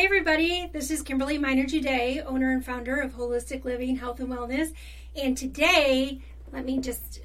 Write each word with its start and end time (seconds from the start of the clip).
Hi, 0.00 0.04
everybody. 0.06 0.66
This 0.72 0.90
is 0.90 1.02
Kimberly 1.02 1.36
Miner 1.36 1.66
Day, 1.66 2.22
owner 2.24 2.52
and 2.52 2.64
founder 2.64 3.02
of 3.02 3.12
Holistic 3.12 3.66
Living 3.66 3.96
Health 3.96 4.18
and 4.18 4.30
Wellness. 4.30 4.72
And 5.14 5.36
today, 5.36 6.22
let 6.54 6.64
me 6.64 6.78
just 6.78 7.20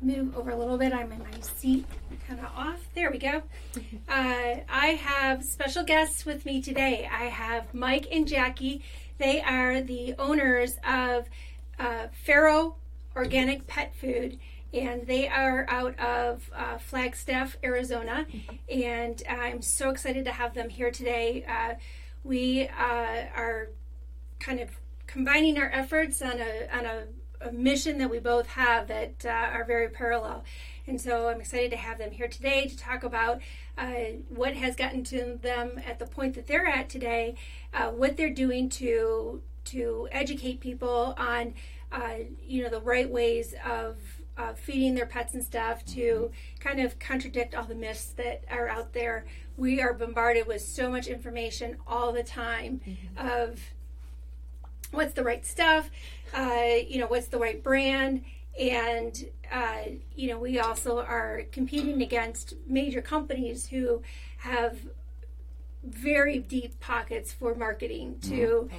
move 0.00 0.34
over 0.34 0.50
a 0.50 0.56
little 0.56 0.78
bit. 0.78 0.94
I'm 0.94 1.12
in 1.12 1.18
my 1.18 1.40
seat, 1.42 1.84
kind 2.26 2.40
of 2.40 2.46
off. 2.56 2.80
There 2.94 3.10
we 3.10 3.18
go. 3.18 3.42
Uh, 4.08 4.60
I 4.68 4.98
have 5.02 5.44
special 5.44 5.84
guests 5.84 6.24
with 6.24 6.46
me 6.46 6.62
today. 6.62 7.06
I 7.12 7.24
have 7.24 7.74
Mike 7.74 8.08
and 8.10 8.26
Jackie. 8.26 8.82
They 9.18 9.42
are 9.42 9.82
the 9.82 10.14
owners 10.18 10.78
of 10.82 11.28
uh, 11.78 12.06
Ferox 12.26 12.76
Organic 13.14 13.66
Pet 13.66 13.94
Food 13.94 14.38
and 14.72 15.06
they 15.06 15.28
are 15.28 15.66
out 15.68 15.98
of 15.98 16.50
uh, 16.54 16.78
Flagstaff, 16.78 17.56
Arizona. 17.62 18.26
And 18.68 19.22
I'm 19.28 19.62
so 19.62 19.90
excited 19.90 20.24
to 20.26 20.32
have 20.32 20.54
them 20.54 20.68
here 20.68 20.90
today. 20.90 21.44
Uh, 21.48 21.74
we 22.22 22.68
uh, 22.68 23.24
are 23.34 23.70
kind 24.38 24.60
of 24.60 24.70
combining 25.06 25.58
our 25.58 25.70
efforts 25.72 26.22
on 26.22 26.38
a 26.38 26.68
on 26.72 26.86
a, 26.86 27.04
a 27.40 27.52
mission 27.52 27.98
that 27.98 28.10
we 28.10 28.18
both 28.18 28.46
have 28.46 28.86
that 28.88 29.24
uh, 29.24 29.28
are 29.28 29.64
very 29.64 29.88
parallel. 29.88 30.44
And 30.86 31.00
so 31.00 31.28
I'm 31.28 31.40
excited 31.40 31.70
to 31.70 31.76
have 31.76 31.98
them 31.98 32.10
here 32.10 32.28
today 32.28 32.66
to 32.66 32.76
talk 32.76 33.02
about 33.02 33.40
uh, 33.78 33.92
what 34.28 34.54
has 34.54 34.76
gotten 34.76 35.04
to 35.04 35.38
them 35.40 35.80
at 35.86 35.98
the 35.98 36.06
point 36.06 36.34
that 36.34 36.46
they're 36.46 36.66
at 36.66 36.88
today, 36.88 37.36
uh, 37.72 37.88
what 37.88 38.16
they're 38.16 38.30
doing 38.30 38.68
to 38.70 39.42
to 39.66 40.08
educate 40.10 40.60
people 40.60 41.14
on 41.16 41.54
you 42.46 42.62
know 42.62 42.70
the 42.70 42.80
right 42.80 43.10
ways 43.10 43.54
of 43.64 43.96
uh, 44.40 44.54
feeding 44.54 44.94
their 44.94 45.06
pets 45.06 45.34
and 45.34 45.44
stuff 45.44 45.84
to 45.84 46.30
kind 46.60 46.80
of 46.80 46.98
contradict 46.98 47.54
all 47.54 47.64
the 47.64 47.74
myths 47.74 48.06
that 48.16 48.42
are 48.50 48.68
out 48.68 48.92
there. 48.92 49.26
We 49.56 49.82
are 49.82 49.92
bombarded 49.92 50.46
with 50.46 50.62
so 50.62 50.90
much 50.90 51.06
information 51.06 51.76
all 51.86 52.12
the 52.12 52.22
time 52.22 52.80
mm-hmm. 52.86 53.26
of 53.26 53.60
what's 54.92 55.12
the 55.12 55.24
right 55.24 55.44
stuff, 55.44 55.90
uh, 56.34 56.64
you 56.88 56.98
know, 56.98 57.06
what's 57.06 57.28
the 57.28 57.38
right 57.38 57.62
brand. 57.62 58.24
And, 58.58 59.26
uh, 59.52 59.82
you 60.16 60.28
know, 60.28 60.38
we 60.38 60.58
also 60.58 61.00
are 61.00 61.42
competing 61.52 62.02
against 62.02 62.54
major 62.66 63.02
companies 63.02 63.66
who 63.66 64.02
have 64.38 64.78
very 65.84 66.38
deep 66.38 66.78
pockets 66.80 67.32
for 67.32 67.54
marketing 67.54 68.18
to 68.22 68.68
mm-hmm 68.68 68.76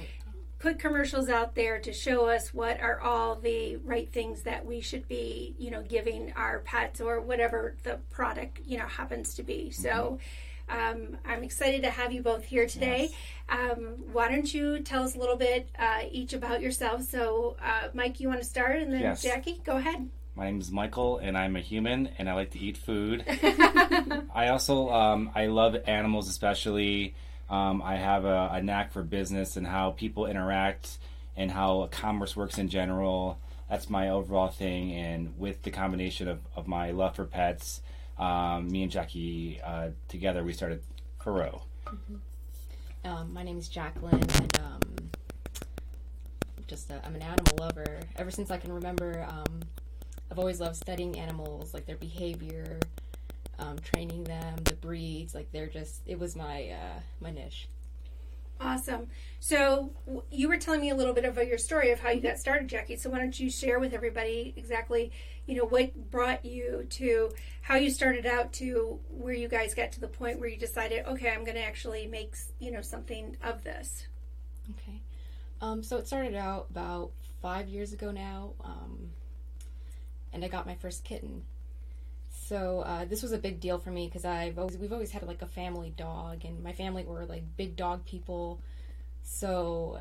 put 0.62 0.78
commercials 0.78 1.28
out 1.28 1.56
there 1.56 1.80
to 1.80 1.92
show 1.92 2.26
us 2.26 2.54
what 2.54 2.80
are 2.80 3.00
all 3.00 3.34
the 3.34 3.76
right 3.78 4.10
things 4.12 4.42
that 4.42 4.64
we 4.64 4.80
should 4.80 5.06
be, 5.08 5.56
you 5.58 5.72
know, 5.72 5.82
giving 5.82 6.32
our 6.36 6.60
pets 6.60 7.00
or 7.00 7.20
whatever 7.20 7.74
the 7.82 7.98
product, 8.10 8.60
you 8.64 8.78
know, 8.78 8.86
happens 8.86 9.34
to 9.34 9.42
be. 9.42 9.70
So 9.72 10.20
um, 10.68 11.16
I'm 11.26 11.42
excited 11.42 11.82
to 11.82 11.90
have 11.90 12.12
you 12.12 12.22
both 12.22 12.44
here 12.44 12.68
today. 12.68 13.10
Yes. 13.10 13.72
Um, 13.72 13.96
why 14.12 14.28
don't 14.28 14.54
you 14.54 14.78
tell 14.78 15.02
us 15.02 15.16
a 15.16 15.18
little 15.18 15.36
bit 15.36 15.68
uh, 15.76 16.02
each 16.12 16.32
about 16.32 16.62
yourself? 16.62 17.02
So, 17.02 17.56
uh, 17.60 17.88
Mike, 17.92 18.20
you 18.20 18.28
want 18.28 18.40
to 18.40 18.46
start, 18.46 18.78
and 18.78 18.92
then 18.92 19.00
yes. 19.00 19.20
Jackie, 19.20 19.60
go 19.64 19.78
ahead. 19.78 20.08
My 20.36 20.46
name 20.46 20.60
is 20.60 20.70
Michael, 20.70 21.18
and 21.18 21.36
I'm 21.36 21.56
a 21.56 21.60
human, 21.60 22.08
and 22.18 22.30
I 22.30 22.34
like 22.34 22.52
to 22.52 22.60
eat 22.60 22.76
food. 22.76 23.24
I 24.32 24.48
also 24.48 24.90
um, 24.90 25.32
I 25.34 25.46
love 25.46 25.76
animals, 25.86 26.28
especially. 26.28 27.16
Um, 27.52 27.82
I 27.82 27.96
have 27.96 28.24
a, 28.24 28.48
a, 28.54 28.62
knack 28.62 28.92
for 28.92 29.02
business 29.02 29.58
and 29.58 29.66
how 29.66 29.90
people 29.90 30.24
interact 30.24 30.96
and 31.36 31.50
how 31.50 31.86
commerce 31.92 32.34
works 32.34 32.56
in 32.56 32.70
general. 32.70 33.38
That's 33.68 33.90
my 33.90 34.08
overall 34.08 34.48
thing. 34.48 34.92
And 34.92 35.38
with 35.38 35.60
the 35.62 35.70
combination 35.70 36.28
of, 36.28 36.40
of 36.56 36.66
my 36.66 36.92
love 36.92 37.14
for 37.14 37.26
pets, 37.26 37.82
um, 38.18 38.68
me 38.68 38.82
and 38.82 38.90
Jackie 38.90 39.60
uh, 39.62 39.90
together, 40.08 40.42
we 40.42 40.54
started 40.54 40.82
Ferox. 41.22 41.60
Mm-hmm. 41.86 42.16
Um, 43.04 43.34
my 43.34 43.42
name 43.42 43.58
is 43.58 43.68
Jacqueline, 43.68 44.14
and 44.14 44.60
um, 44.60 44.80
just 46.66 46.90
i 46.90 47.00
am 47.04 47.14
an 47.14 47.22
animal 47.22 47.54
lover. 47.60 48.00
Ever 48.16 48.30
since 48.30 48.50
I 48.50 48.56
can 48.56 48.72
remember, 48.72 49.26
um, 49.28 49.60
I've 50.30 50.38
always 50.38 50.58
loved 50.58 50.76
studying 50.76 51.18
animals, 51.18 51.74
like 51.74 51.84
their 51.84 51.96
behavior, 51.96 52.80
um, 53.58 53.78
training 53.78 54.24
them, 54.24 54.56
the 54.64 54.74
breeds. 54.74 55.34
Like 55.34 55.50
they're 55.52 55.66
just, 55.68 56.02
it 56.06 56.18
was 56.18 56.36
my 56.36 56.70
uh, 56.70 57.00
my 57.20 57.30
niche. 57.30 57.68
Awesome. 58.60 59.08
So 59.40 59.90
you 60.30 60.48
were 60.48 60.56
telling 60.56 60.80
me 60.80 60.90
a 60.90 60.94
little 60.94 61.14
bit 61.14 61.24
about 61.24 61.48
your 61.48 61.58
story 61.58 61.90
of 61.90 61.98
how 61.98 62.10
you 62.10 62.20
got 62.20 62.38
started, 62.38 62.68
Jackie. 62.68 62.96
So 62.96 63.10
why 63.10 63.18
don't 63.18 63.38
you 63.38 63.50
share 63.50 63.80
with 63.80 63.92
everybody 63.92 64.54
exactly, 64.56 65.10
you 65.46 65.56
know, 65.56 65.64
what 65.64 66.10
brought 66.12 66.44
you 66.44 66.86
to 66.90 67.32
how 67.62 67.74
you 67.74 67.90
started 67.90 68.24
out 68.24 68.52
to 68.54 69.00
where 69.08 69.34
you 69.34 69.48
guys 69.48 69.74
got 69.74 69.90
to 69.92 70.00
the 70.00 70.06
point 70.06 70.38
where 70.38 70.48
you 70.48 70.56
decided, 70.56 71.04
okay, 71.06 71.30
I'm 71.30 71.44
going 71.44 71.56
to 71.56 71.64
actually 71.64 72.06
make, 72.06 72.36
you 72.60 72.70
know, 72.70 72.82
something 72.82 73.36
of 73.42 73.64
this. 73.64 74.06
Okay. 74.70 75.00
Um, 75.60 75.82
so 75.82 75.96
it 75.96 76.06
started 76.06 76.36
out 76.36 76.68
about 76.70 77.10
five 77.40 77.68
years 77.68 77.92
ago 77.92 78.12
now, 78.12 78.52
um, 78.64 79.10
and 80.32 80.44
I 80.44 80.48
got 80.48 80.66
my 80.66 80.76
first 80.76 81.02
kitten. 81.02 81.42
So 82.48 82.80
uh, 82.80 83.04
this 83.04 83.22
was 83.22 83.32
a 83.32 83.38
big 83.38 83.60
deal 83.60 83.78
for 83.78 83.90
me 83.90 84.06
because 84.06 84.24
I've 84.24 84.58
always 84.58 84.76
we've 84.76 84.92
always 84.92 85.10
had 85.10 85.22
like 85.22 85.42
a 85.42 85.46
family 85.46 85.92
dog, 85.96 86.44
and 86.44 86.62
my 86.62 86.72
family 86.72 87.04
were 87.04 87.24
like 87.24 87.44
big 87.56 87.76
dog 87.76 88.04
people. 88.04 88.60
So 89.22 90.00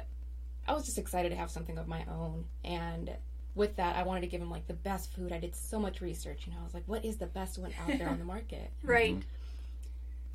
I 0.67 0.73
was 0.73 0.85
just 0.85 0.97
excited 0.97 1.29
to 1.29 1.35
have 1.35 1.51
something 1.51 1.77
of 1.77 1.87
my 1.87 2.03
own, 2.09 2.45
and 2.63 3.11
with 3.53 3.75
that, 3.75 3.95
I 3.95 4.03
wanted 4.03 4.21
to 4.21 4.27
give 4.27 4.41
him 4.41 4.49
like 4.49 4.67
the 4.67 4.73
best 4.73 5.11
food. 5.13 5.31
I 5.31 5.39
did 5.39 5.55
so 5.55 5.79
much 5.79 6.01
research, 6.01 6.43
you 6.47 6.53
know. 6.53 6.59
I 6.61 6.63
was 6.63 6.73
like, 6.73 6.83
what 6.87 7.05
is 7.05 7.17
the 7.17 7.27
best 7.27 7.57
one 7.59 7.71
out 7.81 7.97
there 7.97 8.09
on 8.09 8.17
the 8.17 8.25
market? 8.35 8.71
right. 8.83 9.21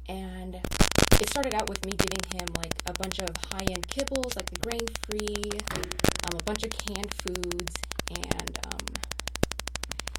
And 0.08 0.54
it 0.54 1.28
started 1.30 1.52
out 1.54 1.68
with 1.68 1.84
me 1.84 1.92
giving 1.92 2.40
him 2.40 2.54
like 2.56 2.72
a 2.86 2.92
bunch 2.92 3.18
of 3.18 3.30
high 3.50 3.66
end 3.68 3.88
kibbles, 3.88 4.36
like 4.36 4.48
the 4.48 4.60
grain 4.60 4.86
free, 5.02 5.50
um, 5.74 6.38
a 6.38 6.42
bunch 6.44 6.62
of 6.62 6.70
canned 6.70 7.12
foods, 7.12 7.74
and 8.10 8.58
um, 8.66 8.78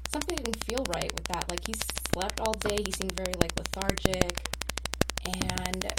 something 0.08 0.36
didn't 0.36 0.64
feel 0.64 0.84
right 0.88 1.12
with 1.14 1.24
that. 1.24 1.48
Like 1.48 1.66
he 1.66 1.74
slept 2.12 2.40
all 2.40 2.54
day. 2.54 2.82
He 2.84 2.90
seemed 2.90 3.12
very 3.12 3.34
like 3.34 3.56
lethargic, 3.56 4.40
and 5.24 5.92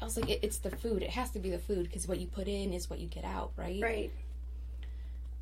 I 0.00 0.04
was 0.04 0.16
like, 0.16 0.28
it, 0.28 0.40
"It's 0.42 0.58
the 0.58 0.70
food. 0.70 1.02
It 1.02 1.10
has 1.10 1.30
to 1.30 1.38
be 1.38 1.50
the 1.50 1.58
food 1.58 1.84
because 1.84 2.06
what 2.06 2.18
you 2.18 2.26
put 2.26 2.48
in 2.48 2.72
is 2.72 2.90
what 2.90 2.98
you 2.98 3.08
get 3.08 3.24
out, 3.24 3.52
right?" 3.56 3.80
Right. 3.82 4.12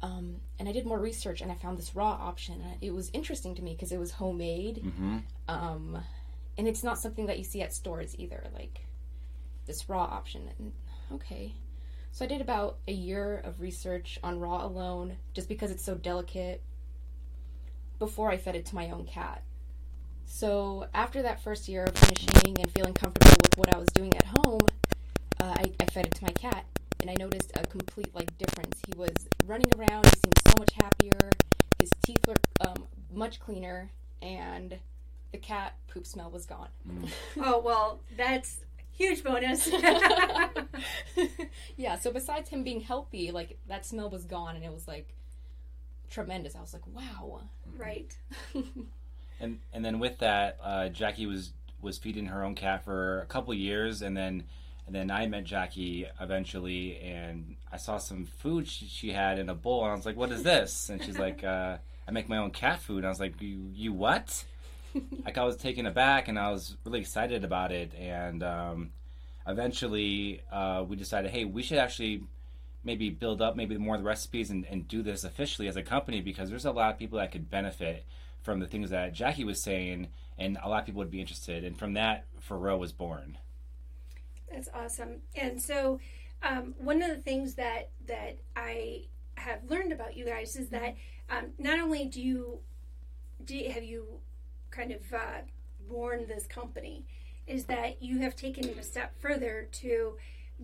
Um, 0.02 0.36
and 0.58 0.68
I 0.68 0.72
did 0.72 0.84
more 0.84 0.98
research, 0.98 1.40
and 1.40 1.50
I 1.50 1.54
found 1.54 1.78
this 1.78 1.96
raw 1.96 2.10
option. 2.10 2.62
It 2.80 2.94
was 2.94 3.10
interesting 3.12 3.54
to 3.54 3.62
me 3.62 3.72
because 3.72 3.92
it 3.92 3.98
was 3.98 4.12
homemade, 4.12 4.82
mm-hmm. 4.84 5.18
um, 5.48 5.98
and 6.58 6.68
it's 6.68 6.84
not 6.84 6.98
something 6.98 7.26
that 7.26 7.38
you 7.38 7.44
see 7.44 7.62
at 7.62 7.72
stores 7.72 8.14
either. 8.18 8.44
Like 8.54 8.80
this 9.66 9.88
raw 9.88 10.04
option. 10.04 10.50
And, 10.58 10.72
okay. 11.14 11.54
So 12.12 12.24
I 12.24 12.28
did 12.28 12.40
about 12.40 12.78
a 12.86 12.92
year 12.92 13.42
of 13.44 13.60
research 13.60 14.18
on 14.22 14.38
raw 14.38 14.64
alone, 14.64 15.16
just 15.34 15.48
because 15.48 15.70
it's 15.70 15.84
so 15.84 15.94
delicate 15.94 16.62
before 17.98 18.30
I 18.30 18.36
fed 18.36 18.56
it 18.56 18.66
to 18.66 18.74
my 18.74 18.90
own 18.90 19.04
cat. 19.04 19.42
So 20.26 20.86
after 20.92 21.22
that 21.22 21.40
first 21.40 21.68
year 21.68 21.84
of 21.84 21.96
finishing 21.96 22.58
and 22.60 22.70
feeling 22.72 22.94
comfortable 22.94 23.36
with 23.42 23.56
what 23.58 23.74
I 23.74 23.78
was 23.78 23.88
doing 23.94 24.14
at 24.16 24.24
home, 24.24 24.66
uh, 25.40 25.54
I, 25.56 25.72
I 25.80 25.86
fed 25.86 26.06
it 26.06 26.14
to 26.16 26.24
my 26.24 26.32
cat, 26.32 26.66
and 27.00 27.10
I 27.10 27.14
noticed 27.18 27.52
a 27.54 27.66
complete 27.66 28.14
like 28.14 28.36
difference. 28.38 28.80
He 28.86 28.98
was 28.98 29.12
running 29.46 29.70
around. 29.76 30.06
He 30.06 30.12
seemed 30.24 30.38
so 30.48 30.54
much 30.58 30.72
happier. 30.72 31.30
His 31.78 31.90
teeth 32.04 32.26
were 32.26 32.34
um, 32.66 32.86
much 33.12 33.38
cleaner, 33.38 33.90
and 34.20 34.78
the 35.32 35.38
cat 35.38 35.74
poop 35.88 36.06
smell 36.06 36.30
was 36.30 36.46
gone. 36.46 36.68
Mm. 36.88 37.08
oh 37.42 37.58
well, 37.60 38.00
that's 38.16 38.64
huge 38.92 39.22
bonus. 39.22 39.68
yeah. 41.76 41.98
So 41.98 42.10
besides 42.10 42.48
him 42.48 42.64
being 42.64 42.80
healthy, 42.80 43.30
like 43.30 43.58
that 43.68 43.86
smell 43.86 44.10
was 44.10 44.24
gone, 44.24 44.56
and 44.56 44.64
it 44.64 44.72
was 44.72 44.88
like 44.88 45.14
tremendous. 46.10 46.56
I 46.56 46.60
was 46.60 46.72
like, 46.72 46.86
wow. 46.86 47.40
Right. 47.76 48.16
and 49.40 49.58
and 49.72 49.84
then 49.84 49.98
with 49.98 50.18
that, 50.18 50.58
uh, 50.62 50.88
Jackie 50.88 51.26
was 51.26 51.52
was 51.80 51.98
feeding 51.98 52.26
her 52.26 52.42
own 52.42 52.54
cat 52.54 52.84
for 52.84 53.20
a 53.20 53.26
couple 53.26 53.52
years, 53.54 54.02
and 54.02 54.16
then 54.16 54.44
and 54.86 54.94
then 54.94 55.10
I 55.10 55.26
met 55.26 55.44
Jackie 55.44 56.06
eventually, 56.20 56.98
and 56.98 57.56
I 57.72 57.76
saw 57.76 57.98
some 57.98 58.24
food 58.24 58.68
she, 58.68 58.86
she 58.86 59.10
had 59.10 59.38
in 59.38 59.48
a 59.48 59.54
bowl, 59.54 59.82
and 59.82 59.92
I 59.92 59.96
was 59.96 60.06
like, 60.06 60.16
"What 60.16 60.32
is 60.32 60.42
this?" 60.42 60.88
And 60.90 61.02
she's 61.02 61.18
like, 61.18 61.44
uh, 61.44 61.78
"I 62.06 62.10
make 62.10 62.28
my 62.28 62.38
own 62.38 62.50
cat 62.50 62.80
food." 62.80 62.98
And 62.98 63.06
I 63.06 63.10
was 63.10 63.20
like, 63.20 63.40
"You 63.40 63.70
you 63.72 63.92
what?" 63.92 64.44
like 65.24 65.38
I 65.38 65.44
was 65.44 65.56
taken 65.56 65.86
aback, 65.86 66.28
and 66.28 66.38
I 66.38 66.50
was 66.50 66.76
really 66.84 67.00
excited 67.00 67.44
about 67.44 67.72
it, 67.72 67.92
and 67.94 68.42
um, 68.42 68.90
eventually 69.46 70.42
uh, 70.50 70.84
we 70.86 70.96
decided, 70.96 71.30
hey, 71.30 71.44
we 71.44 71.62
should 71.62 71.78
actually 71.78 72.24
maybe 72.86 73.10
build 73.10 73.42
up 73.42 73.56
maybe 73.56 73.76
more 73.76 73.96
of 73.96 74.00
the 74.00 74.06
recipes 74.06 74.48
and, 74.48 74.64
and 74.70 74.86
do 74.86 75.02
this 75.02 75.24
officially 75.24 75.66
as 75.66 75.76
a 75.76 75.82
company 75.82 76.20
because 76.20 76.48
there's 76.48 76.64
a 76.64 76.70
lot 76.70 76.92
of 76.92 76.98
people 76.98 77.18
that 77.18 77.32
could 77.32 77.50
benefit 77.50 78.06
from 78.42 78.60
the 78.60 78.66
things 78.66 78.90
that 78.90 79.12
Jackie 79.12 79.44
was 79.44 79.60
saying, 79.60 80.06
and 80.38 80.56
a 80.62 80.68
lot 80.68 80.80
of 80.80 80.86
people 80.86 81.00
would 81.00 81.10
be 81.10 81.20
interested. 81.20 81.64
And 81.64 81.76
from 81.76 81.94
that, 81.94 82.26
Ferox 82.48 82.78
was 82.78 82.92
born. 82.92 83.38
That's 84.50 84.68
awesome. 84.72 85.16
And 85.34 85.60
so, 85.60 85.98
um, 86.44 86.74
one 86.78 87.02
of 87.02 87.08
the 87.08 87.20
things 87.20 87.56
that 87.56 87.90
that 88.06 88.38
I 88.54 89.06
have 89.34 89.60
learned 89.68 89.92
about 89.92 90.16
you 90.16 90.24
guys 90.24 90.54
is 90.54 90.68
that 90.68 90.94
um, 91.28 91.46
not 91.58 91.80
only 91.80 92.04
do 92.04 92.22
you, 92.22 92.60
do 93.44 93.60
have 93.74 93.82
you 93.82 94.20
kind 94.70 94.92
of 94.92 95.00
uh, 95.12 95.40
born 95.88 96.26
this 96.28 96.46
company, 96.46 97.04
is 97.48 97.64
that 97.64 98.00
you 98.00 98.20
have 98.20 98.36
taken 98.36 98.68
it 98.68 98.78
a 98.78 98.82
step 98.82 99.20
further 99.20 99.68
to 99.72 100.16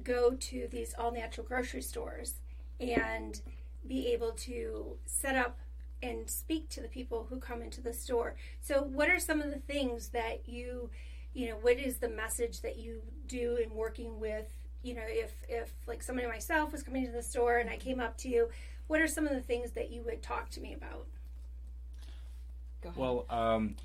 go 0.03 0.33
to 0.33 0.69
these 0.71 0.95
all 0.99 1.13
natural 1.13 1.47
grocery 1.47 1.83
stores 1.83 2.35
and 2.81 3.41
be 3.87 4.09
able 4.09 4.33
to 4.33 4.97
set 5.07 5.37
up 5.37 5.59
and 6.03 6.29
speak 6.29 6.69
to 6.71 6.81
the 6.81 6.89
people 6.89 7.27
who 7.31 7.39
come 7.39 7.63
into 7.63 7.81
the 7.81 7.93
store. 7.93 8.35
So, 8.61 8.83
what 8.83 9.09
are 9.09 9.21
some 9.21 9.41
of 9.41 9.51
the 9.51 9.61
things 9.61 10.09
that 10.09 10.49
you, 10.49 10.91
you 11.33 11.49
know, 11.49 11.57
what 11.61 11.79
is 11.79 11.99
the 11.99 12.09
message 12.09 12.61
that 12.63 12.77
you 12.77 13.03
do 13.29 13.57
in 13.57 13.75
working 13.75 14.19
with, 14.19 14.47
you 14.83 14.95
know, 14.95 15.03
if 15.07 15.33
if 15.49 15.73
like 15.87 16.03
somebody 16.03 16.27
myself 16.27 16.73
was 16.73 16.83
coming 16.83 17.07
to 17.07 17.13
the 17.13 17.23
store 17.23 17.59
and 17.59 17.71
I 17.71 17.77
came 17.77 18.01
up 18.01 18.17
to 18.19 18.29
you, 18.29 18.49
what 18.89 19.01
are 19.01 19.07
some 19.07 19.27
of 19.27 19.35
the 19.35 19.41
things 19.41 19.73
that 19.73 19.91
you 19.91 20.03
would 20.03 20.23
talk 20.23 20.51
to 20.51 20.61
me 20.61 20.75
about? 20.75 21.07
Go 22.83 22.89
ahead. 22.89 22.99
Well, 22.99 23.27
um, 23.31 23.77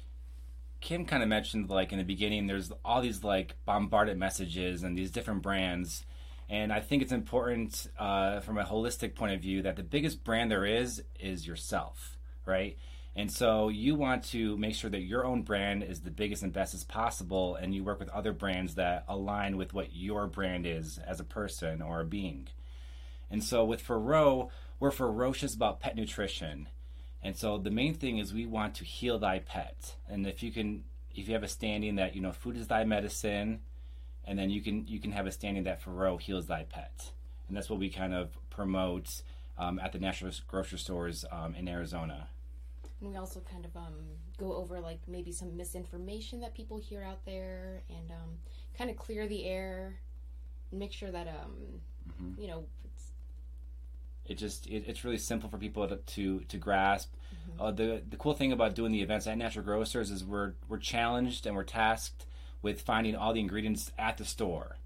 Kim 0.87 1.03
kind 1.03 1.21
of 1.21 1.27
mentioned 1.27 1.69
like 1.69 1.91
in 1.91 1.97
the 1.97 2.05
beginning, 2.05 2.47
there's 2.47 2.71
all 2.85 3.01
these 3.01 3.21
like 3.21 3.57
bombarded 3.65 4.17
messages 4.17 4.83
and 4.83 4.97
these 4.97 5.11
different 5.11 5.41
brands. 5.41 6.05
And 6.47 6.71
I 6.71 6.79
think 6.79 7.01
it's 7.01 7.11
important 7.11 7.87
uh, 7.99 8.39
from 8.39 8.57
a 8.57 8.63
holistic 8.63 9.13
point 9.13 9.33
of 9.33 9.41
view 9.41 9.63
that 9.63 9.75
the 9.75 9.83
biggest 9.83 10.23
brand 10.23 10.49
there 10.49 10.63
is 10.63 11.03
is 11.19 11.45
yourself, 11.45 12.17
right? 12.45 12.77
And 13.17 13.29
so 13.29 13.67
you 13.67 13.95
want 13.95 14.23
to 14.29 14.55
make 14.55 14.75
sure 14.75 14.89
that 14.89 15.01
your 15.01 15.25
own 15.25 15.41
brand 15.41 15.83
is 15.83 15.99
the 15.99 16.09
biggest 16.09 16.41
and 16.41 16.53
best 16.53 16.73
as 16.73 16.85
possible, 16.85 17.55
and 17.55 17.75
you 17.75 17.83
work 17.83 17.99
with 17.99 18.07
other 18.07 18.31
brands 18.31 18.75
that 18.75 19.03
align 19.09 19.57
with 19.57 19.73
what 19.73 19.93
your 19.93 20.25
brand 20.25 20.65
is 20.65 20.99
as 21.05 21.19
a 21.19 21.25
person 21.25 21.81
or 21.81 21.99
a 21.99 22.05
being. 22.05 22.47
And 23.29 23.43
so 23.43 23.65
with 23.65 23.85
Ferox, 23.85 24.51
we're 24.79 24.91
ferocious 24.91 25.53
about 25.53 25.81
pet 25.81 25.97
nutrition. 25.97 26.69
And 27.23 27.35
so 27.35 27.57
the 27.57 27.71
main 27.71 27.93
thing 27.93 28.19
is 28.19 28.33
we 28.33 28.45
want 28.45 28.75
to 28.75 28.85
heal 28.85 29.19
thy 29.19 29.39
pet. 29.39 29.95
And 30.07 30.25
if 30.25 30.43
you 30.43 30.51
can 30.51 30.83
if 31.15 31.27
you 31.27 31.33
have 31.33 31.43
a 31.43 31.47
standing 31.47 31.95
that, 31.95 32.15
you 32.15 32.21
know, 32.21 32.31
food 32.31 32.55
is 32.57 32.67
thy 32.67 32.83
medicine, 32.83 33.61
and 34.23 34.37
then 34.37 34.49
you 34.49 34.61
can 34.61 34.87
you 34.87 34.99
can 34.99 35.11
have 35.11 35.25
a 35.25 35.31
standing 35.31 35.63
that 35.63 35.83
Ferox 35.83 36.21
heals 36.21 36.47
thy 36.47 36.63
pet. 36.63 37.11
And 37.47 37.55
that's 37.55 37.69
what 37.69 37.79
we 37.79 37.89
kind 37.89 38.13
of 38.13 38.37
promote 38.49 39.21
um, 39.57 39.79
at 39.79 39.91
the 39.93 39.99
national 39.99 40.31
grocery 40.47 40.79
stores 40.79 41.25
um, 41.31 41.55
in 41.55 41.67
Arizona. 41.67 42.29
And 43.01 43.09
we 43.09 43.15
also 43.17 43.39
kind 43.41 43.65
of 43.65 43.75
um, 43.75 43.95
go 44.37 44.55
over 44.55 44.79
like 44.79 44.99
maybe 45.07 45.31
some 45.31 45.55
misinformation 45.55 46.41
that 46.41 46.53
people 46.53 46.77
hear 46.77 47.03
out 47.03 47.25
there, 47.25 47.81
and 47.89 48.11
um, 48.11 48.37
kind 48.77 48.89
of 48.89 48.97
clear 48.97 49.27
the 49.27 49.45
air, 49.45 49.99
and 50.71 50.79
make 50.79 50.91
sure 50.91 51.11
that 51.11 51.27
um, 51.27 51.81
Mm-hmm. 52.07 52.41
you 52.41 52.47
know, 52.47 52.63
it's, 52.85 53.06
it 54.27 54.35
just 54.35 54.67
it, 54.67 54.83
it's 54.87 55.03
really 55.03 55.17
simple 55.17 55.49
for 55.49 55.57
people 55.57 55.87
to 55.87 55.97
to, 55.97 56.39
to 56.41 56.57
grasp. 56.57 57.13
Uh, 57.59 57.71
the 57.71 58.01
the 58.07 58.17
cool 58.17 58.33
thing 58.33 58.51
about 58.51 58.75
doing 58.75 58.91
the 58.91 59.01
events 59.01 59.25
at 59.27 59.37
Natural 59.37 59.63
Grocers 59.63 60.11
is 60.11 60.23
we're 60.23 60.53
we're 60.67 60.77
challenged 60.77 61.45
and 61.45 61.55
we're 61.55 61.63
tasked 61.63 62.25
with 62.61 62.81
finding 62.81 63.15
all 63.15 63.33
the 63.33 63.39
ingredients 63.39 63.91
at 63.97 64.17
the 64.17 64.25
store. 64.25 64.77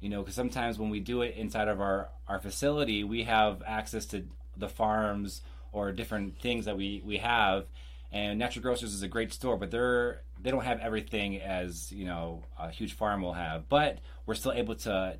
You 0.00 0.08
know, 0.08 0.20
because 0.20 0.34
sometimes 0.34 0.78
when 0.78 0.90
we 0.90 1.00
do 1.00 1.22
it 1.22 1.36
inside 1.36 1.68
of 1.68 1.80
our 1.80 2.08
our 2.26 2.40
facility, 2.40 3.04
we 3.04 3.24
have 3.24 3.62
access 3.66 4.06
to 4.06 4.26
the 4.56 4.68
farms 4.68 5.42
or 5.72 5.92
different 5.92 6.38
things 6.38 6.64
that 6.64 6.76
we 6.76 7.02
we 7.04 7.18
have. 7.18 7.66
And 8.12 8.40
Natural 8.40 8.62
Grocers 8.62 8.92
is 8.92 9.02
a 9.02 9.08
great 9.08 9.32
store, 9.32 9.56
but 9.56 9.70
they're 9.70 10.22
they 10.42 10.50
don't 10.50 10.64
have 10.64 10.80
everything 10.80 11.40
as 11.40 11.92
you 11.92 12.06
know 12.06 12.44
a 12.58 12.70
huge 12.70 12.94
farm 12.94 13.22
will 13.22 13.34
have. 13.34 13.68
But 13.68 13.98
we're 14.26 14.34
still 14.34 14.52
able 14.52 14.74
to 14.76 15.18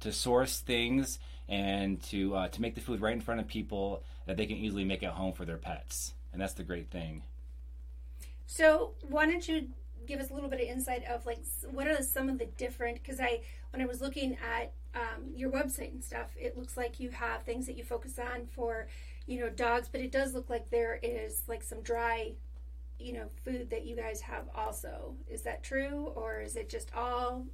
to 0.00 0.12
source 0.12 0.60
things 0.60 1.18
and 1.50 2.00
to 2.04 2.34
uh, 2.36 2.48
to 2.48 2.62
make 2.62 2.74
the 2.74 2.80
food 2.80 3.00
right 3.02 3.12
in 3.12 3.20
front 3.20 3.40
of 3.40 3.48
people 3.48 4.02
that 4.26 4.36
they 4.36 4.46
can 4.46 4.56
easily 4.56 4.84
make 4.84 5.02
at 5.02 5.12
home 5.12 5.32
for 5.32 5.44
their 5.44 5.58
pets, 5.58 6.14
and 6.32 6.40
that's 6.40 6.54
the 6.54 6.62
great 6.62 6.90
thing. 6.90 7.22
So, 8.46 8.92
why 9.02 9.26
don't 9.26 9.46
you 9.46 9.68
give 10.06 10.20
us 10.20 10.30
a 10.30 10.34
little 10.34 10.48
bit 10.48 10.60
of 10.60 10.66
insight 10.66 11.04
of 11.04 11.26
like 11.26 11.40
what 11.70 11.86
are 11.86 12.02
some 12.02 12.28
of 12.28 12.38
the 12.38 12.46
different? 12.46 13.02
Because 13.02 13.20
I, 13.20 13.40
when 13.72 13.82
I 13.82 13.86
was 13.86 14.00
looking 14.00 14.36
at 14.58 14.72
um, 14.94 15.30
your 15.34 15.50
website 15.50 15.92
and 15.92 16.02
stuff, 16.02 16.30
it 16.38 16.56
looks 16.56 16.76
like 16.76 17.00
you 17.00 17.10
have 17.10 17.42
things 17.42 17.66
that 17.66 17.76
you 17.76 17.84
focus 17.84 18.18
on 18.18 18.46
for, 18.46 18.86
you 19.26 19.40
know, 19.40 19.50
dogs, 19.50 19.88
but 19.90 20.00
it 20.00 20.12
does 20.12 20.34
look 20.34 20.48
like 20.48 20.70
there 20.70 20.98
is 21.02 21.42
like 21.48 21.62
some 21.62 21.80
dry, 21.82 22.32
you 22.98 23.12
know, 23.12 23.26
food 23.44 23.70
that 23.70 23.84
you 23.84 23.96
guys 23.96 24.20
have 24.20 24.44
also. 24.54 25.14
Is 25.28 25.42
that 25.42 25.62
true, 25.62 26.12
or 26.14 26.40
is 26.40 26.56
it 26.56 26.68
just 26.68 26.90
all 26.94 27.44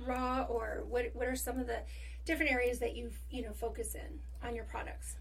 raw, 0.00 0.42
or 0.48 0.84
what? 0.88 1.10
What 1.14 1.28
are 1.28 1.36
some 1.36 1.58
of 1.58 1.66
the 1.66 1.80
different 2.26 2.52
areas 2.52 2.78
that 2.80 2.94
you 2.94 3.10
you 3.30 3.42
know 3.42 3.52
focus 3.52 3.94
in 3.94 4.46
on 4.46 4.54
your 4.54 4.64
products? 4.64 5.16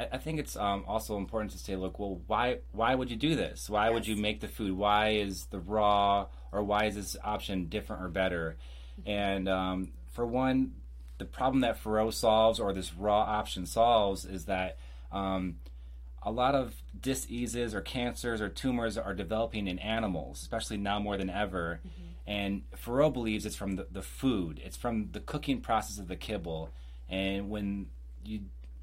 I, 0.00 0.08
I 0.12 0.18
think 0.18 0.40
it's 0.40 0.56
um, 0.56 0.84
also 0.88 1.16
important 1.16 1.52
to 1.52 1.58
say, 1.58 1.76
look, 1.76 2.00
well, 2.00 2.20
why 2.26 2.58
why 2.72 2.94
would 2.96 3.10
you 3.10 3.16
do 3.16 3.36
this? 3.36 3.70
Why 3.70 3.90
would 3.90 4.06
you 4.08 4.16
make 4.16 4.40
the 4.40 4.48
food? 4.48 4.72
Why 4.72 5.10
is 5.10 5.44
the 5.46 5.60
raw 5.60 6.26
or 6.50 6.64
why 6.64 6.86
is 6.86 6.96
this 6.96 7.16
option 7.22 7.66
different 7.66 8.02
or 8.02 8.08
better? 8.08 8.56
And 9.06 9.48
um, 9.48 9.92
for 10.10 10.26
one, 10.26 10.72
the 11.18 11.24
problem 11.24 11.60
that 11.60 11.82
Ferox 11.82 12.14
solves 12.14 12.58
or 12.58 12.72
this 12.72 12.92
raw 12.94 13.20
option 13.20 13.66
solves 13.66 14.24
is 14.24 14.46
that 14.46 14.78
um, 15.12 15.56
a 16.22 16.30
lot 16.30 16.54
of 16.54 16.74
diseases 17.00 17.74
or 17.74 17.80
cancers 17.80 18.40
or 18.40 18.48
tumors 18.48 18.98
are 18.98 19.14
developing 19.14 19.68
in 19.68 19.78
animals, 19.78 20.42
especially 20.42 20.76
now 20.76 20.98
more 20.98 21.16
than 21.16 21.30
ever. 21.30 21.80
And 22.28 22.62
Ferox 22.84 23.14
believes 23.14 23.46
it's 23.46 23.56
from 23.56 23.76
the, 23.76 23.86
the 23.90 24.02
food, 24.02 24.60
it's 24.62 24.76
from 24.76 25.08
the 25.12 25.20
cooking 25.20 25.62
process 25.62 25.98
of 25.98 26.08
the 26.08 26.16
kibble. 26.16 26.68
And 27.08 27.48
when 27.48 27.86
you 28.22 28.40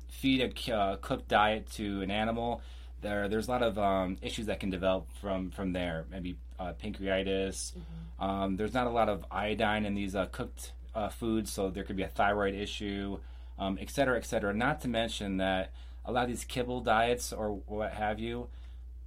feed 0.10 0.42
a 0.42 0.76
uh, 0.76 0.96
cooked 0.96 1.28
diet 1.28 1.70
to 1.74 2.02
an 2.02 2.10
animal, 2.10 2.62
there 3.02 3.30
there's 3.30 3.48
a 3.48 3.52
lot 3.52 3.62
of 3.62 3.78
um, 3.78 4.18
issues 4.24 4.48
that 4.48 4.60
can 4.60 4.72
develop 4.72 5.06
from 5.22 5.52
from 5.52 5.74
there. 5.74 6.06
Maybe 6.10 6.38
uh, 6.60 6.74
pancreatitis. 6.84 7.74
Um, 8.20 8.58
there's 8.58 8.74
not 8.74 8.88
a 8.88 8.90
lot 8.90 9.10
of 9.10 9.26
iodine 9.30 9.86
in 9.86 9.94
these 9.94 10.16
uh, 10.16 10.26
cooked 10.26 10.74
uh, 10.96 11.10
foods, 11.10 11.52
so 11.52 11.70
there 11.70 11.84
could 11.84 11.98
be 11.98 12.04
a 12.04 12.08
thyroid 12.08 12.56
issue, 12.56 13.20
um, 13.60 13.78
et 13.80 13.92
cetera, 13.92 14.18
et 14.18 14.26
cetera. 14.26 14.54
Not 14.56 14.82
to 14.82 14.88
mention 14.88 15.38
that 15.38 15.72
a 16.04 16.12
lot 16.12 16.24
of 16.24 16.30
these 16.30 16.46
kibble 16.46 16.82
diets 16.82 17.32
or 17.32 17.60
what 17.68 17.92
have 17.94 18.18
you, 18.20 18.48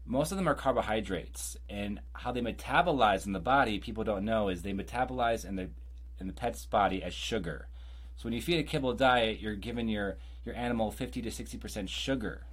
most 0.09 0.33
of 0.33 0.38
them 0.38 0.49
are 0.49 0.55
carbohydrates, 0.55 1.57
and 1.69 2.00
how 2.15 2.33
they 2.33 2.41
metabolize 2.41 3.27
in 3.27 3.33
the 3.33 3.41
body, 3.41 3.79
people 3.79 4.05
don't 4.05 4.25
know, 4.25 4.49
is 4.49 4.62
they 4.62 4.73
metabolize 4.73 5.45
in 5.45 5.57
the 5.57 5.69
in 6.19 6.27
the 6.27 6.33
pet's 6.33 6.65
body 6.65 7.03
as 7.03 7.15
sugar. 7.15 7.69
So 8.17 8.25
when 8.25 8.33
you 8.33 8.43
feed 8.43 8.59
a 8.59 8.65
kibble 8.65 8.95
diet, 8.95 9.38
you're 9.38 9.55
giving 9.55 9.88
your 9.88 10.17
your 10.45 10.57
animal 10.57 10.91
50 10.91 11.21
to 11.23 11.31
60 11.31 11.59
percent 11.59 11.91
sugar, 11.91 12.47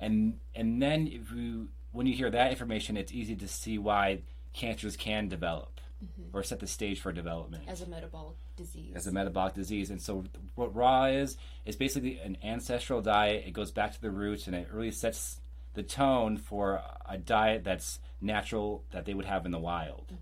and 0.00 0.40
and 0.54 0.80
then 0.80 1.06
if 1.06 1.30
you 1.30 1.68
when 1.92 2.06
you 2.06 2.14
hear 2.14 2.30
that 2.30 2.50
information, 2.50 2.96
it's 2.96 3.12
easy 3.12 3.36
to 3.36 3.46
see 3.46 3.76
why 3.76 4.22
cancers 4.54 4.96
can 4.96 5.28
develop 5.28 5.80
mm-hmm. 6.02 6.36
or 6.36 6.42
set 6.42 6.60
the 6.60 6.66
stage 6.66 7.00
for 7.00 7.12
development 7.12 7.64
as 7.68 7.82
a 7.82 7.86
metabolic 7.86 8.36
disease. 8.56 8.92
as 8.94 9.06
a 9.06 9.12
metabolic 9.12 9.52
disease. 9.52 9.90
And 9.90 10.00
so, 10.00 10.24
what 10.54 10.74
raw 10.74 11.04
is 11.04 11.36
is 11.66 11.76
basically 11.76 12.18
an 12.18 12.38
ancestral 12.42 13.02
diet. 13.02 13.44
It 13.46 13.52
goes 13.52 13.70
back 13.70 13.92
to 13.92 14.00
the 14.00 14.10
roots, 14.10 14.46
and 14.46 14.56
it 14.56 14.68
really 14.72 14.90
sets 14.90 15.41
the 15.74 15.82
tone 15.82 16.36
for 16.36 16.82
a 17.08 17.16
diet 17.18 17.64
that's 17.64 17.98
natural 18.20 18.84
that 18.90 19.04
they 19.04 19.14
would 19.14 19.24
have 19.24 19.46
in 19.46 19.52
the 19.52 19.58
wild. 19.58 20.12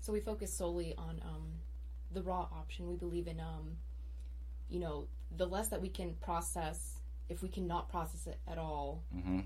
So 0.00 0.12
we 0.12 0.20
focus 0.20 0.52
solely 0.52 0.94
on 0.96 1.20
um, 1.24 1.46
the 2.12 2.22
raw 2.22 2.42
option. 2.52 2.88
We 2.88 2.96
believe 2.96 3.26
in, 3.26 3.40
um, 3.40 3.76
you 4.68 4.78
know, 4.80 5.06
the 5.36 5.46
less 5.46 5.68
that 5.68 5.80
we 5.82 5.88
can 5.88 6.14
process, 6.20 6.98
if 7.28 7.42
we 7.42 7.48
cannot 7.48 7.88
process 7.90 8.26
it 8.26 8.38
at 8.48 8.58
all, 8.58 9.02
hmm 9.12 9.40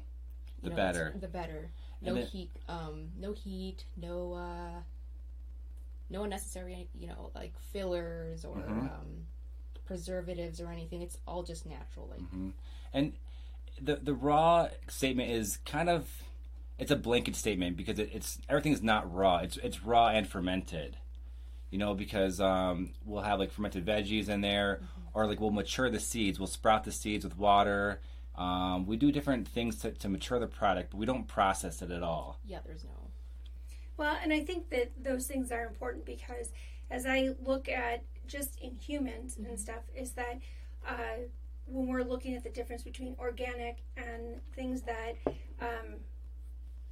The 0.63 0.71
know, 0.71 0.77
better. 0.77 1.15
The 1.19 1.29
better. 1.29 1.71
No 2.03 2.15
then- 2.15 2.27
heat. 2.27 2.51
Um, 2.69 3.09
no 3.19 3.33
heat. 3.33 3.85
No. 3.97 4.35
Uh, 4.35 4.81
no 6.13 6.25
unnecessary, 6.25 6.89
you 6.99 7.07
know, 7.07 7.31
like 7.37 7.53
fillers 7.73 8.45
or 8.45 8.57
Mhm. 8.57 8.93
um, 8.93 9.27
preservatives 9.85 10.61
or 10.61 10.71
anything. 10.73 11.03
It's 11.03 11.17
all 11.27 11.43
just 11.45 11.67
natural. 11.67 12.09
Like 12.09 12.21
hmm 12.21 12.51
And 12.93 13.13
the 13.83 13.97
the 13.97 14.15
raw 14.15 14.69
statement 14.89 15.31
is 15.31 15.59
kind 15.65 15.89
of 15.89 16.09
it's 16.79 16.91
a 16.91 16.97
blanket 16.97 17.37
statement 17.37 17.77
because 17.77 17.99
it, 17.99 18.11
it's 18.13 18.39
everything's 18.49 18.83
not 18.83 19.13
raw. 19.13 19.39
It's 19.39 19.57
it's 19.59 19.83
raw 19.83 20.09
and 20.09 20.27
fermented. 20.27 20.97
You 21.71 21.79
know, 21.79 21.95
because 21.95 22.41
um, 22.41 22.95
we'll 23.05 23.23
have 23.23 23.39
like 23.39 23.53
fermented 23.53 23.87
veggies 23.87 24.29
in 24.29 24.41
there, 24.41 24.81
or 25.15 25.27
like 25.27 25.41
we'll 25.41 25.53
mature 25.53 25.89
the 25.89 26.01
seeds. 26.01 26.41
We'll 26.41 26.49
sprout 26.49 26.83
the 26.83 26.91
seeds 26.91 27.25
with 27.25 27.39
water. 27.39 28.01
Um, 28.35 28.87
we 28.87 28.97
do 28.97 29.13
different 29.13 29.47
things 29.47 29.77
to, 29.83 29.93
to 29.93 30.09
mature 30.09 30.41
the 30.41 30.49
product, 30.49 30.91
but 30.91 30.97
we 30.97 31.07
don't 31.07 31.29
process 31.29 31.83
it 31.83 31.91
at 31.91 32.03
all. 32.03 32.41
yeah, 32.45 32.59
there's 32.65 32.85
no. 32.85 32.91
Well, 33.97 34.17
and 34.23 34.33
I 34.33 34.41
think 34.41 34.71
that 34.71 34.93
those 35.01 35.27
things 35.27 35.53
are 35.53 35.67
important 35.67 36.07
because 36.07 36.53
as 36.91 37.07
I 37.07 37.35
look 37.45 37.69
at 37.69 38.03
just 38.27 38.59
in 38.61 38.77
humans 38.77 39.37
and 39.37 39.61
stuff, 39.61 39.83
is 39.95 40.13
that 40.13 40.41
uh, 40.89 41.27
when 41.71 41.87
we're 41.89 42.03
looking 42.03 42.35
at 42.35 42.43
the 42.43 42.51
difference 42.51 42.83
between 42.83 43.15
organic 43.19 43.79
and 43.97 44.41
things 44.55 44.83
that 44.83 45.15
um, 45.61 45.97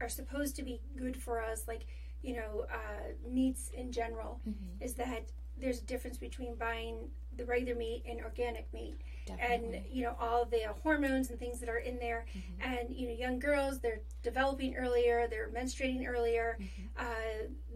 are 0.00 0.08
supposed 0.08 0.56
to 0.56 0.62
be 0.62 0.80
good 0.96 1.20
for 1.20 1.42
us, 1.42 1.64
like, 1.66 1.86
you 2.22 2.34
know, 2.36 2.66
uh, 2.72 3.28
meats 3.28 3.70
in 3.74 3.92
general, 3.92 4.40
is 4.80 4.94
that 4.94 5.30
there's 5.60 5.80
a 5.80 5.84
difference 5.84 6.18
between 6.18 6.54
buying 6.54 7.10
the 7.36 7.44
regular 7.44 7.78
meat 7.78 8.04
and 8.08 8.20
organic 8.20 8.72
meat. 8.72 9.00
Definitely. 9.26 9.76
and 9.76 9.86
you 9.90 10.02
know 10.04 10.16
all 10.18 10.46
the 10.46 10.62
hormones 10.82 11.28
and 11.28 11.38
things 11.38 11.60
that 11.60 11.68
are 11.68 11.78
in 11.78 11.98
there. 11.98 12.24
And 12.60 12.88
you 12.90 13.08
know 13.08 13.14
young 13.14 13.38
girls 13.38 13.78
they're 13.78 14.00
developing 14.22 14.74
earlier 14.74 15.26
they're 15.28 15.50
menstruating 15.50 16.06
earlier. 16.06 16.58
Uh, 16.98 17.04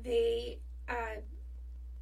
they 0.03 0.59
uh, 0.89 1.21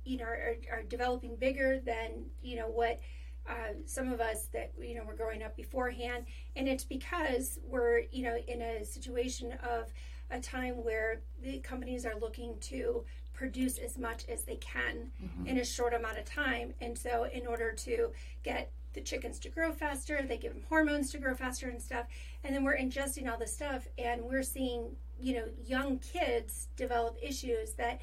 you 0.04 0.18
know 0.18 0.24
are, 0.24 0.56
are 0.72 0.82
developing 0.82 1.36
bigger 1.36 1.80
than 1.80 2.26
you 2.42 2.56
know 2.56 2.68
what 2.68 3.00
uh, 3.48 3.74
some 3.86 4.12
of 4.12 4.20
us 4.20 4.46
that 4.52 4.72
you 4.80 4.94
know 4.94 5.04
were 5.04 5.14
growing 5.14 5.42
up 5.42 5.56
beforehand, 5.56 6.24
and 6.56 6.68
it's 6.68 6.84
because 6.84 7.58
we're 7.66 8.00
you 8.12 8.22
know 8.22 8.36
in 8.46 8.62
a 8.62 8.84
situation 8.84 9.52
of 9.68 9.92
a 10.30 10.38
time 10.40 10.84
where 10.84 11.20
the 11.42 11.58
companies 11.58 12.06
are 12.06 12.14
looking 12.20 12.54
to 12.60 13.04
produce 13.32 13.78
as 13.78 13.98
much 13.98 14.24
as 14.28 14.44
they 14.44 14.56
can 14.56 15.10
Mm-hmm. 15.24 15.46
in 15.46 15.58
a 15.58 15.64
short 15.64 15.94
amount 15.94 16.18
of 16.18 16.24
time, 16.24 16.74
and 16.80 16.96
so 16.96 17.24
in 17.32 17.46
order 17.46 17.72
to 17.72 18.10
get 18.44 18.70
the 18.92 19.00
chickens 19.00 19.38
to 19.40 19.48
grow 19.48 19.72
faster, 19.72 20.20
they 20.22 20.36
give 20.36 20.52
them 20.52 20.62
hormones 20.68 21.10
to 21.12 21.18
grow 21.18 21.34
faster 21.34 21.68
and 21.68 21.80
stuff, 21.80 22.06
and 22.44 22.54
then 22.54 22.64
we're 22.64 22.76
ingesting 22.76 23.30
all 23.30 23.38
this 23.38 23.54
stuff, 23.54 23.86
and 23.98 24.22
we're 24.22 24.42
seeing 24.42 24.94
you 25.18 25.34
know 25.34 25.44
young 25.66 25.98
kids 25.98 26.68
develop 26.76 27.16
issues 27.22 27.72
that 27.74 28.00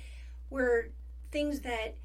were 0.49 0.89
things 1.31 1.59
that 1.61 1.95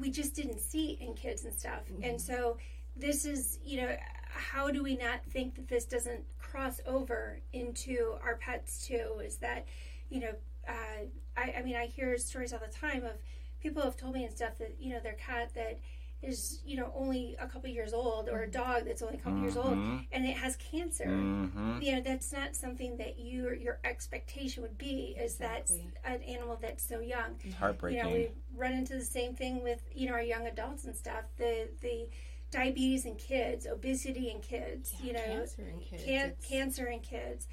we 0.00 0.10
just 0.10 0.34
didn't 0.34 0.60
see 0.60 0.98
in 1.00 1.14
kids 1.14 1.44
and 1.44 1.54
stuff. 1.54 1.82
And 2.02 2.20
so 2.20 2.58
this 2.96 3.24
is, 3.24 3.58
you 3.64 3.80
know, 3.82 3.96
how 4.28 4.70
do 4.70 4.82
we 4.82 4.96
not 4.96 5.24
think 5.30 5.54
that 5.54 5.68
this 5.68 5.84
doesn't 5.84 6.22
cross 6.38 6.80
over 6.86 7.40
into 7.52 8.16
our 8.22 8.36
pets 8.36 8.86
too? 8.86 9.20
Is 9.24 9.36
that, 9.38 9.66
you 10.10 10.20
know, 10.20 10.32
uh, 10.68 11.04
I, 11.36 11.54
I 11.58 11.62
mean, 11.62 11.76
I 11.76 11.86
hear 11.86 12.16
stories 12.18 12.52
all 12.52 12.58
the 12.58 12.72
time 12.72 13.04
of 13.04 13.12
people 13.60 13.82
have 13.82 13.96
told 13.96 14.14
me 14.14 14.24
and 14.24 14.34
stuff 14.34 14.58
that, 14.58 14.76
you 14.78 14.92
know, 14.92 15.00
their 15.00 15.14
cat 15.14 15.50
that 15.54 15.78
is, 16.26 16.60
you 16.64 16.76
know, 16.76 16.92
only 16.96 17.36
a 17.38 17.46
couple 17.46 17.68
years 17.70 17.92
old 17.92 18.28
or 18.28 18.42
a 18.42 18.50
dog 18.50 18.84
that's 18.86 19.02
only 19.02 19.14
a 19.16 19.20
couple 19.20 19.40
years 19.40 19.56
old 19.56 19.76
Mhm. 19.76 20.06
and 20.12 20.24
it 20.26 20.36
has 20.36 20.56
cancer 20.56 21.04
Mm-hmm. 21.06 21.80
you 21.82 21.92
know 21.94 22.00
that's 22.00 22.32
not 22.32 22.54
something 22.56 22.96
that 22.98 23.18
you 23.18 23.54
your 23.54 23.78
expectation 23.84 24.62
would 24.62 24.76
be 24.78 25.16
is 25.18 25.36
that 25.36 25.70
an 26.04 26.22
animal 26.22 26.58
that's 26.60 26.82
so 26.86 27.00
young 27.00 27.36
It's 27.44 27.54
heartbreaking. 27.54 27.98
you 27.98 28.04
know 28.04 28.10
we 28.14 28.30
run 28.56 28.72
into 28.72 28.94
the 28.94 29.04
same 29.04 29.34
thing 29.34 29.62
with 29.62 29.82
you 29.94 30.06
know 30.08 30.14
our 30.14 30.22
young 30.22 30.46
adults 30.46 30.84
and 30.84 30.94
stuff 30.96 31.24
the 31.36 31.68
the 31.80 32.08
diabetes 32.50 33.04
in 33.06 33.16
kids 33.16 33.66
obesity 33.66 34.30
in 34.30 34.40
kids 34.40 34.94
you 35.02 35.12
know 35.12 35.20
cancer 35.20 35.62
in 35.68 35.80
kids. 35.80 36.04
can- 36.04 36.30
it's- 36.30 36.48
cancer 36.48 36.86
in 36.86 37.00
kids 37.00 37.48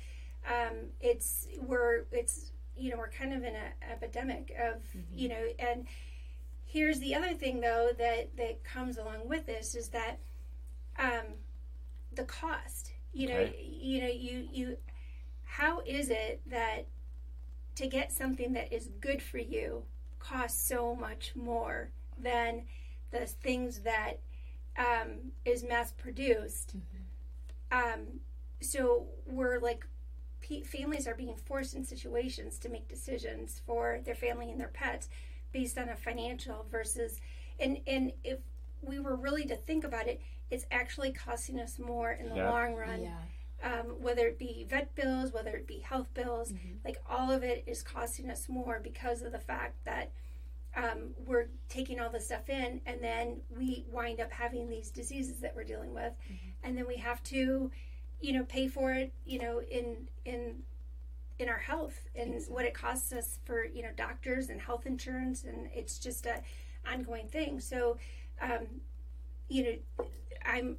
um, 0.48 0.76
it's 1.00 1.48
we're 1.62 2.04
it's 2.12 2.52
you 2.76 2.90
know 2.92 2.98
we're 2.98 3.10
kind 3.10 3.34
of 3.34 3.44
in 3.44 3.56
an 3.56 3.72
epidemic 3.92 4.52
of 4.60 4.82
Mm-hmm. 4.96 5.18
you 5.18 5.30
know 5.30 5.44
and 5.60 5.88
here's 6.74 7.00
the 7.00 7.14
other 7.14 7.34
thing 7.36 7.62
though 7.62 7.90
that 7.98 8.36
that 8.36 8.64
comes 8.64 8.98
along 8.98 9.30
with 9.30 9.46
this 9.46 9.76
is 9.76 9.90
that 9.90 10.18
um, 10.98 11.36
the 12.16 12.24
cost 12.24 12.92
you 13.14 13.28
know 13.30 13.38
Okay. 13.40 13.64
you 13.64 14.02
know 14.02 14.08
you 14.08 14.48
you 14.52 14.78
how 15.44 15.82
is 15.86 16.10
it 16.10 16.42
that 16.50 16.88
to 17.76 17.88
get 17.88 18.12
something 18.12 18.54
that 18.54 18.74
is 18.74 18.90
good 19.00 19.22
for 19.22 19.38
you 19.38 19.84
costs 20.20 20.68
so 20.68 20.96
much 20.96 21.34
more 21.36 21.92
than 22.18 22.64
the 23.12 23.26
things 23.28 23.80
that 23.82 24.20
um, 24.78 25.32
is 25.46 25.64
mass 25.64 25.92
produced 25.92 26.76
um, 27.72 28.20
so 28.62 29.06
we're 29.28 29.60
like 29.60 29.86
pe- 30.42 30.64
families 30.64 31.08
are 31.08 31.16
being 31.16 31.36
forced 31.36 31.76
in 31.76 31.84
situations 31.84 32.58
to 32.60 32.70
make 32.70 32.88
decisions 32.88 33.62
for 33.66 34.00
their 34.06 34.16
family 34.16 34.50
and 34.50 34.60
their 34.60 34.70
pets 34.70 35.10
based 35.54 35.78
on 35.78 35.88
a 35.90 35.96
financial 35.96 36.66
versus 36.70 37.22
and 37.60 37.78
and 37.88 38.12
if 38.24 38.40
we 38.82 39.00
were 39.00 39.16
really 39.16 39.46
to 39.46 39.56
think 39.56 39.84
about 39.86 40.08
it 40.08 40.20
it's 40.52 40.66
actually 40.72 41.12
costing 41.14 41.60
us 41.60 41.80
more 41.80 42.12
in 42.12 42.28
the 42.30 42.36
Yeah. 42.36 42.50
long 42.50 42.74
run 42.76 43.04
Yeah. 43.04 43.22
um, 43.64 44.02
whether 44.02 44.28
it 44.28 44.38
be 44.38 44.66
vet 44.68 44.94
bills 44.96 45.32
whether 45.32 45.52
it 45.56 45.66
be 45.68 45.80
health 45.80 46.14
bills 46.14 46.52
like 46.84 46.98
all 47.10 47.32
of 47.32 47.44
it 47.44 47.64
is 47.66 47.82
costing 47.84 48.30
us 48.30 48.50
more 48.50 48.80
because 48.84 49.22
of 49.22 49.32
the 49.32 49.40
fact 49.40 49.76
that 49.86 50.12
um, 50.76 51.14
we're 51.28 51.50
taking 51.70 52.00
all 52.00 52.10
this 52.10 52.26
stuff 52.26 52.50
in 52.50 52.82
and 52.88 53.02
then 53.02 53.42
we 53.56 53.86
wind 53.92 54.20
up 54.20 54.32
having 54.32 54.68
these 54.70 54.90
diseases 54.90 55.38
that 55.40 55.56
we're 55.56 55.64
dealing 55.64 55.94
with 55.94 56.14
and 56.64 56.76
then 56.78 56.88
we 56.88 56.98
have 56.98 57.22
to 57.24 57.72
you 58.20 58.34
know 58.34 58.44
pay 58.44 58.68
for 58.68 58.92
it 58.92 59.14
you 59.26 59.38
know 59.40 59.62
in 59.62 60.08
in 60.26 60.64
in 61.40 61.50
our 61.50 61.58
health 61.58 62.08
and 62.16 62.42
what 62.48 62.66
it 62.66 62.74
costs 62.74 63.12
us 63.12 63.40
for 63.46 63.66
you 63.66 63.82
know 63.82 63.90
doctors 63.96 64.50
and 64.50 64.62
health 64.62 64.86
insurance 64.86 65.44
and 65.44 65.70
it's 65.74 66.00
just 66.00 66.26
a 66.26 66.42
ongoing 66.86 67.28
thing. 67.28 67.60
So 67.60 67.98
um, 68.42 68.68
you 69.50 69.64
know 69.98 70.06
i'm 70.46 70.78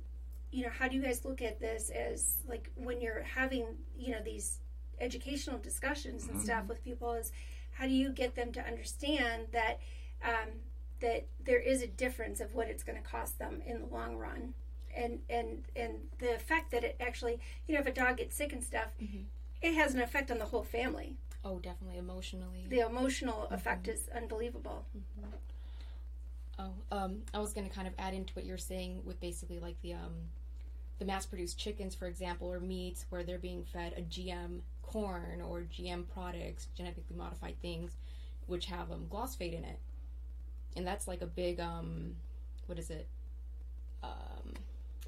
you 0.50 0.62
know 0.64 0.70
how 0.70 0.88
do 0.88 0.96
you 0.96 1.02
guys 1.02 1.24
look 1.24 1.42
at 1.42 1.60
this 1.60 1.90
as 1.90 2.38
like 2.48 2.70
when 2.76 3.00
you're 3.00 3.22
having 3.22 3.66
you 3.96 4.12
know 4.12 4.22
these 4.24 4.60
educational 5.00 5.58
discussions 5.58 6.28
and 6.28 6.40
stuff 6.40 6.66
with 6.68 6.82
people 6.84 7.12
is 7.14 7.32
how 7.72 7.84
do 7.86 7.92
you 7.92 8.10
get 8.10 8.34
them 8.36 8.52
to 8.52 8.60
understand 8.64 9.46
that 9.52 9.80
um, 10.24 10.50
that 11.00 11.26
there 11.44 11.58
is 11.58 11.82
a 11.82 11.86
difference 11.88 12.40
of 12.40 12.54
what 12.54 12.68
it's 12.68 12.82
going 12.84 12.96
to 12.96 13.08
cost 13.08 13.38
them 13.38 13.60
in 13.66 13.80
the 13.80 13.86
long 13.86 14.16
run? 14.16 14.54
And 14.96 15.18
and 15.28 15.64
and 15.74 15.94
the 16.20 16.38
fact 16.38 16.70
that 16.70 16.84
it 16.84 16.96
actually 17.00 17.40
you 17.66 17.74
know 17.74 17.80
if 17.80 17.86
a 17.86 17.92
dog 17.92 18.18
gets 18.18 18.36
sick 18.36 18.52
and 18.52 18.62
stuff 18.62 18.88
it 19.64 19.74
has 19.74 19.94
an 19.94 20.00
effect 20.00 20.30
on 20.30 20.38
the 20.38 20.44
whole 20.46 20.62
family 20.62 21.16
Oh, 21.44 21.58
definitely 21.58 21.98
emotionally. 21.98 22.66
the 22.68 22.80
emotional 22.80 23.48
effect 23.50 23.88
is 23.88 24.08
unbelievable 24.14 24.84
Oh, 26.58 26.70
um, 26.92 27.22
I 27.32 27.40
was 27.40 27.52
going 27.52 27.68
to 27.68 27.74
kind 27.74 27.88
of 27.88 27.94
add 27.98 28.14
into 28.14 28.32
what 28.34 28.44
you're 28.44 28.58
saying 28.58 29.02
with 29.04 29.18
basically 29.20 29.58
like 29.58 29.74
the 29.82 29.94
um, 29.94 30.14
the 31.00 31.04
mass-produced 31.04 31.58
chickens, 31.58 31.96
for 31.96 32.06
example, 32.06 32.46
or 32.46 32.60
meats 32.60 33.06
where 33.10 33.24
they're 33.24 33.38
being 33.38 33.64
fed 33.64 33.92
a 33.96 34.02
GM 34.02 34.60
corn 34.82 35.40
or 35.42 35.62
GM 35.62 36.04
products, 36.14 36.68
genetically 36.76 37.16
modified 37.16 37.56
things, 37.60 37.96
which 38.46 38.66
have 38.66 38.92
um, 38.92 39.06
glyphosate 39.10 39.52
in 39.58 39.64
it, 39.64 39.80
and 40.76 40.86
that's 40.86 41.08
like 41.08 41.22
a 41.22 41.26
big 41.26 41.58
um, 41.58 42.14
what 42.66 42.78
is 42.78 42.90
it? 42.90 43.08
Um, 44.04 44.52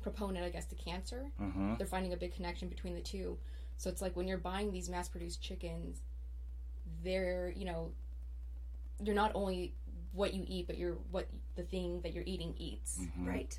proponent, 0.02 0.44
I 0.44 0.48
guess, 0.48 0.64
to 0.66 0.74
cancer. 0.74 1.26
Mm-hmm. 1.40 1.74
They're 1.78 1.86
finding 1.86 2.12
a 2.12 2.16
big 2.16 2.34
connection 2.34 2.66
between 2.68 2.94
the 2.96 3.00
two. 3.00 3.38
So 3.76 3.90
it's 3.90 4.02
like 4.02 4.16
when 4.16 4.26
you're 4.26 4.38
buying 4.38 4.72
these 4.72 4.88
mass-produced 4.88 5.42
chickens, 5.42 6.00
they're 7.04 7.52
you 7.56 7.64
know, 7.64 7.90
you're 9.02 9.14
not 9.14 9.32
only 9.34 9.74
what 10.12 10.32
you 10.34 10.44
eat, 10.46 10.66
but 10.66 10.78
you're 10.78 10.96
what 11.10 11.28
the 11.56 11.62
thing 11.62 12.00
that 12.02 12.12
you're 12.14 12.24
eating 12.26 12.54
eats. 12.58 13.00
right 13.18 13.58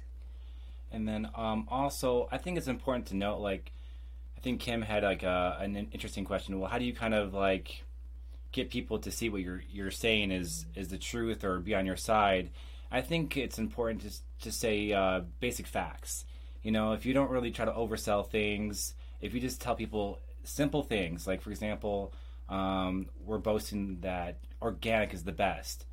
And 0.91 1.07
then 1.07 1.29
um, 1.35 1.67
also, 1.69 2.27
I 2.31 2.37
think 2.37 2.57
it's 2.57 2.67
important 2.67 3.07
to 3.07 3.15
note, 3.15 3.39
like, 3.39 3.71
I 4.37 4.39
think 4.39 4.61
Kim 4.61 4.81
had 4.81 5.03
like 5.03 5.23
a, 5.23 5.57
an 5.59 5.75
interesting 5.91 6.25
question. 6.25 6.59
Well, 6.59 6.69
how 6.69 6.77
do 6.79 6.85
you 6.85 6.93
kind 6.93 7.13
of 7.13 7.33
like 7.33 7.83
get 8.51 8.69
people 8.69 8.97
to 8.99 9.11
see 9.11 9.29
what 9.29 9.41
you're 9.41 9.63
you're 9.69 9.91
saying 9.91 10.31
is 10.31 10.65
is 10.75 10.87
the 10.87 10.97
truth 10.97 11.43
or 11.43 11.59
be 11.59 11.75
on 11.75 11.85
your 11.85 11.97
side? 11.97 12.51
I 12.91 13.01
think 13.01 13.35
it's 13.35 13.59
important 13.59 14.01
to 14.01 14.11
to 14.45 14.51
say 14.51 14.93
uh, 14.93 15.21
basic 15.39 15.67
facts. 15.67 16.25
You 16.63 16.71
know, 16.71 16.93
if 16.93 17.05
you 17.05 17.13
don't 17.13 17.29
really 17.29 17.51
try 17.51 17.65
to 17.65 17.71
oversell 17.71 18.27
things, 18.27 18.93
if 19.21 19.33
you 19.33 19.39
just 19.39 19.61
tell 19.61 19.75
people 19.75 20.19
simple 20.43 20.83
things, 20.83 21.27
like 21.27 21.41
for 21.41 21.49
example, 21.49 22.13
um, 22.49 23.07
we're 23.25 23.37
boasting 23.37 23.99
that 24.01 24.37
organic 24.61 25.13
is 25.13 25.23
the 25.23 25.31
best. 25.31 25.85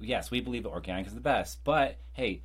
Yes, 0.00 0.30
we 0.30 0.40
believe 0.40 0.64
that 0.64 0.70
organic 0.70 1.06
is 1.06 1.14
the 1.14 1.20
best, 1.20 1.62
but 1.64 1.98
hey, 2.12 2.42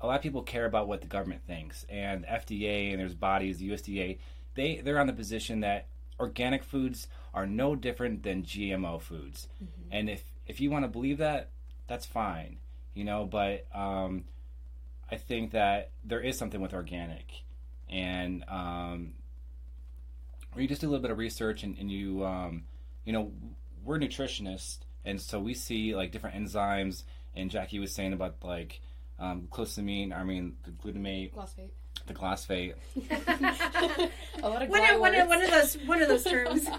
a 0.00 0.06
lot 0.06 0.16
of 0.16 0.22
people 0.22 0.42
care 0.42 0.66
about 0.66 0.88
what 0.88 1.00
the 1.00 1.06
government 1.06 1.42
thinks, 1.46 1.86
and 1.88 2.26
FDA 2.26 2.90
and 2.90 3.00
there's 3.00 3.14
bodies, 3.14 3.58
the 3.58 3.70
USDA, 3.70 4.18
they 4.54 4.80
they're 4.84 4.98
on 4.98 5.06
the 5.06 5.12
position 5.12 5.60
that 5.60 5.86
organic 6.20 6.62
foods 6.62 7.08
are 7.32 7.46
no 7.46 7.74
different 7.74 8.22
than 8.22 8.42
GMO 8.42 9.00
foods, 9.00 9.48
and 9.90 10.10
if 10.10 10.24
if 10.46 10.60
you 10.60 10.70
want 10.70 10.84
to 10.84 10.88
believe 10.88 11.18
that, 11.18 11.50
that's 11.86 12.04
fine, 12.04 12.58
you 12.94 13.04
know. 13.04 13.24
But 13.24 13.66
um, 13.74 14.24
I 15.10 15.16
think 15.16 15.52
that 15.52 15.90
there 16.04 16.20
is 16.20 16.36
something 16.36 16.60
with 16.60 16.74
organic, 16.74 17.44
and 17.92 18.44
um, 18.48 19.12
when 20.52 20.62
you 20.62 20.68
just 20.68 20.80
do 20.80 20.88
a 20.88 20.90
little 20.90 21.02
bit 21.02 21.10
of 21.10 21.18
research 21.18 21.62
and, 21.62 21.76
and 21.78 21.90
you 21.90 22.24
um, 22.24 22.64
you 23.04 23.12
know 23.12 23.30
we're 23.84 23.98
nutritionists, 23.98 24.78
and 25.04 25.20
so 25.20 25.38
we 25.38 25.54
see 25.54 25.94
like 25.94 26.10
different 26.10 26.36
enzymes, 26.36 27.04
and 27.36 27.50
Jackie 27.50 27.78
was 27.78 27.94
saying 27.94 28.14
about 28.14 28.36
like 28.42 28.80
um, 29.18 29.48
glucosamine, 29.50 30.16
I 30.16 30.24
mean 30.24 30.56
the 30.64 30.70
glutamate, 30.70 31.34
Glyphosate. 31.34 31.70
the 32.06 32.14
glyphosate, 32.14 32.74
A 34.42 34.48
lot 34.48 34.62
of 34.62 34.68
one 34.68 34.80
gly 34.80 34.90
of, 34.94 35.00
one, 35.00 35.14
of, 35.14 35.28
one 35.28 35.42
of 35.42 35.50
those 35.50 35.74
one 35.84 36.02
of 36.02 36.08
those 36.08 36.24
terms? 36.24 36.66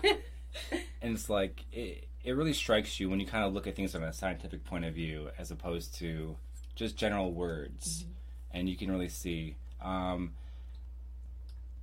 And 1.02 1.16
it's 1.16 1.32
like 1.32 1.66
it, 1.72 2.08
it 2.24 2.34
really 2.34 2.54
strikes 2.54 3.00
you 3.00 3.10
when 3.10 3.20
you 3.20 3.26
kind 3.26 3.44
of 3.44 3.54
look 3.54 3.66
at 3.66 3.76
things 3.76 3.92
from 3.92 4.04
a 4.04 4.14
scientific 4.14 4.64
point 4.64 4.86
of 4.86 4.94
view 4.94 5.30
as 5.38 5.50
opposed 5.50 5.96
to 5.96 6.38
just 6.76 6.96
general 6.96 7.34
words. 7.34 8.06
And 8.52 8.70
you 8.70 8.78
can 8.78 8.92
really 8.92 9.10
see. 9.10 9.58
Um, 9.82 10.34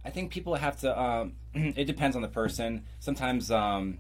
i 0.05 0.11
think 0.11 0.31
people 0.31 0.55
have 0.55 0.79
to 0.81 1.01
um, 1.01 1.33
it 1.55 1.85
depends 1.85 2.17
on 2.17 2.23
the 2.23 2.29
person. 2.29 2.85
Sometimes 3.01 3.51
um, 3.51 3.99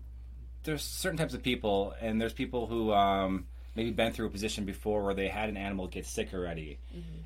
there's 0.62 0.83
certain 0.83 1.19
types 1.19 1.35
of 1.35 1.42
people 1.42 1.95
and 2.00 2.21
there's 2.21 2.33
people 2.33 2.66
who 2.66 2.92
um, 2.92 3.47
maybe 3.75 3.90
been 3.90 4.12
through 4.12 4.26
a 4.26 4.30
position 4.30 4.64
before 4.64 5.02
where 5.02 5.14
they 5.14 5.28
had 5.28 5.49
an 5.49 5.57
animal 5.57 5.88
get 5.88 6.07
sick 6.07 6.33
already. 6.33 6.78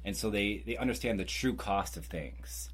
And 0.05 0.17
so 0.17 0.31
they 0.31 0.63
they 0.67 0.77
understand 0.77 1.21
the 1.21 1.25
true 1.25 1.55
cost 1.55 1.97
of 1.97 2.07
things. 2.07 2.71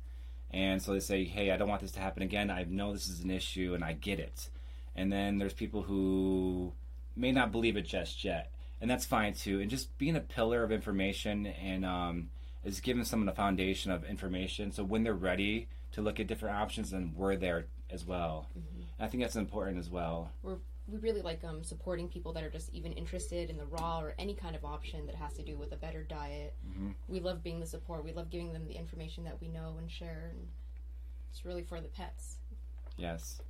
And 0.52 0.82
so 0.82 0.92
they 0.92 1.00
say 1.00 1.24
hey 1.24 1.50
i 1.50 1.56
don't 1.56 1.68
want 1.68 1.80
this 1.80 1.92
to 1.92 2.00
happen 2.00 2.22
again. 2.22 2.50
I 2.50 2.64
know 2.68 2.92
this 2.92 3.08
is 3.08 3.20
an 3.20 3.30
issue 3.30 3.74
and 3.74 3.84
i 3.84 3.92
get 3.92 4.20
it. 4.20 4.48
And 4.94 5.12
then 5.12 5.38
there's 5.38 5.54
people 5.54 5.82
who 5.82 6.72
may 7.16 7.32
not 7.32 7.52
believe 7.52 7.76
it 7.76 7.86
just 7.86 8.24
yet. 8.24 8.52
And 8.80 8.90
that's 8.90 9.06
fine 9.06 9.34
too. 9.34 9.60
And 9.60 9.70
just 9.70 9.96
being 9.98 10.16
a 10.16 10.20
pillar 10.20 10.62
of 10.62 10.72
information 10.72 11.46
and 11.46 11.84
um, 11.84 12.30
is 12.64 12.80
giving 12.80 13.04
someone 13.04 13.28
a 13.28 13.34
foundation 13.34 13.90
of 13.90 14.04
information. 14.04 14.72
So 14.72 14.84
when 14.84 15.02
they're 15.02 15.14
ready 15.14 15.68
to 15.92 16.02
look 16.02 16.20
at 16.20 16.26
different 16.26 16.56
options, 16.56 16.92
and 16.92 17.14
we're 17.16 17.36
there 17.36 17.66
as 17.90 18.04
well. 18.04 18.48
Mm-hmm. 18.58 19.02
I 19.02 19.08
think 19.08 19.22
that's 19.22 19.36
important 19.36 19.78
as 19.78 19.90
well. 19.90 20.30
We're 20.42 20.58
we 20.90 20.98
really 20.98 21.22
like 21.22 21.44
um, 21.44 21.62
supporting 21.62 22.08
people 22.08 22.32
that 22.32 22.42
are 22.42 22.50
just 22.50 22.68
even 22.72 22.92
interested 22.92 23.48
in 23.48 23.56
the 23.56 23.66
raw 23.66 24.00
or 24.00 24.14
any 24.18 24.34
kind 24.34 24.56
of 24.56 24.64
option 24.64 25.06
that 25.06 25.14
has 25.14 25.32
to 25.34 25.42
do 25.42 25.56
with 25.56 25.72
a 25.72 25.76
better 25.76 26.02
diet. 26.02 26.54
Mhm. 26.68 26.94
We 27.08 27.20
love 27.20 27.42
being 27.42 27.60
the 27.60 27.66
support. 27.66 28.04
We 28.04 28.12
love 28.12 28.28
giving 28.28 28.52
them 28.52 28.66
the 28.66 28.74
information 28.74 29.24
that 29.24 29.40
we 29.40 29.48
know 29.48 29.76
and 29.78 29.90
share. 29.90 30.32
And 30.32 30.48
it's 31.30 31.44
really 31.44 31.62
for 31.62 31.80
the 31.80 31.88
pets. 31.88 32.38
Yes. 32.96 33.40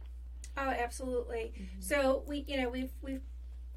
Oh, 0.56 0.68
absolutely. 0.68 1.54
So 1.78 2.24
we, 2.26 2.44
you 2.46 2.60
know, 2.60 2.68
we've 2.68 2.92
we've 3.00 3.22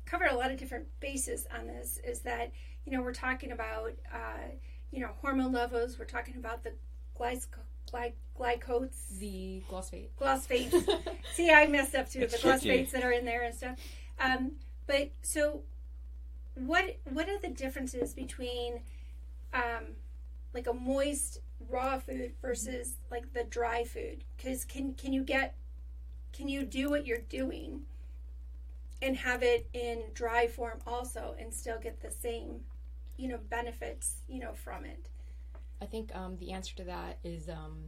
covered 0.06 0.32
a 0.32 0.36
lot 0.36 0.52
of 0.52 0.58
different 0.58 0.88
bases 1.00 1.48
on 1.58 1.68
this. 1.68 2.00
Is 2.04 2.22
that 2.22 2.52
you 2.86 2.92
know 2.92 3.02
we're 3.02 3.14
talking 3.14 3.52
about 3.52 3.94
uh, 4.14 4.50
you 4.92 5.00
know 5.00 5.12
hormone 5.22 5.54
levels. 5.54 5.98
We're 5.98 6.06
talking 6.06 6.36
about 6.36 6.64
the 6.64 6.74
glyco, 7.18 7.60
gly, 7.94 8.14
glycotes, 8.58 9.18
The 9.20 9.62
glossphate. 9.70 10.16
glyphosates. 10.18 11.00
See, 11.34 11.52
I 11.52 11.68
messed 11.68 11.96
up 11.96 12.10
too. 12.10 12.22
It's 12.22 12.34
the 12.34 12.40
tricky. 12.40 12.70
glyphosates 12.70 12.92
that 12.92 13.04
are 13.04 13.12
in 13.12 13.26
there 13.26 13.44
and 13.44 13.56
stuff. 13.56 13.78
Um, 14.20 14.54
but 14.88 15.12
so, 15.22 15.62
what 16.56 16.98
what 17.12 17.30
are 17.30 17.40
the 17.40 17.50
differences 17.50 18.14
between 18.14 18.82
um, 19.54 19.96
like 20.54 20.68
a 20.68 20.74
moist 20.74 21.40
raw 21.70 21.98
food 22.00 22.34
versus 22.42 22.98
like 23.12 23.34
the 23.34 23.44
dry 23.44 23.84
food? 23.84 24.24
Because 24.38 24.66
can 24.66 24.94
can 24.96 25.14
you 25.14 25.24
get 25.24 25.56
can 26.32 26.48
you 26.48 26.64
do 26.64 26.90
what 26.90 27.06
you're 27.06 27.20
doing 27.30 27.82
and 29.02 29.18
have 29.18 29.44
it 29.44 29.68
in 29.74 30.02
dry 30.14 30.48
form 30.48 30.80
also 30.88 31.36
and 31.40 31.54
still 31.54 31.78
get 31.80 32.02
the 32.02 32.10
same 32.12 32.62
you 33.18 33.28
know 33.28 33.40
benefits 33.50 34.18
you 34.28 34.40
know 34.40 34.54
from 34.54 34.86
it? 34.86 35.08
I 35.82 35.86
think 35.86 36.16
um, 36.16 36.38
the 36.38 36.52
answer 36.52 36.76
to 36.78 36.84
that 36.86 37.18
is 37.24 37.50
um, 37.50 37.86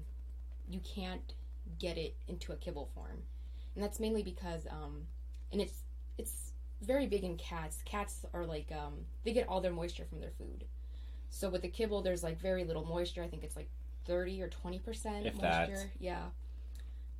you 0.70 0.80
can't 0.80 1.34
get 1.80 1.98
it 1.98 2.16
into 2.28 2.52
a 2.52 2.56
kibble 2.56 2.90
form, 2.94 3.24
and 3.76 3.84
that's 3.84 4.00
mainly 4.00 4.24
because, 4.24 4.68
um, 4.70 5.04
and 5.52 5.62
it's 5.62 5.84
it's 6.18 6.52
very 6.82 7.08
big 7.08 7.24
in 7.24 7.38
cats. 7.38 7.80
Cats 7.86 8.26
are 8.34 8.46
like 8.46 8.72
um, 8.72 8.94
they 9.24 9.34
get 9.34 9.48
all 9.48 9.62
their 9.62 9.72
moisture 9.72 10.06
from 10.06 10.20
their 10.20 10.32
food. 10.38 10.66
So 11.30 11.50
with 11.50 11.62
the 11.62 11.68
kibble, 11.70 12.02
there's 12.02 12.24
like 12.24 12.40
very 12.40 12.64
little 12.64 12.86
moisture. 12.86 13.24
I 13.24 13.28
think 13.28 13.44
it's 13.44 13.56
like 13.56 13.70
thirty 14.06 14.42
or 14.42 14.50
twenty 14.50 14.80
percent 14.80 15.26
If 15.26 15.36
moisture. 15.36 15.76
that. 15.76 15.88
Yeah. 16.00 16.24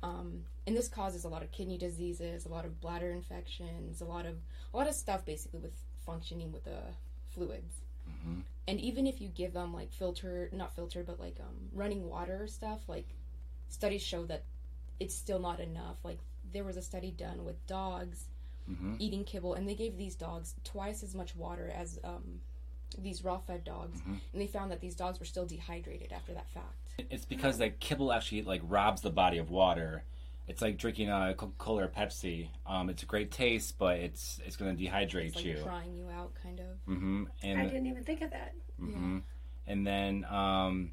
Um, 0.02 0.44
and 0.66 0.76
this 0.76 0.88
causes 0.88 1.24
a 1.24 1.28
lot 1.28 1.42
of 1.42 1.50
kidney 1.52 1.78
diseases, 1.78 2.44
a 2.44 2.48
lot 2.48 2.64
of 2.64 2.80
bladder 2.80 3.10
infections, 3.10 4.00
a 4.00 4.04
lot 4.04 4.26
of 4.26 4.36
a 4.72 4.76
lot 4.76 4.88
of 4.88 4.94
stuff 4.94 5.24
basically 5.24 5.60
with 5.60 5.72
functioning 6.04 6.52
with 6.52 6.64
the 6.64 6.78
fluids 7.30 7.80
hmm 8.26 8.40
and 8.68 8.80
even 8.80 9.06
if 9.06 9.20
you 9.20 9.28
give 9.28 9.52
them 9.52 9.72
like 9.72 9.92
filter 9.92 10.50
not 10.52 10.74
filter 10.74 11.04
but 11.06 11.20
like 11.20 11.36
um, 11.40 11.54
running 11.72 12.08
water 12.08 12.46
stuff 12.48 12.80
like 12.88 13.06
studies 13.68 14.02
show 14.02 14.24
that 14.26 14.42
it's 14.98 15.14
still 15.14 15.38
not 15.38 15.60
enough 15.60 15.98
like 16.04 16.18
there 16.52 16.64
was 16.64 16.76
a 16.76 16.82
study 16.82 17.10
done 17.10 17.44
with 17.44 17.64
dogs 17.66 18.24
hmm 18.66 18.94
eating 18.98 19.22
kibble 19.24 19.54
and 19.54 19.68
they 19.68 19.74
gave 19.74 19.96
these 19.96 20.16
dogs 20.16 20.54
twice 20.64 21.02
as 21.04 21.14
much 21.14 21.36
water 21.36 21.72
as 21.76 22.00
um, 22.02 22.40
these 22.98 23.22
raw 23.22 23.38
fed 23.38 23.62
dogs 23.62 24.00
Mhm. 24.00 24.18
and 24.32 24.40
they 24.42 24.46
found 24.48 24.70
that 24.72 24.80
these 24.80 24.94
dogs 24.96 25.18
were 25.20 25.26
still 25.26 25.46
dehydrated 25.46 26.12
after 26.12 26.32
that 26.34 26.48
fact 26.50 26.94
It's 27.10 27.24
because 27.24 27.58
the 27.58 27.70
kibble 27.70 28.12
actually 28.12 28.42
like 28.42 28.62
robs 28.64 29.02
the 29.02 29.10
body 29.10 29.38
of 29.38 29.50
water. 29.50 30.02
It's 30.48 30.62
like 30.62 30.78
drinking 30.78 31.10
a 31.10 31.34
Coca 31.36 31.52
Cola 31.58 31.84
or 31.84 31.88
Pepsi. 31.88 32.48
Um, 32.66 32.88
it's 32.88 33.02
a 33.02 33.06
great 33.06 33.30
taste, 33.30 33.78
but 33.78 33.98
it's 33.98 34.40
it's 34.44 34.56
going 34.56 34.76
to 34.76 34.82
dehydrate 34.82 35.28
it's 35.28 35.36
like 35.36 35.44
you. 35.44 35.58
crying 35.62 35.94
you 35.96 36.08
out 36.10 36.32
kind 36.42 36.60
of 36.60 36.66
Mm-hmm. 36.88 37.24
I 37.42 37.46
And 37.46 37.70
didn't 37.70 37.86
even 37.86 38.04
think 38.04 38.22
of 38.22 38.30
that. 38.30 38.54
Mm-hmm. 38.80 39.18
And 39.66 39.86
then 39.86 40.24
um, 40.30 40.92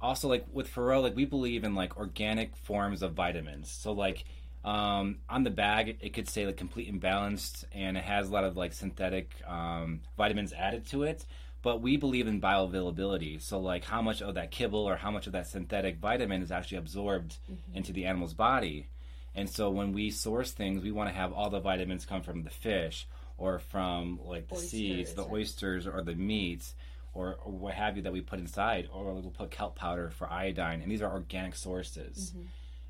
also 0.00 0.28
like 0.28 0.44
with 0.52 0.72
Ferox, 0.72 1.02
like 1.02 1.16
we 1.16 1.24
believe 1.24 1.64
in 1.64 1.74
like 1.74 1.96
organic 1.96 2.54
forms 2.56 3.02
of 3.02 3.14
vitamins. 3.14 3.70
So 3.70 3.92
like 3.92 4.24
um, 4.64 5.18
on 5.28 5.42
the 5.42 5.50
bag, 5.50 5.96
it 6.00 6.12
could 6.12 6.28
say 6.28 6.46
like 6.46 6.56
complete 6.56 6.88
and 6.88 7.00
balanced, 7.00 7.64
and 7.72 7.96
it 7.96 8.04
has 8.04 8.28
a 8.28 8.32
lot 8.32 8.44
of 8.44 8.56
like 8.56 8.72
synthetic 8.72 9.34
um, 9.46 10.00
vitamins 10.16 10.52
added 10.52 10.86
to 10.88 11.04
it. 11.04 11.24
But 11.62 11.80
we 11.80 11.96
believe 11.96 12.26
in 12.26 12.40
bioavailability. 12.40 13.40
So 13.40 13.60
like 13.60 13.84
how 13.84 14.02
much 14.02 14.20
of 14.20 14.34
that 14.34 14.50
kibble 14.50 14.88
or 14.88 14.96
how 14.96 15.10
much 15.10 15.26
of 15.26 15.32
that 15.32 15.46
synthetic 15.46 15.98
vitamin 15.98 16.42
is 16.42 16.50
actually 16.50 16.78
absorbed 16.78 17.36
into 17.74 17.92
the 17.92 18.04
animal's 18.04 18.34
body. 18.34 18.88
And 19.34 19.48
so 19.48 19.70
when 19.70 19.92
we 19.92 20.10
source 20.10 20.50
things, 20.50 20.82
we 20.82 20.90
want 20.90 21.08
to 21.08 21.14
have 21.14 21.32
all 21.32 21.50
the 21.50 21.60
vitamins 21.60 22.04
come 22.04 22.22
from 22.22 22.42
the 22.42 22.50
fish 22.50 23.06
or 23.38 23.58
from 23.60 24.18
like 24.24 24.48
the 24.48 24.56
seeds, 24.56 25.14
the 25.14 25.22
or- 25.22 25.32
oysters 25.34 25.86
or 25.86 26.02
the 26.02 26.14
meats 26.14 26.74
or, 27.14 27.36
or 27.44 27.52
what 27.52 27.74
have 27.74 27.96
you 27.96 28.02
that 28.02 28.12
we 28.12 28.20
put 28.20 28.38
inside, 28.38 28.88
or 28.92 29.12
we'll 29.12 29.30
put 29.30 29.50
kelp 29.50 29.76
powder 29.76 30.10
for 30.10 30.30
iodine, 30.30 30.80
and 30.80 30.90
these 30.90 31.02
are 31.02 31.12
organic 31.12 31.54
sources. 31.54 32.32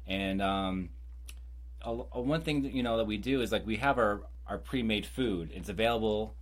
And 0.07 0.41
um, 0.41 0.91
a, 1.83 1.91
a 2.13 2.21
one 2.21 2.43
thing 2.43 2.63
that 2.63 2.73
you 2.73 2.83
know 2.83 2.97
that 2.99 3.07
we 3.07 3.17
do 3.17 3.41
is 3.41 3.51
like 3.53 3.67
we 3.67 3.77
have 3.77 3.99
our 3.99 4.23
our 4.47 4.59
pre-made 4.59 5.07
food. 5.07 5.51
It's 5.55 5.69
available, 5.69 6.35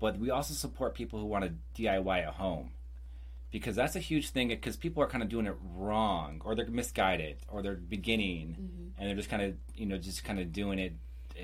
but 0.00 0.18
we 0.18 0.30
also 0.30 0.54
support 0.54 0.94
people 0.94 1.20
who 1.20 1.26
want 1.26 1.44
to 1.44 1.82
DIY 1.82 2.26
at 2.26 2.34
home 2.34 2.72
because 3.50 3.76
that's 3.76 3.96
a 3.96 4.00
huge 4.00 4.30
thing. 4.30 4.48
Because 4.48 4.76
people 4.76 5.02
are 5.02 5.06
kind 5.06 5.22
of 5.22 5.28
doing 5.28 5.46
it 5.46 5.56
wrong, 5.76 6.40
or 6.44 6.54
they're 6.54 6.66
misguided, 6.66 7.36
or 7.48 7.62
they're 7.62 7.74
beginning, 7.74 8.56
and 8.98 9.08
they're 9.08 9.16
just 9.16 9.30
kind 9.30 9.42
of 9.42 9.54
you 9.74 9.86
know 9.86 9.98
just 9.98 10.24
kind 10.24 10.40
of 10.40 10.52
doing 10.52 10.78
it 10.78 10.94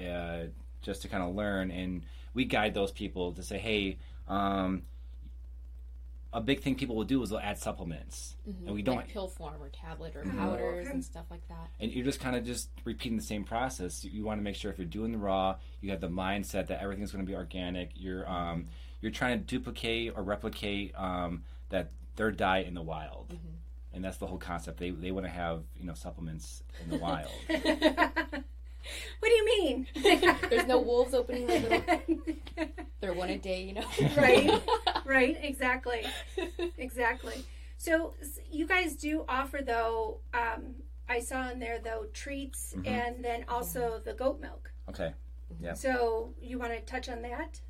uh, 0.08 0.46
just 0.82 1.02
to 1.02 1.08
kind 1.08 1.22
of 1.22 1.34
learn. 1.34 1.70
And 1.70 2.04
we 2.34 2.44
guide 2.44 2.74
those 2.74 2.90
people 2.90 3.32
to 3.34 3.42
say, 3.42 3.58
hey. 3.58 3.98
Um, 4.28 4.82
a 6.32 6.40
big 6.40 6.60
thing 6.60 6.74
people 6.74 6.96
will 6.96 7.04
do 7.04 7.22
is 7.22 7.30
they'll 7.30 7.38
add 7.38 7.58
supplements, 7.58 8.36
and 8.44 8.74
we 8.74 8.82
don't 8.82 8.96
like 8.96 9.08
pill 9.08 9.28
form 9.28 9.62
or 9.62 9.68
tablet 9.70 10.14
or 10.16 10.22
Mhm. 10.24 10.36
powders 10.36 10.86
Okay. 10.86 10.94
and 10.94 11.04
stuff 11.04 11.26
like 11.30 11.46
that 11.48 11.70
and 11.80 11.92
you're 11.92 12.04
just 12.04 12.20
kind 12.20 12.36
of 12.36 12.44
just 12.44 12.68
repeating 12.84 13.16
the 13.16 13.24
same 13.24 13.44
process. 13.44 14.04
You, 14.04 14.24
want 14.24 14.38
to 14.38 14.42
make 14.42 14.56
sure 14.56 14.70
if 14.70 14.78
you're 14.78 14.86
doing 14.86 15.12
the 15.12 15.18
raw, 15.18 15.56
you 15.80 15.90
have 15.90 16.00
the 16.00 16.08
mindset 16.08 16.66
that 16.66 16.82
everything's 16.82 17.12
going 17.12 17.24
to 17.24 17.30
be 17.30 17.36
organic. 17.36 17.90
You're 17.94 18.28
um, 18.28 18.66
you're 19.00 19.12
trying 19.12 19.38
to 19.38 19.44
duplicate 19.44 20.12
or 20.16 20.22
replicate 20.22 20.92
um, 20.98 21.44
that 21.70 21.90
their 22.16 22.30
diet 22.30 22.66
in 22.66 22.74
the 22.74 22.82
wild, 22.82 23.34
and 23.92 24.04
that's 24.04 24.16
the 24.18 24.26
whole 24.26 24.38
concept. 24.38 24.78
They 24.78 24.90
they 24.90 25.10
want 25.12 25.26
to 25.26 25.30
have 25.32 25.62
you 25.76 25.84
know 25.86 25.94
supplements 25.94 26.62
in 26.82 26.90
the 26.90 26.98
wild. 26.98 27.30
what 29.20 29.28
do 29.28 29.34
you 29.34 29.46
mean? 29.46 29.86
there's 30.50 30.66
no 30.66 30.78
wolves 30.80 31.14
opening 31.14 31.46
their 31.46 31.60
little 31.60 31.82
they're 33.00 33.12
one 33.14 33.30
a 33.30 33.38
day 33.38 33.62
you 33.62 33.74
know 33.74 33.86
right, 34.16 34.50
right, 35.04 35.36
exactly, 35.42 36.04
exactly. 36.78 37.44
So 37.78 38.14
you 38.50 38.66
guys 38.66 38.94
do 38.94 39.24
offer 39.28 39.60
though. 39.64 40.18
Um, 40.34 40.76
I 41.08 41.20
saw 41.20 41.50
in 41.50 41.58
there 41.60 41.78
though 41.78 42.06
treats 42.12 42.74
Mhm. 42.76 42.86
and 42.86 43.24
then 43.24 43.44
also 43.48 44.00
the 44.04 44.12
goat 44.14 44.40
milk. 44.40 44.72
Okay, 44.88 45.12
Yeah. 45.60 45.74
So 45.74 46.34
you 46.40 46.58
want 46.58 46.72
to 46.72 46.80
touch 46.80 47.08
on 47.08 47.22
that? 47.22 47.60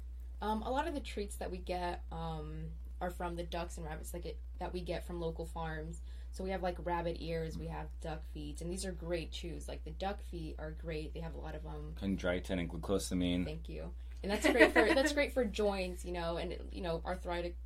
Um, 0.40 0.62
a 0.62 0.70
lot 0.70 0.86
of 0.86 0.94
the 0.94 1.00
treats 1.00 1.36
that 1.36 1.50
we 1.50 1.58
get 1.58 2.02
um, 2.12 2.66
are 3.00 3.10
from 3.10 3.36
the 3.36 3.42
ducks 3.42 3.76
and 3.76 3.84
rabbits 3.86 4.14
like 4.14 4.24
it, 4.26 4.38
that 4.58 4.72
we 4.72 4.80
get 4.80 5.06
from 5.06 5.20
local 5.20 5.44
farms. 5.44 6.00
So 6.36 6.44
we 6.44 6.50
have 6.50 6.62
like 6.62 6.76
rabbit 6.84 7.16
ears, 7.20 7.56
we 7.56 7.68
have 7.68 7.86
duck 8.02 8.22
feet, 8.34 8.60
and 8.60 8.70
these 8.70 8.84
are 8.84 8.92
great 8.92 9.32
chews. 9.32 9.68
Like 9.68 9.84
the 9.84 9.90
duck 9.92 10.22
feet 10.30 10.56
are 10.58 10.72
great. 10.72 11.14
They 11.14 11.20
have 11.20 11.34
a 11.34 11.38
lot 11.38 11.54
of 11.54 11.64
um. 11.66 11.94
chondroitin 11.98 12.60
and 12.60 12.68
glucosamine. 12.68 13.46
Thank 13.46 13.70
you. 13.70 13.90
And 14.22 14.30
that's 14.30 14.46
great 14.46 14.72
for 14.74 14.84
that's 14.94 15.14
great 15.14 15.32
for 15.32 15.46
joints, 15.46 16.04
you 16.04 16.12
know, 16.12 16.36
and 16.36 16.54
you 16.72 16.82
know 16.82 17.00
arthritic 17.06 17.56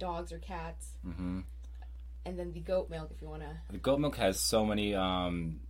dogs 0.00 0.32
or 0.32 0.38
cats. 0.38 0.94
hmm 1.04 1.42
And 2.26 2.36
then 2.36 2.52
the 2.52 2.58
goat 2.58 2.90
milk, 2.90 3.12
if 3.14 3.22
you 3.22 3.28
want 3.28 3.42
to. 3.42 3.56
The 3.70 3.78
goat 3.78 4.00
milk 4.00 4.16
has 4.16 4.40
so 4.40 4.66
many. 4.66 4.92
Um, 4.92 5.60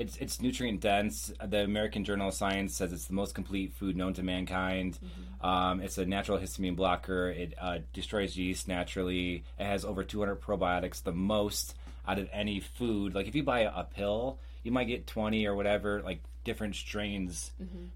it's 0.00 0.16
it's 0.16 0.40
nutrient 0.40 0.80
dense. 0.80 1.30
The 1.46 1.62
American 1.62 2.04
Journal 2.04 2.28
of 2.28 2.34
Science 2.34 2.74
says 2.74 2.90
it's 2.92 3.06
the 3.06 3.12
most 3.12 3.34
complete 3.34 3.74
food 3.74 3.96
known 3.96 4.14
to 4.14 4.22
mankind. 4.22 4.98
Um, 5.42 5.80
it's 5.82 5.98
a 5.98 6.06
natural 6.06 6.38
histamine 6.38 6.74
blocker. 6.74 7.28
It 7.28 7.52
uh, 7.60 7.78
destroys 7.92 8.34
yeast 8.34 8.66
naturally. 8.66 9.44
It 9.58 9.64
has 9.64 9.84
over 9.84 10.02
200 10.02 10.40
probiotics, 10.40 11.02
the 11.02 11.12
most 11.12 11.74
out 12.08 12.18
of 12.18 12.30
any 12.32 12.60
food. 12.60 13.14
Like 13.14 13.28
if 13.28 13.34
you 13.34 13.42
buy 13.42 13.60
a, 13.60 13.84
pill, 13.84 14.38
you 14.62 14.72
might 14.72 14.84
get 14.84 15.06
20 15.06 15.46
or 15.46 15.54
whatever, 15.54 16.00
like 16.02 16.22
different 16.44 16.76
strains. 16.76 17.50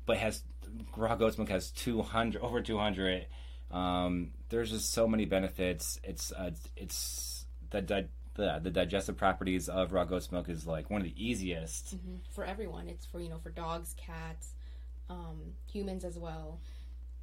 But 0.04 0.18
has 0.18 0.42
raw 0.96 1.14
goat's 1.16 1.38
milk 1.38 1.48
has 1.48 1.70
200 1.70 2.42
over 2.42 2.60
200. 2.60 3.26
Um, 3.70 4.32
there's 4.50 4.70
just 4.70 4.92
so 4.92 5.08
many 5.08 5.24
benefits. 5.24 5.98
It's 6.04 6.32
uh, 6.32 6.50
it's 6.76 7.46
the, 7.70 7.80
di- 7.80 8.08
the 8.34 8.58
the 8.62 8.70
digestive 8.70 9.16
properties 9.16 9.68
of 9.68 9.92
raw 9.92 10.04
goat's 10.04 10.30
milk 10.32 10.48
is 10.48 10.66
like 10.66 10.90
one 10.90 11.00
of 11.00 11.06
the 11.06 11.14
easiest. 11.24 11.96
For 12.30 12.44
everyone, 12.44 12.88
it's 12.88 13.06
for 13.06 13.20
you 13.20 13.28
know 13.28 13.38
for 13.38 13.50
dogs, 13.50 13.94
cats, 13.96 14.54
um, 15.08 15.52
humans 15.70 16.04
as 16.04 16.18
well. 16.18 16.60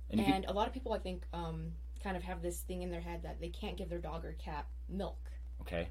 And 0.10 0.19
you 0.19 0.26
can- 0.26 0.45
a 0.45 0.54
lot 0.54 0.67
of 0.67 0.74
people, 0.74 0.91
I 0.93 1.00
think, 1.00 1.26
um, 1.34 1.71
kind 2.04 2.17
of 2.17 2.24
have 2.24 2.41
this 2.41 2.62
thing 2.62 2.82
in 2.82 2.91
their 2.91 3.02
head 3.02 3.24
that 3.24 3.39
they 3.39 3.50
can't 3.50 3.78
give 3.78 3.88
their 3.89 4.00
dog 4.00 4.26
or 4.26 4.34
cat 4.34 4.65
milk. 4.89 5.19
okay. 5.62 5.88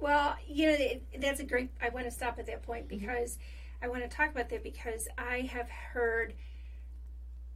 Well, 0.00 0.36
you 0.46 0.66
know, 0.66 0.86
that's 1.20 1.40
a 1.40 1.44
great. 1.44 1.70
I 1.80 1.88
want 1.88 2.04
to 2.06 2.10
stop 2.10 2.38
at 2.38 2.46
that 2.46 2.62
point 2.62 2.88
because 2.88 3.38
I 3.80 3.88
want 3.88 4.02
to 4.02 4.08
talk 4.08 4.30
about 4.30 4.48
that 4.50 4.62
because 4.62 5.08
I 5.16 5.48
have 5.52 5.70
heard 5.70 6.34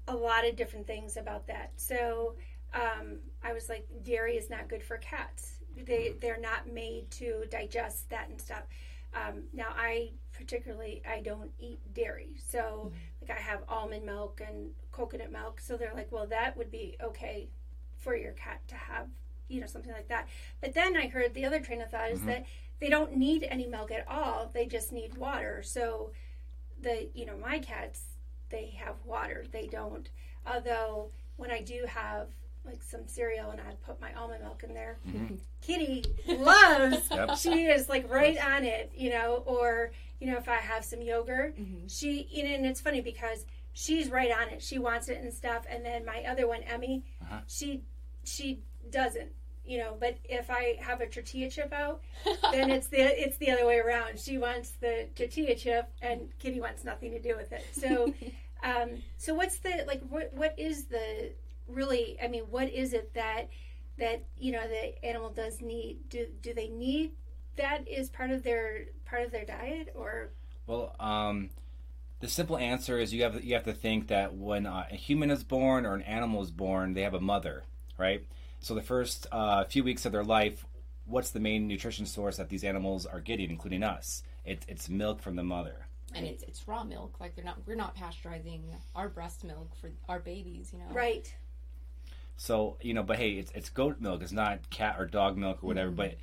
a 0.07 0.15
lot 0.15 0.47
of 0.49 0.57
different 0.57 0.87
things 0.87 1.17
about 1.17 1.47
that. 1.49 1.73
So 1.77 2.37
um, 2.73 3.19
I 3.43 3.53
was 3.53 3.69
like, 3.69 3.87
dairy 4.03 4.37
is 4.37 4.49
not 4.49 4.69
good 4.69 4.83
for 4.83 4.97
cats. 4.99 5.58
They 5.85 6.15
they're 6.21 6.41
not 6.41 6.71
made 6.73 7.11
to 7.13 7.45
digest 7.51 8.11
that 8.11 8.29
and 8.29 8.41
stuff. 8.41 8.63
Um, 9.15 9.45
now 9.53 9.69
I 9.75 10.11
particularly 10.33 11.03
I 11.09 11.21
don't 11.21 11.51
eat 11.59 11.81
dairy, 11.95 12.37
so 12.47 12.93
like 13.21 13.31
I 13.31 13.41
have 13.41 13.61
almond 13.69 14.05
milk 14.05 14.41
and 14.47 14.71
coconut 14.93 15.33
milk. 15.33 15.61
So 15.61 15.77
they're 15.77 15.95
like, 15.95 16.13
well, 16.13 16.27
that 16.27 16.57
would 16.57 16.71
be 16.71 16.97
okay 17.03 17.49
for 17.97 18.15
your 18.15 18.33
cat 18.33 18.61
to 18.69 18.75
have, 18.75 19.09
you 19.49 19.61
know, 19.61 19.67
something 19.67 19.93
like 19.93 20.09
that. 20.09 20.29
But 20.61 20.75
then 20.75 20.97
I 20.97 21.09
heard 21.09 21.35
the 21.35 21.45
other 21.45 21.61
train 21.61 21.81
of 21.83 21.91
thought 21.91 22.11
is 22.11 22.23
that 22.23 22.45
they 22.81 22.89
don't 22.89 23.17
need 23.17 23.47
any 23.49 23.67
milk 23.67 23.91
at 23.91 24.07
all. 24.09 24.51
They 24.53 24.67
just 24.67 24.93
need 24.93 25.17
water. 25.17 25.63
So 25.65 26.13
the 26.81 27.09
you 27.15 27.27
know 27.27 27.37
my 27.37 27.59
cats 27.59 28.03
they 28.51 28.75
have 28.79 28.97
water. 29.05 29.45
They 29.51 29.67
don't. 29.67 30.09
Although 30.47 31.11
when 31.37 31.51
I 31.51 31.61
do 31.61 31.85
have 31.87 32.29
like 32.69 32.83
some 32.83 33.07
cereal 33.07 33.51
and 33.51 33.61
I 33.61 33.73
put 33.87 34.01
my 34.01 34.13
almond 34.15 34.43
milk 34.43 34.63
in 34.63 34.75
there, 34.75 34.99
Kitty 35.63 36.05
loves. 36.27 37.09
Yep. 37.11 37.37
She 37.39 37.65
is 37.67 37.89
like 37.89 38.09
right 38.11 38.39
on 38.55 38.65
it, 38.65 38.93
you 38.95 39.11
know. 39.11 39.43
Or 39.47 39.91
you 40.21 40.31
know 40.31 40.37
if 40.37 40.49
I 40.49 40.57
have 40.57 40.85
some 40.85 41.01
yogurt, 41.03 41.57
she 41.89 42.29
you 42.31 42.45
know, 42.45 42.51
and 42.55 42.67
it's 42.67 42.81
funny 42.81 43.01
because 43.01 43.47
she's 43.73 44.11
right 44.11 44.31
on 44.31 44.49
it. 44.51 44.63
She 44.63 44.79
wants 44.79 45.09
it 45.09 45.19
and 45.23 45.33
stuff. 45.33 45.65
And 45.69 45.85
then 45.85 46.05
my 46.05 46.23
other 46.29 46.47
one, 46.47 46.63
Emmy, 46.63 47.05
Uh-huh. 47.23 47.41
she 47.49 47.83
she 48.25 48.61
doesn't. 48.91 49.31
You 49.65 49.79
know, 49.79 49.97
but 50.01 50.17
if 50.25 50.49
I 50.51 50.77
have 50.81 51.03
a 51.03 51.07
tortilla 51.07 51.51
chip 51.51 51.73
out, 51.75 52.01
then 52.53 52.71
it's 52.71 52.87
the 52.87 53.01
it's 53.23 53.37
the 53.39 53.51
other 53.51 53.67
way 53.67 53.79
around. 53.79 54.19
She 54.19 54.39
wants 54.39 54.71
the 54.81 55.09
tortilla 55.15 55.55
chip, 55.55 55.91
and 56.01 56.29
Kitty 56.39 56.61
wants 56.61 56.85
nothing 56.85 57.11
to 57.13 57.21
do 57.21 57.37
with 57.37 57.53
it. 57.53 57.67
So, 57.73 58.15
um, 58.63 59.03
so 59.19 59.35
what's 59.35 59.59
the 59.59 59.85
like? 59.87 60.01
What 60.09 60.33
what 60.33 60.55
is 60.59 60.87
the 60.87 61.33
really? 61.69 62.19
I 62.23 62.29
mean, 62.29 62.45
what 62.45 62.71
is 62.71 62.93
it 62.93 63.15
that 63.15 63.49
that 63.99 64.25
you 64.37 64.53
know 64.53 64.67
the 64.67 65.05
animal 65.05 65.31
does 65.31 65.61
need? 65.61 66.09
Do 66.09 66.27
do 66.41 66.55
they 66.55 66.69
need 66.69 67.13
that 67.59 67.87
is 67.87 68.09
part 68.09 68.31
of 68.31 68.43
their 68.43 68.87
part 69.05 69.23
of 69.23 69.33
their 69.33 69.45
diet 69.45 69.93
or 69.95 70.31
Well, 70.67 70.95
um, 70.99 71.51
the 72.21 72.29
simple 72.29 72.57
answer 72.57 72.99
is 72.99 73.13
you 73.13 73.23
have 73.23 73.45
you 73.45 73.55
have 73.55 73.65
to 73.65 73.73
think 73.73 74.09
that 74.09 74.35
when 74.35 74.67
uh, 74.67 74.87
a 74.91 74.97
human 74.97 75.31
is 75.31 75.45
born 75.45 75.85
or 75.85 75.95
an 75.95 76.03
animal 76.03 76.43
is 76.43 76.51
born, 76.51 76.95
they 76.95 77.03
have 77.03 77.15
a 77.15 77.21
mother, 77.21 77.65
right? 77.99 78.25
So 78.61 78.75
the 78.75 78.83
first 78.83 79.27
uh, 79.31 79.65
few 79.65 79.85
weeks 79.85 80.05
of 80.07 80.13
their 80.13 80.25
life, 80.25 80.65
what's 81.07 81.31
the 81.31 81.41
main 81.41 81.69
nutrition 81.69 82.07
source 82.07 82.39
that 82.39 82.49
these 82.49 82.65
animals 82.65 83.07
are 83.07 83.21
getting, 83.21 83.51
including 83.51 83.83
us? 83.83 84.23
It's 84.45 84.65
it's 84.69 84.89
milk 84.89 85.21
from 85.21 85.37
the 85.37 85.45
mother. 85.45 85.87
and 86.15 86.27
it's 86.27 86.43
it's 86.43 86.67
raw 86.67 86.85
milk. 86.85 87.17
Like 87.21 87.35
they're 87.35 87.45
not 87.45 87.59
we're 87.67 87.75
not 87.75 87.97
pasteurizing 87.97 88.63
our 88.95 89.09
breast 89.09 89.45
milk 89.45 89.75
for 89.81 89.91
our 90.09 90.21
babies. 90.21 90.71
You 90.73 90.79
know. 90.79 90.95
right? 90.95 91.33
So 92.39 92.79
you 92.81 92.95
know, 92.95 93.03
but 93.03 93.19
hey, 93.19 93.33
it's 93.33 93.51
it's 93.55 93.69
goat 93.69 94.01
milk. 94.01 94.23
It's 94.23 94.33
not 94.33 94.71
cat 94.71 94.97
or 94.99 95.05
dog 95.07 95.37
milk 95.37 95.63
or 95.63 95.67
whatever. 95.67 95.91
But 95.91 96.15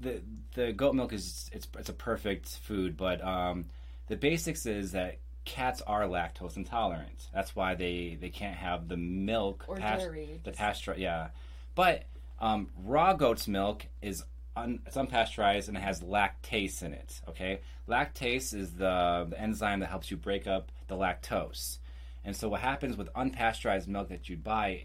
the 0.00 0.22
the 0.54 0.72
goat 0.72 0.94
milk 0.94 1.12
is 1.12 1.50
it's 1.52 1.68
it's 1.78 1.90
a 1.90 1.94
perfect 1.94 2.48
food. 2.48 2.96
But 2.96 3.22
um, 3.22 3.66
the 4.06 4.16
basics 4.16 4.64
is 4.66 4.92
that 4.92 5.18
cats 5.44 5.82
are 5.82 6.04
lactose 6.04 6.56
intolerant. 6.56 7.28
That's 7.34 7.54
why 7.54 7.74
they 7.74 8.16
they 8.18 8.30
can't 8.30 8.56
have 8.56 8.88
the 8.88 8.96
milk 8.96 9.64
Or 9.68 9.76
pas- 9.76 10.00
dairy. 10.02 10.40
The 10.42 10.52
pasture, 10.52 10.94
yeah. 10.96 11.28
But 11.74 12.04
um, 12.40 12.70
raw 12.84 13.14
goat's 13.14 13.48
milk 13.48 13.86
is 14.00 14.24
un, 14.56 14.80
it's 14.86 14.96
unpasteurized 14.96 15.68
and 15.68 15.76
it 15.76 15.82
has 15.82 16.00
lactase 16.00 16.82
in 16.82 16.92
it. 16.92 17.20
Okay, 17.28 17.60
lactase 17.88 18.54
is 18.54 18.72
the, 18.74 19.26
the 19.28 19.40
enzyme 19.40 19.80
that 19.80 19.88
helps 19.88 20.10
you 20.10 20.16
break 20.16 20.46
up 20.46 20.70
the 20.88 20.94
lactose. 20.96 21.78
And 22.24 22.34
so 22.34 22.48
what 22.48 22.60
happens 22.60 22.96
with 22.96 23.12
unpasteurized 23.12 23.86
milk 23.86 24.08
that 24.08 24.28
you 24.28 24.36
buy, 24.36 24.84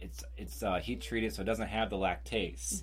it's 0.00 0.22
it's 0.36 0.62
uh, 0.62 0.76
heat 0.76 1.00
treated 1.00 1.32
so 1.34 1.42
it 1.42 1.46
doesn't 1.46 1.68
have 1.68 1.90
the 1.90 1.96
lactase. 1.96 2.82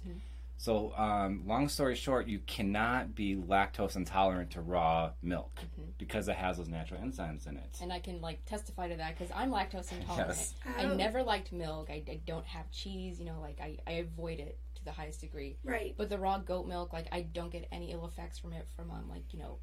So 0.58 0.94
um, 0.96 1.44
long 1.46 1.68
story 1.68 1.96
short, 1.96 2.28
you 2.28 2.40
cannot 2.48 3.16
be 3.16 3.36
lactose 3.36 3.98
intolerant 3.98 4.52
to 4.52 4.62
raw 4.62 5.12
milk 5.22 5.60
because 5.98 6.30
it 6.30 6.36
has 6.36 6.56
those 6.58 6.70
natural 6.70 7.02
enzymes 7.02 7.48
in 7.48 7.58
it. 7.58 7.80
And 7.82 7.92
I 7.92 8.00
can 8.00 8.22
like 8.22 8.46
testify 8.46 8.88
to 8.88 8.96
that 8.96 9.18
because 9.18 9.34
I'm 9.36 9.52
lactose 9.52 9.92
intolerant. 10.00 10.30
Yes. 10.38 10.54
I 10.78 10.86
Oh. 10.86 10.96
never 10.96 11.22
liked 11.22 11.52
milk. 11.52 11.90
I, 11.90 12.04
I 12.08 12.20
don't 12.26 12.46
have 12.46 12.72
cheese. 12.72 13.20
You 13.20 13.26
know, 13.26 13.42
like 13.42 13.60
I, 13.62 13.78
I 13.86 13.92
avoid 13.94 14.40
it 14.40 14.58
to 14.76 14.86
the 14.86 14.92
highest 14.92 15.20
degree. 15.22 15.58
Right. 15.66 15.96
But 15.98 16.10
the 16.10 16.18
raw 16.20 16.38
goat 16.38 16.66
milk, 16.68 16.94
like 16.94 17.08
I 17.12 17.22
don't 17.24 17.52
get 17.52 17.68
any 17.72 17.92
ill 17.92 18.06
effects 18.06 18.40
from 18.40 18.54
it, 18.54 18.66
from 18.76 18.90
um, 18.92 19.10
like 19.10 19.34
you 19.34 19.40
know, 19.40 19.58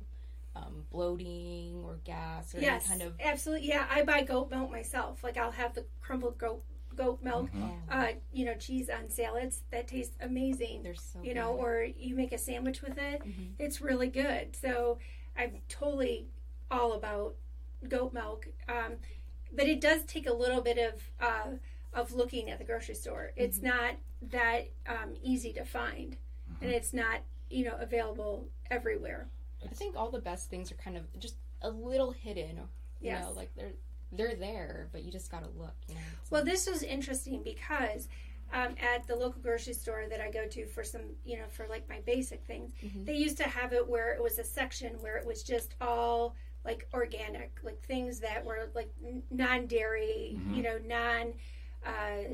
um, 0.55 0.85
bloating 0.91 1.83
or 1.85 1.99
gas 2.05 2.55
or 2.55 2.61
Yes, 2.61 2.91
any 2.91 2.99
kind 2.99 3.09
of. 3.09 3.15
absolutely. 3.25 3.69
Yeah, 3.69 3.87
I 3.91 4.03
buy 4.03 4.23
goat 4.23 4.51
milk 4.51 4.71
myself. 4.71 5.25
Like 5.25 5.39
I'll 5.39 5.53
have 5.53 5.73
the 5.75 5.87
crumbled 6.03 6.37
goat 6.37 6.63
goat 6.97 7.23
milk, 7.23 7.51
Oh, 7.57 7.73
uh, 7.91 8.09
you 8.33 8.45
know, 8.45 8.55
cheese 8.55 8.89
on 8.91 9.09
salads. 9.09 9.63
That 9.71 9.87
tastes 9.89 10.17
amazing. 10.21 10.83
they're 10.83 10.95
so 10.95 11.23
you 11.23 11.35
know, 11.35 11.53
good. 11.55 11.61
or 11.61 11.83
you 11.85 12.15
make 12.15 12.33
a 12.33 12.39
sandwich 12.39 12.83
with 12.83 12.99
it. 12.99 13.23
Mhm. 13.23 13.53
It's 13.59 13.81
really 13.81 14.09
good. 14.09 14.55
So 14.57 14.99
I'm 15.37 15.61
totally 15.69 16.29
all 16.71 16.93
about 16.93 17.37
goat 17.89 18.13
milk. 18.13 18.49
Um, 18.69 18.97
but 19.53 19.67
it 19.67 19.81
does 19.81 20.05
take 20.05 20.27
a 20.27 20.33
little 20.33 20.61
bit 20.61 20.79
of 20.79 21.11
uh, 21.21 21.57
of 21.93 22.13
looking 22.13 22.51
at 22.51 22.59
the 22.59 22.65
grocery 22.65 22.95
store. 22.95 23.33
It's 23.37 23.61
not 23.63 23.95
that 24.23 24.69
um, 24.87 25.15
easy 25.23 25.53
to 25.55 25.65
find, 25.65 26.17
and 26.61 26.71
it's 26.71 26.93
not 26.93 27.23
you 27.49 27.65
know 27.65 27.77
available 27.81 28.49
everywhere. 28.71 29.29
I 29.65 29.75
think 29.75 29.97
all 29.97 30.11
the 30.11 30.21
best 30.21 30.49
things 30.51 30.71
are 30.71 30.77
kind 30.77 30.97
of 30.97 31.05
just 31.19 31.37
a 31.63 31.71
little 31.71 32.13
hidden. 32.13 32.57
You 32.57 33.11
Yes. 33.11 33.25
know, 33.25 33.33
like 33.33 33.51
they're 33.57 33.73
they're 34.13 34.35
there, 34.35 34.89
but 34.93 35.03
you 35.05 35.11
just 35.13 35.31
gotta 35.31 35.49
look. 35.57 35.75
You 35.89 35.95
know. 35.95 36.01
Well, 36.31 36.43
like- 36.43 36.51
this 36.53 36.69
was 36.69 36.83
interesting 36.83 37.43
because 37.43 38.09
um, 38.53 38.75
at 38.83 39.07
the 39.07 39.15
local 39.15 39.41
grocery 39.41 39.75
store 39.75 40.07
that 40.11 40.21
I 40.21 40.29
go 40.29 40.45
to 40.49 40.67
for 40.67 40.83
some, 40.83 41.03
you 41.25 41.37
know, 41.39 41.47
for 41.49 41.69
like 41.69 41.89
my 41.89 42.01
basic 42.01 42.45
things, 42.45 42.73
Mhm. 42.85 43.07
they 43.07 43.15
used 43.15 43.37
to 43.37 43.45
have 43.45 43.73
it 43.73 43.89
where 43.89 44.13
it 44.13 44.21
was 44.21 44.41
a 44.41 44.45
section 44.45 44.95
where 45.01 45.17
it 45.19 45.25
was 45.25 45.45
just 45.45 45.77
all 45.81 46.35
like 46.65 46.89
organic, 46.93 47.53
like 47.63 47.81
things 47.83 48.19
that 48.21 48.45
were 48.45 48.69
like 48.75 48.91
non-dairy, 49.31 50.37
Mhm. 50.37 50.57
you 50.57 50.63
know, 50.63 50.79
non, 50.85 51.35
uh, 51.87 52.25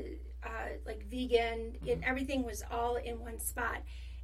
uh, 0.43 0.69
like 0.85 1.03
vegan, 1.05 1.77
and 1.87 2.03
everything 2.03 2.43
was 2.43 2.63
all 2.69 2.95
in 2.95 3.19
one 3.19 3.39
spot. 3.39 3.81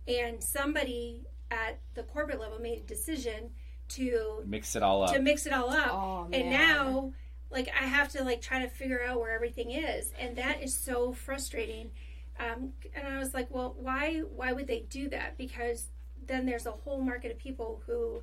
And 0.08 0.44
somebody 0.44 1.26
at 1.52 1.80
the 1.94 2.04
corporate 2.04 2.40
level 2.40 2.60
made 2.60 2.80
a 2.80 2.84
decision 2.84 3.52
to 3.90 4.44
Mix 4.46 4.76
it 4.76 4.84
all 4.84 5.04
up. 5.04 5.14
to 5.14 5.22
mix 5.22 5.46
it 5.46 5.54
all 5.54 5.70
up 5.70 5.92
oh 5.94 6.28
man. 6.28 6.42
and 6.42 6.50
now 6.50 7.14
like 7.54 7.70
i 7.80 7.86
have 7.86 8.10
to 8.10 8.24
like 8.24 8.42
try 8.42 8.60
to 8.62 8.68
figure 8.68 9.02
out 9.08 9.20
where 9.20 9.32
everything 9.34 9.72
is 9.72 10.12
and 10.20 10.36
that 10.36 10.62
is 10.62 10.74
so 10.74 11.14
frustrating 11.14 11.92
um, 12.40 12.74
and 12.96 13.08
i 13.08 13.18
was 13.20 13.34
like 13.34 13.48
well 13.50 13.76
why 13.80 14.20
why 14.36 14.52
would 14.52 14.68
they 14.68 14.82
do 14.90 15.08
that 15.08 15.38
because 15.38 15.88
then 16.26 16.46
there's 16.46 16.66
a 16.66 16.72
whole 16.72 17.00
market 17.02 17.32
of 17.32 17.38
people 17.38 17.82
who 17.86 18.22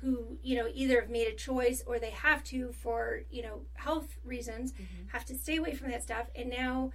who 0.00 0.38
you 0.42 0.56
know 0.56 0.68
either 0.74 1.00
have 1.00 1.10
made 1.10 1.28
a 1.28 1.34
choice 1.34 1.82
or 1.86 1.98
they 1.98 2.10
have 2.10 2.42
to 2.44 2.72
for 2.72 3.20
you 3.30 3.42
know 3.42 3.60
health 3.74 4.16
reasons 4.24 4.72
Mhm. 4.72 5.10
have 5.12 5.24
to 5.26 5.34
stay 5.34 5.56
away 5.56 5.74
from 5.74 5.90
that 5.90 6.02
stuff 6.02 6.26
and 6.34 6.50
now 6.50 6.90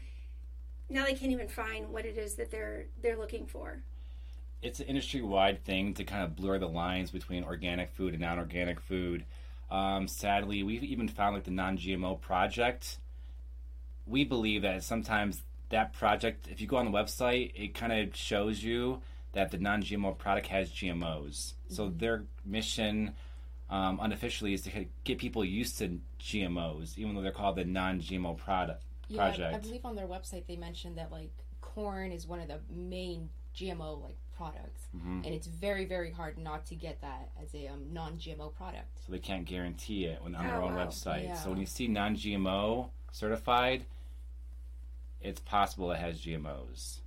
now 0.89 1.06
they 1.06 1.13
can't 1.13 1.32
even 1.32 1.47
find 1.47 1.89
what 1.89 2.06
it 2.06 2.17
is 2.17 2.36
that 2.36 2.52
they're 2.52 2.86
they're 3.02 3.17
looking 3.17 3.45
for 3.45 3.84
it's 4.62 4.80
an 4.80 4.86
industry 4.86 5.21
wide 5.24 5.63
thing 5.63 5.93
to 5.95 6.04
kind 6.04 6.24
of 6.24 6.36
blur 6.36 6.60
the 6.60 6.69
lines 6.69 7.10
between 7.10 7.43
organic 7.43 7.89
food 7.91 8.13
and 8.13 8.21
non 8.21 8.38
organic 8.38 8.80
food. 8.80 9.26
Um, 9.72 10.10
sadly, 10.10 10.64
we've 10.64 10.84
even 10.84 11.08
found 11.08 11.34
like 11.34 11.46
the 11.46 11.52
non 11.52 11.78
GMO 11.78 12.20
project. 12.20 13.00
We 14.06 14.26
believe 14.26 14.64
that 14.64 14.84
sometimes 14.84 15.42
that 15.70 15.94
project, 15.94 16.50
if 16.52 16.60
you 16.60 16.68
go 16.68 16.76
on 16.76 16.86
the 16.86 16.92
website, 16.92 17.54
it 17.56 17.74
kind 17.74 17.94
of 17.94 18.14
shows 18.16 18.62
you 18.62 19.02
that 19.32 19.50
the 19.50 19.58
non 19.58 19.82
GMO 19.82 20.18
product 20.18 20.48
has 20.48 20.70
GMOs. 20.70 21.54
So 21.70 21.90
their 21.90 22.26
mission 22.46 23.14
um, 23.70 24.00
unofficially 24.02 24.54
is 24.54 24.64
to 24.64 24.86
get 25.06 25.18
people 25.18 25.46
used 25.46 25.78
to 25.78 26.00
GMOs, 26.20 26.98
even 26.98 27.16
though 27.16 27.22
they're 27.22 27.32
called 27.32 27.56
the 27.56 27.64
non 27.64 28.02
GMO 28.02 28.38
product. 28.38 28.84
Yeah, 29.08 29.24
I- 29.24 29.28
I, 29.28 29.30
project. 29.30 29.64
believe 29.64 29.86
on 29.86 29.96
their 29.96 30.08
website 30.08 30.48
they 30.48 30.58
mentioned 30.58 30.98
that 30.98 31.12
like 31.14 31.32
corn 31.62 32.12
is 32.12 32.28
one 32.28 32.42
of 32.42 32.50
the 32.50 32.60
main 32.70 33.30
GMO 33.56 34.02
like 34.04 34.18
products, 34.41 34.88
Mhm. 34.95 35.25
and 35.25 35.27
it's 35.27 35.47
very 35.47 35.86
very 35.86 36.12
hard 36.12 36.38
not 36.38 36.65
to 36.67 36.75
get 36.75 36.99
that 37.01 37.30
as 37.41 37.54
a 37.54 37.67
um, 37.67 37.93
non-GMO 37.93 38.54
product. 38.56 38.89
so 39.06 39.12
they 39.12 39.19
can't 39.19 39.45
guarantee 39.45 40.06
it 40.06 40.21
when 40.23 40.34
on 40.36 40.47
their 40.47 40.62
Oh, 40.62 40.65
own 40.67 40.75
wow. 40.75 40.86
website. 40.88 41.23
Yeah. 41.25 41.36
So 41.36 41.49
when 41.51 41.60
you 41.60 41.65
see 41.67 41.88
non-GMO 41.88 42.89
certified, 43.12 43.86
it's 45.21 45.39
possible 45.41 45.91
it 45.91 45.99
has 45.99 46.19
GMOs. 46.19 46.99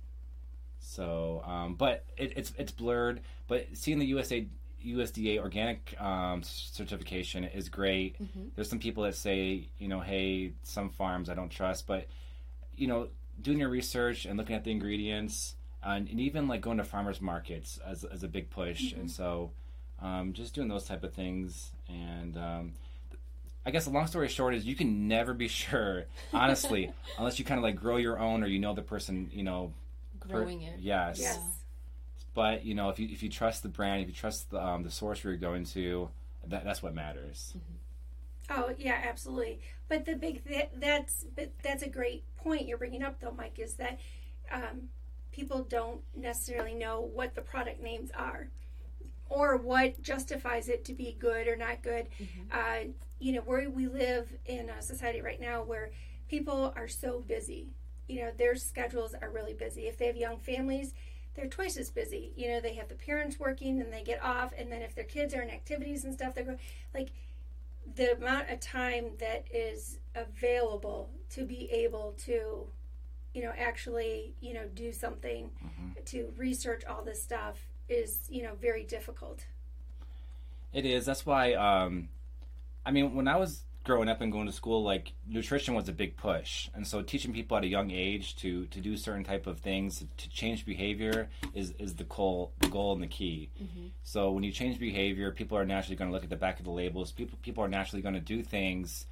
So, 0.79 1.41
um, 1.45 1.75
but 1.75 2.05
it, 2.17 2.33
it's 2.37 2.53
it's 2.57 2.71
blurred. 2.71 3.21
But 3.47 3.67
seeing 3.73 3.99
the 3.99 4.05
USA 4.07 4.47
USDA 4.85 5.39
organic 5.39 5.99
um, 5.99 6.43
certification 6.43 7.43
is 7.43 7.69
great. 7.69 8.17
Mhm. 8.21 8.51
There's 8.55 8.69
some 8.69 8.79
people 8.79 9.03
that 9.03 9.15
say, 9.15 9.67
you 9.79 9.87
know, 9.87 9.99
hey, 9.99 10.53
some 10.63 10.89
farms 10.91 11.27
I 11.29 11.33
don't 11.33 11.49
trust, 11.49 11.87
but 11.87 12.07
you 12.77 12.87
know, 12.87 13.09
doing 13.41 13.59
your 13.59 13.69
research 13.69 14.25
and 14.25 14.37
looking 14.37 14.55
at 14.55 14.63
the 14.63 14.71
ingredients, 14.71 15.54
and, 15.85 16.09
and 16.09 16.19
even 16.19 16.47
like 16.47 16.61
going 16.61 16.77
to 16.77 16.83
farmers 16.83 17.21
markets 17.21 17.79
as, 17.85 18.03
as 18.03 18.23
a 18.23 18.27
big 18.27 18.49
push. 18.49 18.91
And 18.93 19.09
so, 19.09 19.51
um, 20.01 20.33
just 20.33 20.53
doing 20.53 20.67
those 20.67 20.85
type 20.85 21.03
of 21.03 21.13
things, 21.13 21.71
and 21.87 22.37
um, 22.37 22.73
I 23.65 23.71
guess 23.71 23.85
the 23.85 23.91
long 23.91 24.07
story 24.07 24.27
short 24.27 24.55
is 24.55 24.65
you 24.65 24.75
can 24.75 25.07
never 25.07 25.33
be 25.33 25.47
sure, 25.49 26.05
honestly, 26.33 26.91
unless 27.17 27.39
you 27.39 27.45
kind 27.45 27.59
of 27.59 27.63
like 27.63 27.75
grow 27.75 27.97
your 27.97 28.19
own 28.19 28.43
or 28.43 28.47
you 28.47 28.59
know 28.59 28.73
the 28.73 28.81
person, 28.81 29.29
you 29.31 29.43
know, 29.43 29.71
per- 30.19 30.43
Growing 30.43 30.63
it. 30.63 30.79
Yes. 30.79 31.19
Yes. 31.19 31.39
But 32.33 32.65
you 32.65 32.75
know, 32.75 32.89
if 32.89 32.99
you 32.99 33.07
if 33.09 33.23
you 33.23 33.29
trust 33.29 33.63
the 33.63 33.69
brand, 33.69 34.01
if 34.01 34.07
you 34.07 34.13
trust 34.13 34.51
the 34.51 34.61
um, 34.61 34.83
the 34.83 34.91
source 34.91 35.23
you're 35.23 35.37
going 35.37 35.63
to, 35.67 36.09
that 36.47 36.65
that's 36.65 36.83
what 36.83 36.93
matters. 36.93 37.53
Oh 38.49 38.71
yeah, 38.77 39.01
absolutely. 39.07 39.59
But 39.87 40.05
the 40.05 40.15
big 40.15 40.45
th- 40.45 40.69
that's 40.75 41.25
but 41.35 41.51
that's 41.63 41.81
a 41.81 41.89
great 41.89 42.23
point 42.35 42.67
you're 42.67 42.77
bringing 42.77 43.03
up 43.03 43.21
though, 43.21 43.33
Mike. 43.35 43.57
Is 43.57 43.75
that 43.75 43.99
um, 44.51 44.89
people 45.35 45.63
don't 45.63 46.01
necessarily 46.15 46.73
know 46.73 47.01
what 47.01 47.35
the 47.35 47.41
product 47.41 47.81
names 47.81 48.09
are, 48.15 48.49
or 49.29 49.57
what 49.57 50.01
justifies 50.01 50.69
it 50.69 50.85
to 50.85 50.93
be 50.93 51.17
good 51.19 51.47
or 51.47 51.55
not 51.55 51.81
good. 51.81 52.07
Uh, 52.51 52.89
you 53.19 53.33
know, 53.33 53.41
where 53.41 53.69
we 53.69 53.87
live 53.87 54.31
in 54.45 54.69
a 54.69 54.81
society 54.81 55.21
right 55.21 55.41
now 55.41 55.63
where 55.63 55.91
people 56.29 56.73
are 56.75 56.87
so 56.87 57.19
busy. 57.19 57.67
You 58.07 58.21
know, 58.21 58.31
their 58.37 58.55
schedules 58.55 59.15
are 59.19 59.29
really 59.29 59.53
busy. 59.53 59.87
If 59.87 59.97
they 59.97 60.07
have 60.07 60.15
young 60.15 60.37
families, 60.37 60.93
they're 61.33 61.47
twice 61.47 61.75
as 61.77 61.89
busy. 61.89 62.31
You 62.35 62.49
know, 62.49 62.61
they 62.61 62.75
have 62.75 62.87
the 62.87 62.95
parents 62.95 63.39
working 63.39 63.81
and 63.81 63.91
they 63.91 64.03
get 64.03 64.23
off, 64.23 64.53
and 64.57 64.71
then 64.71 64.81
if 64.81 64.95
their 64.95 65.03
kids 65.03 65.33
are 65.33 65.41
in 65.41 65.49
activities 65.49 66.05
and 66.05 66.13
stuff, 66.13 66.35
they're 66.35 66.57
like 66.93 67.11
the 67.95 68.13
amount 68.13 68.49
of 68.49 68.59
time 68.59 69.05
that 69.19 69.45
is 69.51 69.99
available 70.15 71.09
to 71.29 71.45
be 71.45 71.69
able 71.71 72.15
to 72.25 72.67
you 73.35 73.43
know 73.43 73.51
actually 73.57 74.33
you 74.41 74.53
know 74.53 74.65
do 74.73 74.91
something 74.91 75.49
to 76.05 76.31
research 76.37 76.83
all 76.85 77.03
this 77.03 77.21
stuff 77.21 77.57
is 77.89 78.21
you 78.29 78.41
know 78.43 78.53
very 78.61 78.83
difficult 78.83 79.45
It 80.73 80.85
is. 80.85 81.05
That's 81.05 81.25
why. 81.25 81.53
Um, 81.53 82.09
I 82.85 82.91
mean, 82.91 83.15
when 83.15 83.27
I 83.27 83.37
was 83.37 83.63
growing 83.85 84.09
up 84.09 84.19
and 84.21 84.31
going 84.31 84.47
to 84.47 84.51
school, 84.51 84.83
like 84.83 85.13
nutrition 85.27 85.73
was 85.73 85.87
a 85.87 85.93
big 85.93 86.17
push, 86.17 86.69
and 86.75 86.85
so 86.85 87.01
teaching 87.01 87.31
people 87.33 87.55
at 87.57 87.63
a 87.63 87.67
young 87.67 87.91
age 87.91 88.35
to 88.37 88.65
to 88.67 88.81
do 88.81 88.97
certain 88.97 89.23
type 89.23 89.47
of 89.47 89.59
things 89.59 90.03
to 90.17 90.29
change 90.29 90.65
behavior 90.65 91.29
is 91.53 91.73
is 91.79 91.95
the 91.95 92.03
goal, 92.03 92.51
the 92.59 92.67
goal 92.67 92.91
and 92.93 93.01
the 93.01 93.07
key. 93.07 93.49
So 94.03 94.31
when 94.31 94.43
you 94.43 94.51
change 94.51 94.79
behavior, 94.79 95.31
people 95.31 95.57
are 95.57 95.65
naturally 95.65 95.95
going 95.95 96.09
to 96.09 96.13
look 96.13 96.23
at 96.23 96.29
the 96.29 96.35
back 96.45 96.59
of 96.59 96.65
the 96.65 96.71
labels. 96.71 97.11
People 97.11 97.37
people 97.41 97.63
are 97.63 97.69
naturally 97.69 98.01
going 98.01 98.15
to 98.15 98.27
do 98.35 98.43
things. 98.43 99.05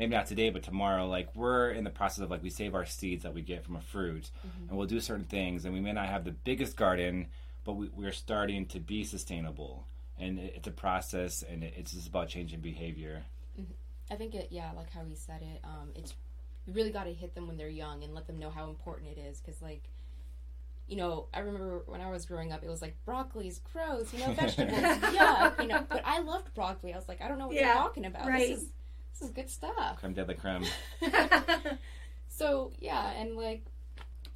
Maybe 0.00 0.16
not 0.16 0.24
today, 0.24 0.48
but 0.48 0.62
tomorrow. 0.62 1.06
Like 1.06 1.28
we're 1.36 1.72
in 1.72 1.84
the 1.84 1.90
process 1.90 2.24
of 2.24 2.30
like 2.30 2.42
we 2.42 2.48
save 2.48 2.74
our 2.74 2.86
seeds 2.86 3.22
that 3.24 3.34
we 3.34 3.42
get 3.42 3.62
from 3.62 3.76
a 3.76 3.82
fruit, 3.82 4.30
and 4.66 4.76
we'll 4.78 4.86
do 4.86 4.98
certain 4.98 5.26
things. 5.26 5.66
And 5.66 5.74
we 5.74 5.80
may 5.80 5.92
not 5.92 6.06
have 6.06 6.24
the 6.24 6.30
biggest 6.32 6.74
garden, 6.74 7.26
but 7.64 7.74
we, 7.74 7.90
we're 7.90 8.10
starting 8.10 8.64
to 8.68 8.80
be 8.80 9.04
sustainable. 9.04 9.86
And 10.18 10.38
it, 10.38 10.54
it's 10.56 10.66
a 10.68 10.70
process, 10.72 11.42
and 11.42 11.62
it, 11.62 11.74
it's 11.76 11.92
just 11.92 12.08
about 12.08 12.28
changing 12.28 12.60
behavior. 12.60 13.24
I 14.10 14.14
think 14.14 14.34
it, 14.34 14.48
yeah, 14.50 14.70
like 14.74 14.90
how 14.90 15.04
he 15.04 15.14
said 15.14 15.42
it. 15.42 15.60
Um, 15.64 15.90
it's 15.94 16.14
you 16.64 16.72
really 16.72 16.90
got 16.92 17.04
to 17.04 17.12
hit 17.12 17.34
them 17.34 17.46
when 17.46 17.58
they're 17.58 17.68
young 17.68 18.02
and 18.02 18.14
let 18.14 18.26
them 18.26 18.38
know 18.38 18.48
how 18.50 18.70
important 18.70 19.10
it 19.16 19.20
is. 19.20 19.38
Because 19.38 19.60
like, 19.60 19.82
you 20.88 20.96
know, 20.96 21.26
I 21.34 21.40
remember 21.40 21.82
when 21.86 22.00
I 22.00 22.10
was 22.10 22.24
growing 22.24 22.52
up, 22.52 22.62
it 22.64 22.70
was 22.70 22.80
like 22.80 22.96
broccoli's 23.04 23.60
gross, 23.72 24.14
you 24.14 24.20
know, 24.20 24.32
vegetables, 24.32 24.80
yuck, 24.80 25.60
you 25.60 25.68
know. 25.68 25.84
But 25.90 26.02
I 26.06 26.20
loved 26.20 26.54
broccoli. 26.54 26.94
I 26.94 26.96
was 26.96 27.06
like, 27.06 27.20
I 27.20 27.28
don't 27.28 27.38
know 27.38 27.48
what 27.48 27.56
Yeah, 27.56 27.66
you're 27.66 27.82
talking 27.82 28.06
about. 28.06 28.26
right. 28.26 28.48
This 28.48 28.62
is 28.62 28.68
this 29.12 29.22
is 29.28 29.30
good 29.34 29.50
stuff. 29.50 29.98
Creme 30.00 30.14
de 30.14 30.24
la 30.24 30.34
creme. 30.34 30.64
So 32.28 32.72
yeah, 32.78 33.10
and 33.12 33.36
like 33.36 33.62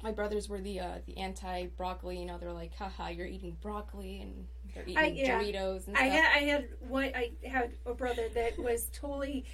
my 0.03 0.11
brothers 0.11 0.47
were 0.47 0.61
the 0.61 0.79
uh, 0.79 0.87
the 1.07 1.17
anti 1.17 1.67
broccoli. 1.67 2.19
You 2.19 2.25
know, 2.25 2.37
they're 2.37 2.53
like, 2.53 2.75
haha, 2.75 3.07
you're 3.07 3.25
eating 3.25 3.57
broccoli 3.61 4.21
and 4.21 4.45
they're 4.73 4.83
eating 4.83 4.97
I- 4.97 5.07
yeah. 5.07 5.39
Doritos 5.41 5.87
and 5.87 5.97
I 5.97 6.03
had 6.03 6.25
I 6.35 6.39
had 6.45 6.67
one 6.87 7.11
I 7.15 7.31
had 7.47 7.71
a 7.85 7.93
brother 7.93 8.27
that 8.35 8.59
was 8.59 8.89
totally 8.93 9.45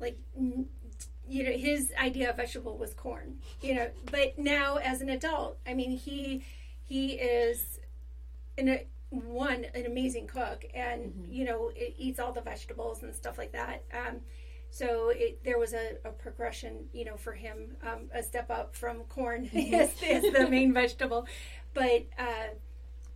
like 0.00 0.18
n- 0.36 0.66
you 1.28 1.44
know 1.44 1.52
his 1.52 1.92
idea 2.00 2.30
of 2.30 2.36
vegetable 2.36 2.78
was 2.78 2.94
corn 2.94 3.38
you 3.60 3.74
know 3.74 3.88
but 4.10 4.38
now 4.38 4.76
as 4.76 5.02
an 5.02 5.10
adult 5.10 5.58
I 5.66 5.74
mean 5.74 5.90
he 5.90 6.42
he 6.84 7.12
is 7.12 7.78
in 8.56 8.68
a 8.70 8.86
one 9.10 9.64
an 9.74 9.86
amazing 9.86 10.26
cook 10.26 10.66
and 10.74 11.12
you 11.30 11.44
know 11.44 11.70
it 11.74 11.94
eats 11.96 12.18
all 12.18 12.32
the 12.32 12.40
vegetables 12.40 13.02
and 13.02 13.14
stuff 13.14 13.38
like 13.38 13.52
that. 13.52 13.84
Um, 13.92 14.20
so 14.70 15.08
it, 15.08 15.42
there 15.44 15.58
was 15.58 15.72
a, 15.72 15.96
a 16.04 16.10
progression 16.10 16.84
you 16.92 17.04
know 17.04 17.16
for 17.16 17.32
him 17.32 17.76
um, 17.82 18.10
a 18.14 18.22
step 18.22 18.50
up 18.50 18.74
from 18.74 19.00
corn 19.04 19.44
as, 19.72 19.94
the 19.94 20.46
main 20.50 20.72
vegetable. 20.72 21.26
But 21.74 22.06
uh, 22.18 22.48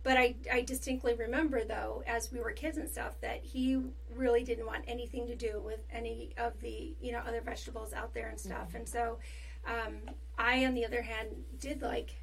but 0.03 0.17
I, 0.17 0.35
I 0.51 0.61
distinctly 0.61 1.13
remember 1.13 1.63
though 1.63 2.03
as 2.07 2.31
we 2.31 2.39
were 2.39 2.51
kids 2.51 2.77
and 2.77 2.89
stuff 2.89 3.21
that 3.21 3.43
he 3.43 3.79
really 4.15 4.43
didn't 4.43 4.65
want 4.65 4.83
anything 4.87 5.27
to 5.27 5.35
do 5.35 5.61
with 5.63 5.79
any 5.91 6.33
of 6.37 6.59
the 6.59 6.93
you 6.99 7.11
know 7.11 7.19
other 7.19 7.41
vegetables 7.41 7.93
out 7.93 8.13
there 8.13 8.29
and 8.29 8.39
stuff. 8.39 8.73
And 8.75 8.87
so 8.87 9.19
um, 9.65 10.13
i 10.37 10.65
on 10.65 10.73
the 10.73 10.85
other 10.85 11.01
hand 11.01 11.29
did 11.59 11.81
like 11.81 12.15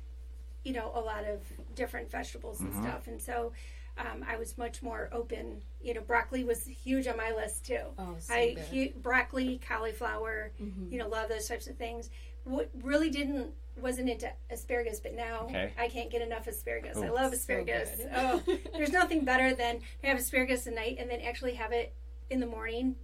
you 0.65 0.73
know 0.73 0.91
a 0.95 1.01
lot 1.01 1.25
of 1.25 1.41
different 1.75 2.11
vegetables 2.11 2.61
and 2.61 2.73
stuff 2.75 3.07
and 3.07 3.21
so 3.21 3.53
um, 3.99 4.25
i 4.29 4.37
was 4.37 4.57
much 4.59 4.83
more 4.83 5.09
open 5.13 5.61
you 5.83 5.95
know 5.95 6.01
broccoli 6.03 6.45
was 6.45 6.65
huge 6.65 7.07
on 7.07 7.17
my 7.17 7.33
list 7.33 7.65
too 7.67 7.81
Oh, 7.99 8.17
so 8.19 8.35
I 8.35 8.55
good. 8.55 8.65
hu- 8.65 9.01
broccoli, 9.01 9.61
cauliflower, 9.67 10.53
you 10.91 10.99
know, 10.99 11.09
love 11.09 11.29
those 11.29 11.47
types 11.49 11.67
of 11.67 11.77
things. 11.77 12.11
What 12.45 12.71
really 12.83 13.11
didn't 13.11 13.49
wasn't 13.81 14.09
into 14.11 14.31
asparagus, 14.51 15.01
but 15.01 15.15
now 15.15 15.45
Okay. 15.45 15.73
I 15.79 15.89
can't 15.89 16.11
get 16.11 16.23
enough 16.23 16.47
asparagus. 16.47 16.97
I 16.99 17.09
love 17.09 17.33
asparagus. 17.33 17.91
good. 17.97 18.11
oh, 18.15 18.43
there's 18.75 18.93
nothing 18.93 19.25
better 19.25 19.55
than 19.55 19.81
to 20.03 20.07
have 20.07 20.19
asparagus 20.19 20.67
at 20.67 20.75
night 20.75 20.97
and 20.99 21.11
then 21.11 21.21
actually 21.21 21.55
have 21.55 21.73
it 21.73 21.95
in 22.31 22.41
the 22.41 22.47
morning 22.47 22.97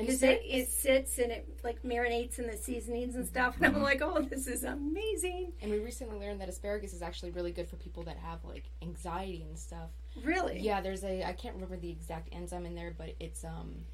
And 0.00 0.06
because 0.06 0.22
it, 0.22 0.42
it 0.44 0.68
sits 0.70 1.18
and 1.18 1.30
it 1.30 1.60
like 1.62 1.82
marinates 1.82 2.38
in 2.38 2.46
the 2.46 2.56
seasonings 2.56 3.16
and 3.16 3.26
stuff. 3.26 3.56
And 3.60 3.76
I'm 3.76 3.82
like, 3.82 4.00
oh, 4.02 4.22
this 4.22 4.46
is 4.46 4.64
amazing. 4.64 5.52
And 5.60 5.70
we 5.70 5.78
recently 5.78 6.18
learned 6.18 6.40
that 6.40 6.48
asparagus 6.48 6.94
is 6.94 7.02
actually 7.02 7.32
really 7.32 7.52
good 7.52 7.68
for 7.68 7.76
people 7.76 8.02
that 8.04 8.16
have 8.16 8.42
like 8.44 8.70
anxiety 8.82 9.44
and 9.46 9.58
stuff. 9.58 9.90
Really? 10.24 10.58
Yeah, 10.60 10.80
there's 10.80 11.04
a 11.04 11.24
I 11.24 11.32
can't 11.34 11.54
remember 11.54 11.76
the 11.76 11.90
exact 11.90 12.30
enzyme 12.32 12.64
in 12.64 12.74
there, 12.74 12.94
but 12.96 13.14
it's 13.20 13.44
um 13.44 13.84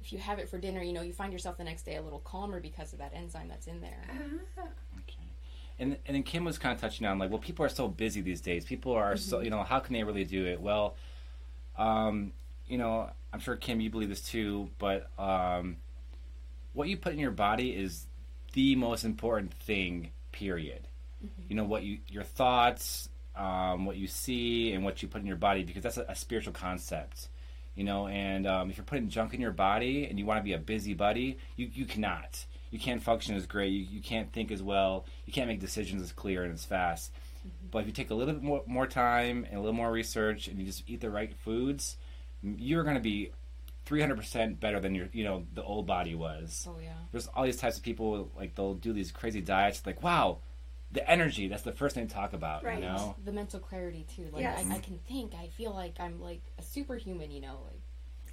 if 0.00 0.12
you 0.12 0.18
have 0.18 0.38
it 0.38 0.48
for 0.48 0.58
dinner, 0.58 0.82
you 0.82 0.92
know, 0.92 1.02
you 1.02 1.12
find 1.12 1.32
yourself 1.32 1.56
the 1.56 1.64
next 1.64 1.82
day 1.82 1.96
a 1.96 2.02
little 2.02 2.20
calmer 2.20 2.58
because 2.58 2.92
of 2.92 2.98
that 2.98 3.12
enzyme 3.14 3.48
that's 3.48 3.66
in 3.68 3.80
there. 3.80 4.02
Ah, 4.58 4.64
And 5.78 5.96
and 6.04 6.16
then 6.16 6.22
Kim 6.24 6.44
was 6.44 6.58
kind 6.58 6.74
of 6.74 6.80
touching 6.80 7.06
on 7.06 7.18
like, 7.18 7.30
well, 7.30 7.38
people 7.38 7.64
are 7.64 7.70
so 7.70 7.86
busy 7.86 8.22
these 8.22 8.40
days. 8.40 8.64
People 8.64 8.92
are 8.92 9.16
so 9.16 9.40
you 9.40 9.50
know, 9.50 9.62
how 9.62 9.78
can 9.78 9.92
they 9.92 10.02
really 10.02 10.24
do 10.24 10.46
it? 10.46 10.60
Well, 10.60 10.96
um, 11.78 12.32
you 12.70 12.78
know, 12.78 13.10
I'm 13.32 13.40
sure 13.40 13.56
Kim, 13.56 13.80
you 13.80 13.90
believe 13.90 14.08
this 14.08 14.22
too, 14.22 14.70
but 14.78 15.10
um, 15.18 15.76
what 16.72 16.88
you 16.88 16.96
put 16.96 17.12
in 17.12 17.18
your 17.18 17.32
body 17.32 17.70
is 17.70 18.06
the 18.52 18.76
most 18.76 19.04
important 19.04 19.52
thing. 19.52 20.10
Period. 20.32 20.86
You 21.48 21.56
know 21.56 21.64
what 21.64 21.82
you 21.82 21.98
your 22.08 22.22
thoughts, 22.22 23.08
um, 23.36 23.84
what 23.84 23.96
you 23.96 24.06
see, 24.06 24.72
and 24.72 24.84
what 24.84 25.02
you 25.02 25.08
put 25.08 25.20
in 25.20 25.26
your 25.26 25.36
body 25.36 25.64
because 25.64 25.82
that's 25.82 25.98
a, 25.98 26.06
a 26.08 26.14
spiritual 26.14 26.52
concept. 26.52 27.28
You 27.74 27.84
know, 27.84 28.06
and 28.06 28.46
um, 28.46 28.70
if 28.70 28.76
you're 28.76 28.84
putting 28.84 29.08
junk 29.08 29.34
in 29.34 29.40
your 29.40 29.52
body 29.52 30.06
and 30.06 30.18
you 30.18 30.24
want 30.24 30.38
to 30.38 30.44
be 30.44 30.52
a 30.52 30.58
busybody, 30.58 31.36
you 31.56 31.68
you 31.72 31.84
cannot. 31.84 32.46
You 32.70 32.78
can't 32.78 33.02
function 33.02 33.34
as 33.34 33.46
great. 33.46 33.72
You, 33.72 33.84
you 33.90 34.00
can't 34.00 34.32
think 34.32 34.52
as 34.52 34.62
well. 34.62 35.04
You 35.26 35.32
can't 35.32 35.48
make 35.48 35.60
decisions 35.60 36.02
as 36.02 36.12
clear 36.12 36.44
and 36.44 36.54
as 36.54 36.64
fast. 36.64 37.12
But 37.70 37.80
if 37.80 37.86
you 37.86 37.92
take 37.92 38.10
a 38.10 38.14
little 38.14 38.34
bit 38.34 38.42
more, 38.42 38.62
more 38.66 38.86
time 38.86 39.44
and 39.44 39.56
a 39.56 39.60
little 39.60 39.74
more 39.74 39.90
research 39.90 40.46
and 40.46 40.58
you 40.58 40.66
just 40.66 40.84
eat 40.86 41.00
the 41.00 41.10
right 41.10 41.34
foods, 41.34 41.96
you're 42.42 42.82
going 42.84 42.96
to 42.96 43.00
be 43.02 43.32
300% 43.86 44.60
better 44.60 44.78
than 44.80 44.94
your, 44.94 45.08
you 45.12 45.24
know, 45.24 45.44
the 45.54 45.62
old 45.62 45.86
body 45.86 46.14
was. 46.14 46.66
Oh 46.68 46.76
yeah. 46.82 46.90
There's 47.12 47.26
all 47.28 47.44
these 47.44 47.56
types 47.56 47.76
of 47.76 47.82
people, 47.82 48.30
like, 48.36 48.54
they'll 48.54 48.74
do 48.74 48.92
these 48.92 49.10
crazy 49.10 49.40
diets. 49.40 49.82
Like, 49.84 50.02
wow, 50.02 50.38
the 50.92 51.08
energy. 51.10 51.48
That's 51.48 51.62
the 51.62 51.72
first 51.72 51.94
thing 51.94 52.06
to 52.06 52.14
talk 52.14 52.32
about, 52.32 52.64
Right. 52.64 52.76
you 52.78 52.84
know? 52.84 53.16
The 53.24 53.32
mental 53.32 53.58
clarity 53.60 54.06
too. 54.14 54.28
Like 54.32 54.42
Yes. 54.42 54.64
I, 54.70 54.76
I 54.76 54.78
can 54.78 54.98
think. 55.08 55.34
I 55.34 55.48
feel 55.48 55.72
like 55.74 55.94
I'm 55.98 56.20
like 56.20 56.42
a 56.58 56.62
superhuman. 56.62 57.30
You 57.30 57.40
know, 57.40 57.58
like 57.66 57.80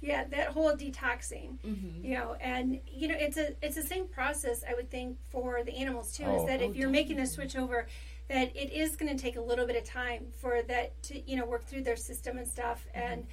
yeah, 0.00 0.24
that 0.30 0.48
whole 0.48 0.70
detoxing. 0.72 1.58
mm-hmm. 1.66 2.04
you 2.04 2.14
know 2.16 2.36
and 2.40 2.78
you 2.86 3.08
know 3.08 3.16
it's 3.18 3.36
a 3.36 3.48
it's 3.64 3.74
the 3.74 3.82
same 3.82 4.06
process 4.06 4.62
i 4.68 4.72
would 4.72 4.88
think 4.92 5.18
for 5.28 5.64
the 5.64 5.74
animals 5.74 6.16
too 6.16 6.22
Oh. 6.24 6.42
is 6.42 6.46
that 6.46 6.60
Oh, 6.62 6.70
if 6.70 6.76
you're 6.76 6.88
making 6.88 7.18
a 7.18 7.26
switch 7.26 7.56
over 7.56 7.88
that 8.28 8.54
it 8.56 8.72
is 8.72 8.94
going 8.94 9.16
to 9.16 9.20
take 9.20 9.34
a 9.36 9.40
little 9.40 9.66
bit 9.66 9.74
of 9.74 9.82
time 9.82 10.26
for 10.40 10.62
that 10.68 11.02
to 11.04 11.28
you 11.28 11.36
know 11.36 11.44
work 11.46 11.64
through 11.64 11.82
their 11.82 11.96
system 11.96 12.38
and 12.38 12.46
stuff 12.46 12.86
and 12.94 13.26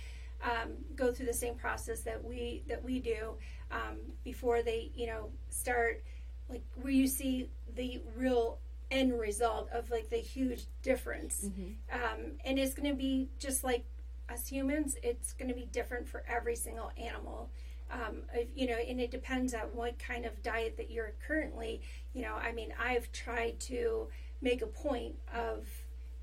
um, 0.46 0.72
go 0.96 1.12
through 1.12 1.26
the 1.26 1.34
same 1.34 1.56
process 1.56 2.02
that 2.02 2.24
we 2.24 2.64
that 2.68 2.84
we 2.84 3.00
do 3.00 3.34
um, 3.72 3.98
before 4.24 4.62
they 4.62 4.92
you 4.96 5.08
know 5.08 5.30
start 5.50 6.04
like 6.50 6.64
where 6.76 6.94
you 6.94 7.08
see 7.08 7.50
the 7.76 8.02
real 8.16 8.60
end 8.92 9.20
result 9.20 9.68
of 9.74 9.90
like 9.90 10.10
the 10.10 10.18
huge 10.18 10.66
difference. 10.84 11.50
Um, 11.92 12.34
and 12.46 12.60
it's 12.60 12.76
going 12.76 12.90
to 12.90 12.96
be 12.96 13.30
just 13.40 13.64
like 13.64 13.86
us 14.30 14.48
humans 14.48 14.96
it's 15.04 15.34
going 15.34 15.50
to 15.50 15.54
be 15.54 15.68
different 15.72 16.08
for 16.08 16.24
every 16.28 16.56
single 16.56 16.92
animal. 16.98 17.50
Um, 17.92 18.24
you 18.56 18.68
know 18.68 18.78
and 18.78 19.00
it 19.00 19.12
depends 19.12 19.54
on 19.54 19.68
what 19.74 20.00
kind 20.00 20.26
of 20.26 20.42
diet 20.42 20.76
that 20.78 20.90
you're 20.90 21.14
currently 21.28 21.82
you 22.14 22.24
know 22.24 22.34
i 22.34 22.52
mean 22.52 22.74
i've 22.84 23.12
tried 23.12 23.60
to 23.60 24.08
make 24.42 24.64
a 24.64 24.68
point 24.68 25.14
of 25.32 25.68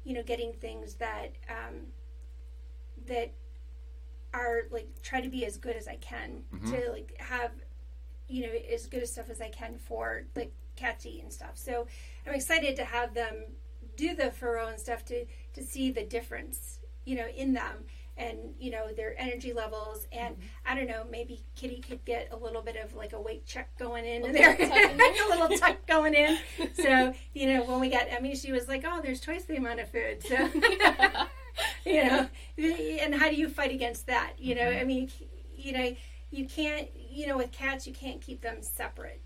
you 0.02 0.12
know 0.12 0.24
getting 0.24 0.52
things 0.54 0.94
that 0.94 1.36
um, 1.48 1.86
that 3.06 3.32
are 4.34 4.62
like 4.70 4.88
try 5.02 5.20
to 5.20 5.28
be 5.28 5.44
as 5.44 5.56
good 5.56 5.76
as 5.76 5.88
I 5.88 5.96
can 5.96 6.42
mm-hmm. 6.54 6.72
to 6.72 6.90
like 6.90 7.14
have 7.18 7.52
you 8.28 8.42
know 8.42 8.52
as 8.72 8.86
good 8.86 9.02
of 9.02 9.08
stuff 9.08 9.30
as 9.30 9.40
I 9.40 9.48
can 9.48 9.76
for 9.78 10.24
like 10.34 10.52
cats 10.76 11.06
eat 11.06 11.22
and 11.22 11.32
stuff. 11.32 11.52
So 11.54 11.86
I'm 12.26 12.34
excited 12.34 12.76
to 12.76 12.84
have 12.84 13.14
them 13.14 13.44
do 13.96 14.14
the 14.14 14.24
Ferox 14.24 14.70
and 14.70 14.80
stuff 14.80 15.04
to 15.06 15.24
to 15.54 15.62
see 15.62 15.90
the 15.90 16.04
difference 16.04 16.78
you 17.04 17.16
know 17.16 17.26
in 17.28 17.52
them 17.52 17.84
and 18.16 18.38
you 18.58 18.70
know 18.70 18.92
their 18.92 19.18
energy 19.18 19.52
levels. 19.52 20.06
And 20.12 20.36
mm-hmm. 20.36 20.46
I 20.66 20.74
don't 20.74 20.88
know 20.88 21.04
maybe 21.10 21.42
Kitty 21.56 21.80
could 21.80 22.04
get 22.04 22.28
a 22.30 22.36
little 22.36 22.62
bit 22.62 22.76
of 22.76 22.94
like 22.94 23.12
a 23.12 23.20
weight 23.20 23.46
check 23.46 23.76
going 23.78 24.04
in 24.04 24.24
A 24.24 24.32
there. 24.32 24.56
little 24.58 24.68
tuck 24.68 24.90
in 24.90 25.00
a 25.00 25.28
little 25.28 25.58
tuck 25.58 25.86
going 25.86 26.14
in. 26.14 26.38
So 26.74 27.12
you 27.34 27.52
know 27.52 27.64
when 27.64 27.80
we 27.80 27.88
got 27.88 28.08
Emmy 28.08 28.34
she 28.34 28.52
was 28.52 28.68
like 28.68 28.84
oh 28.86 29.00
there's 29.02 29.20
twice 29.20 29.44
the 29.44 29.56
amount 29.56 29.80
of 29.80 29.90
food. 29.90 30.22
So 30.22 30.36
you 31.84 32.04
know? 32.04 32.28
And 32.58 33.14
how 33.14 33.28
do 33.28 33.36
you 33.36 33.48
fight 33.48 33.72
against 33.72 34.06
that? 34.06 34.34
You 34.38 34.54
know 34.54 34.70
I 34.70 34.84
mean 34.84 35.10
you 35.56 35.72
know 35.72 35.94
you 36.30 36.46
can't 36.46 36.88
you 36.94 37.26
know 37.26 37.36
with 37.36 37.52
cats 37.52 37.86
you 37.86 37.92
can't 37.92 38.20
keep 38.20 38.40
them 38.42 38.62
separate. 38.62 39.22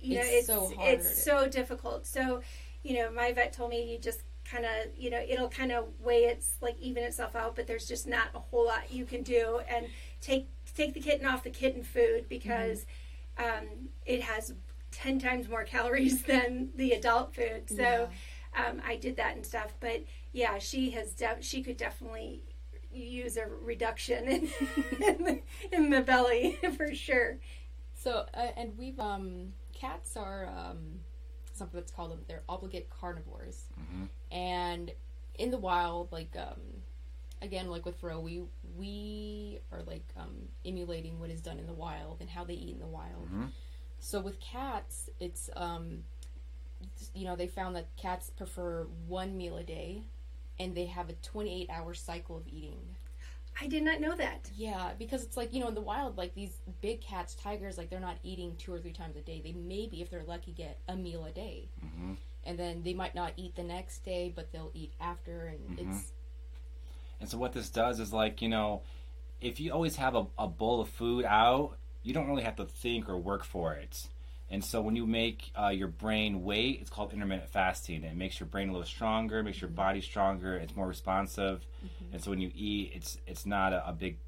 You 0.00 0.16
know 0.16 0.24
It's 0.24 0.26
it's 0.26 0.46
so 0.46 0.74
it's 0.80 1.08
so 1.08 1.48
difficult. 1.48 2.06
So 2.06 2.42
you 2.82 2.94
know 2.96 3.10
my 3.10 3.32
vet 3.32 3.52
told 3.52 3.70
me 3.70 3.90
you 3.92 3.98
just 3.98 4.22
kind 4.44 4.64
of 4.64 4.96
you 4.96 5.10
know 5.10 5.22
it'll 5.28 5.48
kind 5.48 5.72
of 5.72 5.86
weigh 6.00 6.24
its 6.24 6.56
like 6.62 6.78
even 6.80 7.04
itself 7.04 7.36
out 7.36 7.54
but 7.54 7.66
there's 7.66 7.86
just 7.86 8.06
not 8.06 8.28
a 8.34 8.38
whole 8.38 8.66
lot 8.66 8.90
you 8.92 9.04
can 9.04 9.22
do. 9.22 9.60
And 9.68 9.88
take 10.20 10.48
take 10.74 10.94
the 10.94 11.00
kitten 11.00 11.26
off 11.26 11.42
the 11.42 11.50
kitten 11.50 11.82
food 11.82 12.28
because 12.28 12.86
Mm-hmm. 12.86 12.88
um, 13.38 13.88
it 14.06 14.22
has 14.22 14.54
10 14.90 15.18
times 15.18 15.48
more 15.48 15.64
calories 15.64 16.22
than 16.24 16.70
the 16.76 16.92
adult 16.92 17.34
food. 17.34 17.68
So 17.70 18.08
um, 18.56 18.80
i 18.86 18.96
did 18.96 19.16
that 19.16 19.36
and 19.36 19.44
stuff 19.44 19.74
but 19.78 20.02
yeah 20.32 20.58
she 20.58 20.90
has 20.90 21.12
def- 21.12 21.42
she 21.44 21.62
could 21.62 21.76
definitely 21.76 22.42
use 22.90 23.36
a 23.36 23.46
reduction 23.46 24.24
in, 24.26 24.48
in, 25.02 25.24
the, 25.24 25.40
in 25.72 25.90
the 25.90 26.00
belly 26.00 26.58
for 26.76 26.94
sure. 26.94 27.38
So, 27.94 28.24
uh, 28.34 28.48
and 28.56 28.76
we've 28.78 28.98
um, 29.00 29.52
cats 29.74 30.16
are 30.16 30.46
um, 30.46 31.00
something 31.52 31.78
that's 31.78 31.90
called 31.92 32.12
them 32.12 32.20
they're 32.28 32.42
obligate 32.48 32.88
carnivores, 32.90 33.64
and 34.30 34.92
in 35.34 35.50
the 35.50 35.58
wild, 35.58 36.12
like 36.12 36.34
um, 36.38 36.60
again, 37.42 37.68
like 37.70 37.84
with 37.84 37.96
Fro, 37.96 38.20
we 38.20 38.42
we 38.76 39.58
are 39.72 39.82
like 39.82 40.06
um, 40.16 40.36
emulating 40.64 41.18
what 41.18 41.30
is 41.30 41.40
done 41.40 41.58
in 41.58 41.66
the 41.66 41.72
wild 41.72 42.18
and 42.20 42.30
how 42.30 42.44
they 42.44 42.54
eat 42.54 42.74
in 42.74 42.80
the 42.80 42.86
wild. 42.86 43.28
So 43.98 44.20
with 44.20 44.38
cats, 44.40 45.10
it's 45.18 45.50
um, 45.56 46.04
you 47.14 47.24
know 47.24 47.34
they 47.34 47.48
found 47.48 47.74
that 47.76 47.88
cats 47.96 48.30
prefer 48.30 48.86
one 49.08 49.36
meal 49.36 49.56
a 49.56 49.64
day, 49.64 50.02
and 50.60 50.74
they 50.74 50.86
have 50.86 51.08
a 51.08 51.14
twenty-eight 51.14 51.70
hour 51.70 51.94
cycle 51.94 52.36
of 52.36 52.46
eating. 52.48 52.80
i 53.60 53.66
did 53.66 53.82
not 53.82 54.00
know 54.00 54.14
that 54.16 54.50
Yeah, 54.56 54.92
because 54.98 55.24
it's 55.24 55.36
like 55.36 55.52
you 55.52 55.60
know 55.60 55.68
in 55.68 55.74
the 55.74 55.80
wild, 55.80 56.16
like 56.16 56.34
these 56.34 56.60
big 56.80 57.00
cats, 57.00 57.34
tigers, 57.34 57.78
like 57.78 57.90
they're 57.90 58.00
not 58.00 58.16
eating 58.22 58.56
two 58.56 58.72
or 58.72 58.78
three 58.78 58.92
times 58.92 59.16
a 59.16 59.20
day. 59.20 59.40
They 59.44 59.52
maybe, 59.52 60.02
if 60.02 60.10
they're 60.10 60.24
lucky, 60.24 60.52
get 60.52 60.78
a 60.88 60.96
meal 60.96 61.24
a 61.24 61.30
day, 61.30 61.68
mm-hmm. 61.84 62.14
and 62.44 62.58
then 62.58 62.82
they 62.82 62.94
might 62.94 63.14
not 63.14 63.32
eat 63.36 63.56
the 63.56 63.62
next 63.64 64.04
day, 64.04 64.32
but 64.34 64.52
they'll 64.52 64.72
eat 64.74 64.92
after, 65.00 65.46
and 65.46 65.78
mm-hmm. 65.78 65.90
it's 65.90 66.12
And 67.20 67.28
so 67.28 67.38
what 67.38 67.52
this 67.52 67.68
does 67.70 68.00
is 68.00 68.12
like, 68.12 68.42
you 68.42 68.48
know, 68.48 68.82
if 69.40 69.60
you 69.60 69.72
always 69.72 69.96
have 69.96 70.14
a, 70.14 70.26
a 70.38 70.46
bowl 70.46 70.80
of 70.80 70.88
food 70.88 71.24
out, 71.24 71.76
you 72.02 72.12
don't 72.14 72.28
really 72.28 72.42
have 72.42 72.56
to 72.56 72.64
think 72.64 73.08
or 73.08 73.16
work 73.16 73.44
for 73.44 73.74
it. 73.74 74.08
And 74.50 74.64
so 74.64 74.80
when 74.80 74.96
you 74.96 75.06
make 75.06 75.50
uh, 75.60 75.68
your 75.68 75.88
brain 75.88 76.42
wait, 76.42 76.78
it's 76.80 76.90
called 76.90 77.12
intermittent 77.12 77.50
fasting. 77.50 78.02
It 78.02 78.16
makes 78.16 78.40
your 78.40 78.46
brain 78.46 78.70
a 78.70 78.72
little 78.72 78.86
stronger, 78.86 79.42
makes 79.42 79.60
your 79.60 79.70
body 79.70 80.00
stronger, 80.00 80.56
it's 80.56 80.74
more 80.74 80.86
responsive. 80.88 81.66
And 82.12 82.22
so 82.22 82.30
when 82.30 82.40
you 82.40 82.50
eat, 82.54 82.92
it's 82.94 83.18
it's 83.26 83.44
not 83.44 83.72
a, 83.72 83.88
a 83.88 83.92
big. 83.92 84.18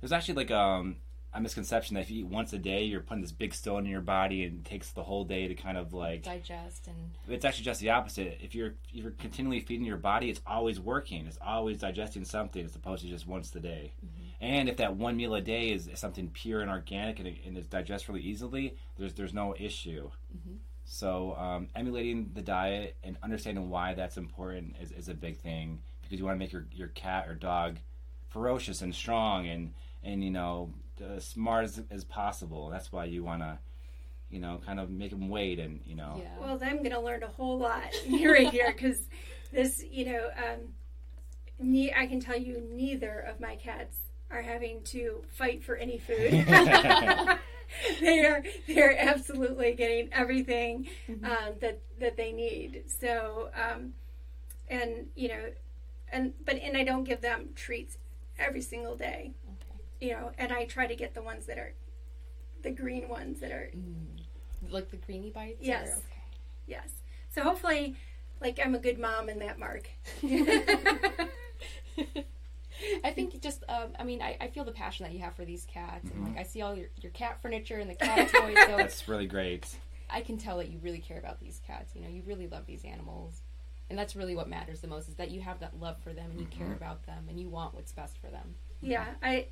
There's 0.00 0.12
actually 0.12 0.34
like 0.34 0.52
um, 0.52 0.96
a 1.34 1.40
misconception 1.40 1.94
that 1.94 2.02
if 2.02 2.10
you 2.10 2.20
eat 2.20 2.26
once 2.26 2.52
a 2.52 2.58
day, 2.58 2.84
you're 2.84 3.00
putting 3.00 3.20
this 3.20 3.32
big 3.32 3.52
stone 3.52 3.84
in 3.84 3.90
your 3.90 4.00
body 4.00 4.44
and 4.44 4.60
it 4.60 4.64
takes 4.64 4.92
the 4.92 5.02
whole 5.02 5.24
day 5.24 5.48
to 5.48 5.54
kind 5.54 5.76
of 5.76 5.92
like 5.92 6.22
digest 6.22 6.86
and 6.86 7.10
it's 7.28 7.44
actually 7.44 7.64
just 7.64 7.80
the 7.80 7.90
opposite. 7.90 8.38
If 8.40 8.54
you're 8.54 8.74
if 8.94 9.02
you're 9.02 9.10
continually 9.12 9.60
feeding 9.60 9.84
your 9.84 9.98
body, 9.98 10.30
it's 10.30 10.40
always 10.46 10.78
working. 10.80 11.26
It's 11.26 11.38
always 11.44 11.78
digesting 11.78 12.24
something 12.24 12.64
as 12.64 12.76
opposed 12.76 13.02
to 13.02 13.08
just 13.08 13.26
once 13.26 13.54
a 13.54 13.60
day. 13.60 13.92
And 14.40 14.68
if 14.68 14.76
that 14.76 14.96
one 14.96 15.16
meal 15.16 15.34
a 15.34 15.40
day 15.40 15.70
is, 15.70 15.88
is 15.88 15.98
something 15.98 16.30
pure 16.30 16.60
and 16.60 16.70
organic 16.70 17.18
and, 17.18 17.28
it, 17.28 17.38
and 17.44 17.56
it's 17.56 17.66
digests 17.66 18.08
really 18.08 18.20
easily, 18.20 18.76
there's 18.96 19.14
there's 19.14 19.34
no 19.34 19.54
issue. 19.58 20.10
So 20.84 21.34
um, 21.36 21.68
emulating 21.74 22.30
the 22.32 22.40
diet 22.40 22.96
and 23.04 23.18
understanding 23.22 23.68
why 23.68 23.92
that's 23.94 24.16
important 24.16 24.76
is, 24.80 24.90
is 24.90 25.08
a 25.08 25.14
big 25.14 25.36
thing 25.36 25.80
because 26.02 26.18
you 26.18 26.24
want 26.24 26.36
to 26.36 26.38
make 26.38 26.52
your, 26.52 26.66
your 26.72 26.88
cat 26.88 27.28
or 27.28 27.34
dog 27.34 27.78
ferocious 28.28 28.80
and 28.80 28.94
strong 28.94 29.46
and 29.48 29.74
and 30.02 30.22
you 30.22 30.30
know 30.30 30.72
as 31.00 31.26
smart 31.26 31.64
as, 31.64 31.82
as 31.90 32.04
possible. 32.04 32.70
That's 32.70 32.90
why 32.90 33.04
you 33.04 33.22
want 33.22 33.42
to 33.42 33.58
you 34.30 34.40
know 34.40 34.60
kind 34.64 34.80
of 34.80 34.88
make 34.88 35.10
them 35.10 35.28
wait 35.28 35.58
and 35.58 35.80
you 35.84 35.96
know 35.96 36.16
yeah. 36.22 36.30
Well, 36.38 36.58
I'm 36.62 36.78
going 36.78 36.90
to 36.90 37.00
learn 37.00 37.22
a 37.22 37.28
whole 37.28 37.58
lot 37.58 37.92
right 38.08 38.48
here 38.52 38.72
because 38.72 39.08
this, 39.52 39.84
you 39.90 40.06
know, 40.06 40.30
um, 40.36 40.74
ne- 41.58 41.94
I 41.94 42.06
can 42.06 42.20
tell 42.20 42.36
you 42.38 42.62
neither 42.70 43.20
of 43.20 43.40
my 43.40 43.56
cats 43.56 43.96
are 44.30 44.42
having 44.42 44.82
to 44.82 45.22
fight 45.30 45.62
for 45.62 45.76
any 45.76 45.98
food. 45.98 46.46
they 48.00 48.24
are 48.24 48.42
they 48.66 48.80
are 48.80 48.94
absolutely 48.98 49.74
getting 49.74 50.08
everything 50.12 50.88
um, 51.08 51.54
that 51.60 51.80
that 52.00 52.16
they 52.16 52.32
need. 52.32 52.84
So, 52.86 53.50
um, 53.54 53.92
and 54.68 55.08
you 55.14 55.28
know, 55.28 55.50
and 56.12 56.32
but 56.44 56.56
and 56.56 56.76
I 56.76 56.84
don't 56.84 57.04
give 57.04 57.20
them 57.20 57.50
treats 57.54 57.98
every 58.38 58.62
single 58.62 58.96
day. 58.96 59.32
Okay. 59.44 59.80
You 60.00 60.12
know, 60.12 60.32
and 60.38 60.52
I 60.52 60.64
try 60.64 60.86
to 60.86 60.96
get 60.96 61.14
the 61.14 61.22
ones 61.22 61.46
that 61.46 61.58
are 61.58 61.74
the 62.62 62.70
green 62.70 63.08
ones 63.08 63.40
that 63.40 63.50
are 63.50 63.70
like 64.70 64.90
the 64.90 64.96
greeny 64.96 65.30
bites. 65.30 65.58
Yes. 65.60 65.88
okay. 65.88 66.22
Yes. 66.66 66.88
So 67.30 67.42
hopefully, 67.42 67.96
like 68.40 68.58
I'm 68.64 68.74
a 68.74 68.78
good 68.78 68.98
mom 68.98 69.28
in 69.28 69.38
that, 69.40 69.58
Mark. 69.58 69.88
I 73.04 73.10
think 73.10 73.40
just, 73.40 73.64
um, 73.68 73.92
I 73.98 74.04
mean, 74.04 74.22
I, 74.22 74.36
I 74.40 74.48
feel 74.48 74.64
the 74.64 74.72
passion 74.72 75.04
that 75.04 75.12
you 75.12 75.20
have 75.20 75.34
for 75.34 75.44
these 75.44 75.64
cats, 75.64 76.10
and 76.10 76.24
like 76.24 76.38
I 76.38 76.42
see 76.42 76.62
all 76.62 76.74
your, 76.74 76.88
your 77.00 77.12
cat 77.12 77.40
furniture 77.42 77.78
and 77.78 77.88
the 77.90 77.94
cat 77.94 78.28
toys, 78.32 78.56
so 78.66 78.76
that's 78.76 79.08
really 79.08 79.26
great. 79.26 79.66
I 80.10 80.20
can 80.20 80.38
tell 80.38 80.58
that 80.58 80.70
you 80.70 80.78
really 80.82 80.98
care 81.00 81.18
about 81.18 81.40
these 81.40 81.60
cats. 81.66 81.94
You 81.94 82.02
know, 82.02 82.08
you 82.08 82.22
really 82.26 82.46
love 82.46 82.66
these 82.66 82.84
animals, 82.84 83.42
and 83.90 83.98
that's 83.98 84.16
really 84.16 84.34
what 84.34 84.48
matters 84.48 84.80
the 84.80 84.88
most 84.88 85.08
is 85.08 85.14
that 85.16 85.30
you 85.30 85.40
have 85.40 85.60
that 85.60 85.78
love 85.80 85.96
for 86.02 86.12
them 86.12 86.30
and 86.30 86.40
you 86.40 86.46
care 86.46 86.72
about 86.72 87.04
them 87.06 87.26
and 87.28 87.38
you 87.38 87.48
want 87.48 87.74
what's 87.74 87.92
best 87.92 88.18
for 88.18 88.28
them. 88.28 88.54
yeah, 88.80 89.06
I, 89.22 89.46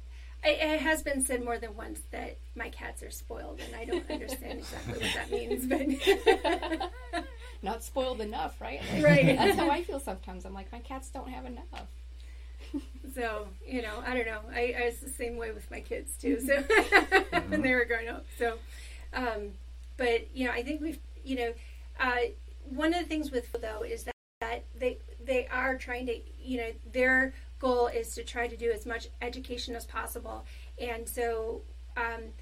I. 0.45 0.49
It 0.49 0.81
has 0.81 1.03
been 1.03 1.25
said 1.25 1.45
more 1.45 1.59
than 1.59 1.75
once 1.75 2.01
that 2.13 2.39
my 2.55 2.69
cats 2.69 3.03
are 3.03 3.11
spoiled, 3.11 3.61
and 3.61 3.75
I 3.75 3.85
don't 3.85 4.09
understand 4.11 4.59
exactly 4.61 4.99
what 4.99 5.15
that 5.15 5.31
means, 5.31 5.67
but 5.67 7.23
Not 7.63 7.83
spoiled 7.83 8.21
enough, 8.21 8.61
right? 8.61 8.81
Like, 8.93 9.05
Right. 9.05 9.37
That's 9.37 9.59
how 9.59 9.71
I 9.71 9.83
feel 9.83 9.99
sometimes. 9.99 10.45
I'm 10.45 10.55
like, 10.55 10.71
my 10.73 10.79
cats 10.81 11.09
don't 11.11 11.29
have 11.29 11.47
enough. 11.47 11.89
so 13.15 13.49
you 13.67 13.83
know, 13.83 14.03
I 14.07 14.15
don't 14.15 14.27
know. 14.27 14.41
I, 14.55 14.75
I 14.81 14.87
was 14.87 14.99
the 14.99 15.11
same 15.11 15.37
way 15.37 15.53
with 15.53 15.71
my 15.71 15.81
kids 15.81 16.17
too. 16.17 16.41
So 16.41 16.63
when 17.49 17.63
they 17.63 17.75
were 17.75 17.85
growing 17.85 18.09
up, 18.09 18.27
so. 18.39 18.59
Um, 19.13 19.53
but 19.97 20.35
you 20.35 20.47
know, 20.47 20.53
I 20.53 20.63
think 20.63 20.81
we've 20.81 20.99
you 21.25 21.37
know, 21.37 21.53
uh, 21.99 22.17
one 22.69 22.95
of 22.95 23.01
the 23.01 23.09
things 23.09 23.31
with 23.31 23.51
though 23.53 23.83
is 23.83 24.05
that, 24.05 24.15
that 24.41 24.65
they 24.79 24.99
they 25.25 25.47
are 25.49 25.77
trying 25.77 26.07
to 26.07 26.19
you 26.43 26.59
know 26.59 26.71
their 26.93 27.33
goal 27.59 27.87
is 27.87 28.15
to 28.15 28.25
try 28.25 28.47
to 28.47 28.57
do 28.57 28.71
as 28.71 28.85
much 28.87 29.09
education 29.23 29.75
as 29.75 29.87
possible, 29.87 30.45
and 30.81 31.09
so. 31.09 31.63
Um, 31.97 32.33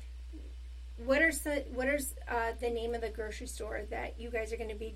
what 0.97 1.21
are 1.21 1.33
what 1.73 1.89
is 1.89 2.15
uh, 2.29 2.53
the 2.61 2.71
name 2.71 2.95
of 2.95 3.01
the 3.01 3.09
grocery 3.09 3.49
store 3.49 3.83
that 3.91 4.15
you 4.19 4.31
guys 4.31 4.53
are 4.53 4.57
going 4.57 4.71
to 4.71 4.77
be 4.77 4.95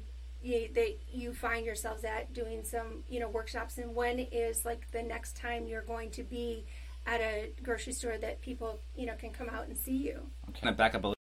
you, 0.49 0.69
that 0.75 0.99
you 1.13 1.33
find 1.33 1.65
yourselves 1.65 2.05
at 2.05 2.33
doing 2.33 2.65
some 2.65 3.05
you 3.09 3.21
know 3.21 3.29
workshops 3.29 3.79
and 3.79 3.95
when 3.95 4.19
is 4.19 4.65
like 4.65 4.91
the 4.93 5.03
next 5.03 5.37
time 5.37 5.67
you're 5.67 5.83
going 5.83 6.11
to 6.11 6.23
be 6.23 6.65
at 7.07 7.21
a 7.21 7.51
grocery 7.63 7.93
store 7.93 8.19
that 8.19 8.41
people 8.41 8.81
you 8.97 9.07
know 9.07 9.15
can 9.15 9.31
come 9.31 9.49
out 9.49 9.67
and 9.67 9.77
see 9.77 9.97
you 9.97 10.21
I'm 10.47 10.53
kind 10.55 10.71
of 10.71 10.77
back 10.77 10.95
up 10.95 11.05
a 11.05 11.15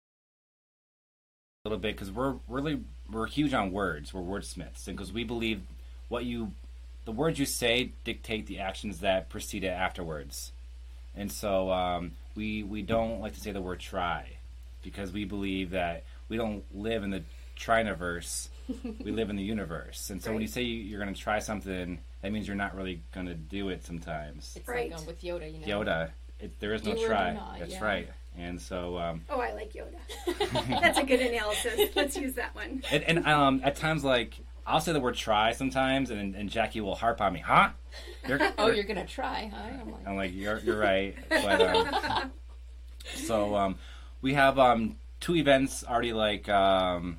little 1.66 1.80
bit 1.80 1.96
because 1.96 2.12
we're 2.12 2.36
really 2.48 2.82
we're 3.12 3.26
huge 3.26 3.54
on 3.54 3.72
words. 3.72 4.14
We're 4.14 4.22
wordsmiths, 4.22 4.88
and 4.88 4.96
because 4.96 5.12
we 5.12 5.24
believe 5.24 5.62
what 6.08 6.24
you, 6.24 6.54
the 7.06 7.12
words 7.12 7.40
you 7.40 7.46
say 7.46 7.92
dictate 8.04 8.46
the 8.46 8.60
actions 8.60 9.00
that 9.00 9.30
precede 9.30 9.64
it 9.64 9.70
afterwards. 9.70 10.52
And 11.16 11.32
so 11.32 11.72
um, 11.72 12.12
we 12.36 12.64
we 12.64 12.82
don't 12.84 13.20
like 13.20 13.34
to 13.34 13.40
say 13.40 13.52
the 13.52 13.62
word 13.62 13.80
try 13.80 14.38
because 14.84 15.12
we 15.12 15.26
believe 15.26 15.72
that 15.72 16.04
we 16.30 16.38
don't 16.38 16.64
live 16.74 17.04
in 17.04 17.10
the 17.10 17.24
Triniverse. 17.58 18.50
We 19.04 19.12
live 19.12 19.30
in 19.30 19.36
the 19.36 19.44
universe, 19.44 20.10
and 20.10 20.22
so 20.22 20.32
when 20.32 20.42
you 20.42 20.48
say 20.48 20.62
you- 20.64 20.82
you're 20.84 21.00
going 21.02 21.14
to 21.14 21.20
try 21.20 21.40
something, 21.40 22.00
that 22.22 22.32
means 22.32 22.48
you're 22.48 22.56
not 22.56 22.76
really 22.76 23.02
going 23.14 23.28
to 23.28 23.36
do 23.36 23.70
it 23.70 23.86
sometimes. 23.86 24.54
It's 24.56 24.68
Right. 24.68 24.90
like 24.92 25.00
um, 25.00 25.06
with 25.06 25.22
Yoda, 25.22 25.52
you 25.52 25.60
know. 25.66 25.82
Yoda, 25.84 26.10
it, 26.40 26.60
there 26.60 26.74
is 26.74 26.84
no 26.84 26.92
Do 26.94 26.98
or 26.98 27.02
do 27.02 27.08
try. 27.08 27.34
not, 27.34 27.60
That's 27.60 27.72
yeah. 27.74 27.84
right. 27.84 28.10
And 28.38 28.60
so 28.62 28.98
um, 28.98 29.22
oh 29.30 29.40
i 29.40 29.54
like 29.54 29.72
yoda 29.72 29.96
that's 30.82 30.98
a 31.00 31.04
good 31.04 31.22
analysis 31.22 31.90
let's 31.96 32.18
use 32.18 32.34
that 32.34 32.54
one 32.54 32.84
and, 32.92 33.02
and 33.06 33.26
um, 33.26 33.62
at 33.64 33.78
times 33.78 34.04
like 34.04 34.34
I'll 34.68 34.82
say 34.82 34.92
the 34.92 35.00
word 35.00 35.16
try 35.16 35.54
sometimes, 35.54 36.10
and, 36.10 36.36
and 36.36 36.50
Jackie 36.50 36.82
will 36.82 36.96
harp 36.96 37.22
on 37.22 37.32
me, 37.32 37.40
huh? 37.40 37.70
You're, 38.28 38.40
oh, 38.58 38.72
you're 38.72 38.84
gonna 38.84 39.06
try, 39.06 39.50
huh? 39.54 39.62
I'm 39.80 39.92
like, 39.92 40.08
I'm 40.08 40.16
like 40.18 40.32
you're 40.34 40.60
you're 40.60 40.78
right. 40.78 41.16
But, 41.30 41.62
um, 41.62 42.32
so 43.16 43.56
um, 43.56 43.76
we 44.22 44.34
have 44.34 44.60
um, 44.60 44.98
two 45.22 45.36
events 45.36 45.84
already 45.84 46.12
like 46.14 46.50
um, 46.50 47.18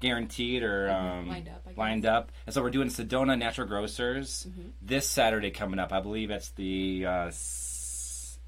guaranteed 0.00 0.62
or 0.62 0.90
um, 0.90 1.28
lined 1.28 1.48
up. 1.48 1.66
Lined 1.76 2.06
up, 2.06 2.32
and 2.46 2.54
so 2.54 2.62
we're 2.62 2.70
doing 2.70 2.88
Sedona 2.88 3.38
Natural 3.38 3.66
Grocers 3.66 4.46
mm-hmm. 4.48 4.68
this 4.82 5.08
Saturday 5.08 5.50
coming 5.50 5.78
up. 5.78 5.92
I 5.92 6.00
believe 6.00 6.30
it's 6.30 6.50
the 6.50 7.04
uh, 7.06 7.30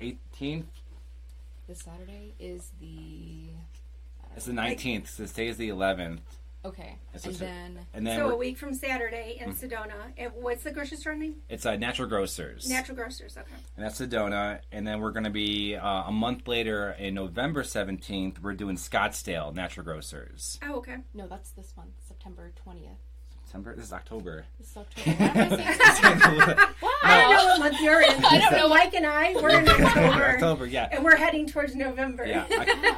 18th. 0.01 0.65
This 1.69 1.81
Saturday 1.81 2.35
is 2.39 2.71
the. 2.81 3.51
It's 4.37 4.47
the 4.47 4.53
19th. 4.53 5.09
So 5.09 5.27
today 5.27 5.49
is 5.49 5.57
the 5.57 5.69
11th. 5.69 6.19
Okay. 6.65 6.97
And, 7.15 7.25
and 7.25 7.35
then, 7.37 7.87
and 7.95 8.07
then 8.07 8.19
so 8.19 8.31
a 8.31 8.37
week 8.37 8.59
from 8.59 8.75
Saturday 8.75 9.39
in 9.41 9.51
mm-hmm. 9.51 9.67
Sedona. 9.67 10.13
And 10.19 10.33
what's 10.35 10.63
the 10.63 10.71
grocery 10.71 10.99
store 10.99 11.15
name? 11.15 11.37
It's 11.49 11.65
uh, 11.65 11.77
Natural 11.77 12.07
Grocers. 12.07 12.69
Natural 12.69 12.97
Grocers. 12.97 13.37
Okay. 13.37 13.55
And 13.77 13.85
that's 13.85 13.99
Sedona. 13.99 14.61
And 14.71 14.87
then 14.87 15.01
we're 15.01 15.13
going 15.13 15.25
to 15.25 15.31
be 15.31 15.77
uh, 15.77 16.05
a 16.05 16.13
month 16.13 16.47
later 16.47 16.95
in 16.99 17.15
November 17.15 17.65
seventeenth. 17.65 18.43
We're 18.43 18.55
doing 18.55 18.77
Scottsdale 18.77 19.55
Natural 19.55 19.85
Grocers. 19.85 20.59
Oh, 20.63 20.77
okay. 20.77 20.97
No, 21.15 21.27
that's 21.27 21.51
this 21.53 21.73
month, 21.77 21.93
September 22.07 22.53
twentieth. 22.57 22.99
September. 23.51 23.75
This 23.75 23.87
is 23.87 23.93
October. 23.93 24.45
This 24.59 24.71
is 24.71 24.77
October. 24.77 26.57
I 27.03 27.21
don't 27.21 27.31
know 27.33 27.45
what 27.47 27.59
month 27.59 27.81
you're 27.81 28.01
in. 28.01 28.25
I 28.25 28.39
don't 28.39 28.53
know. 28.53 28.69
Mike 28.69 28.95
and 28.95 29.05
I, 29.05 29.35
we're 29.35 29.51
in 29.59 29.69
October. 29.69 30.25
October, 30.25 30.67
yeah. 30.67 30.89
And 30.93 31.03
we're 31.03 31.17
heading 31.17 31.49
towards 31.49 31.75
November. 31.75 32.25
Yeah, 32.27 32.47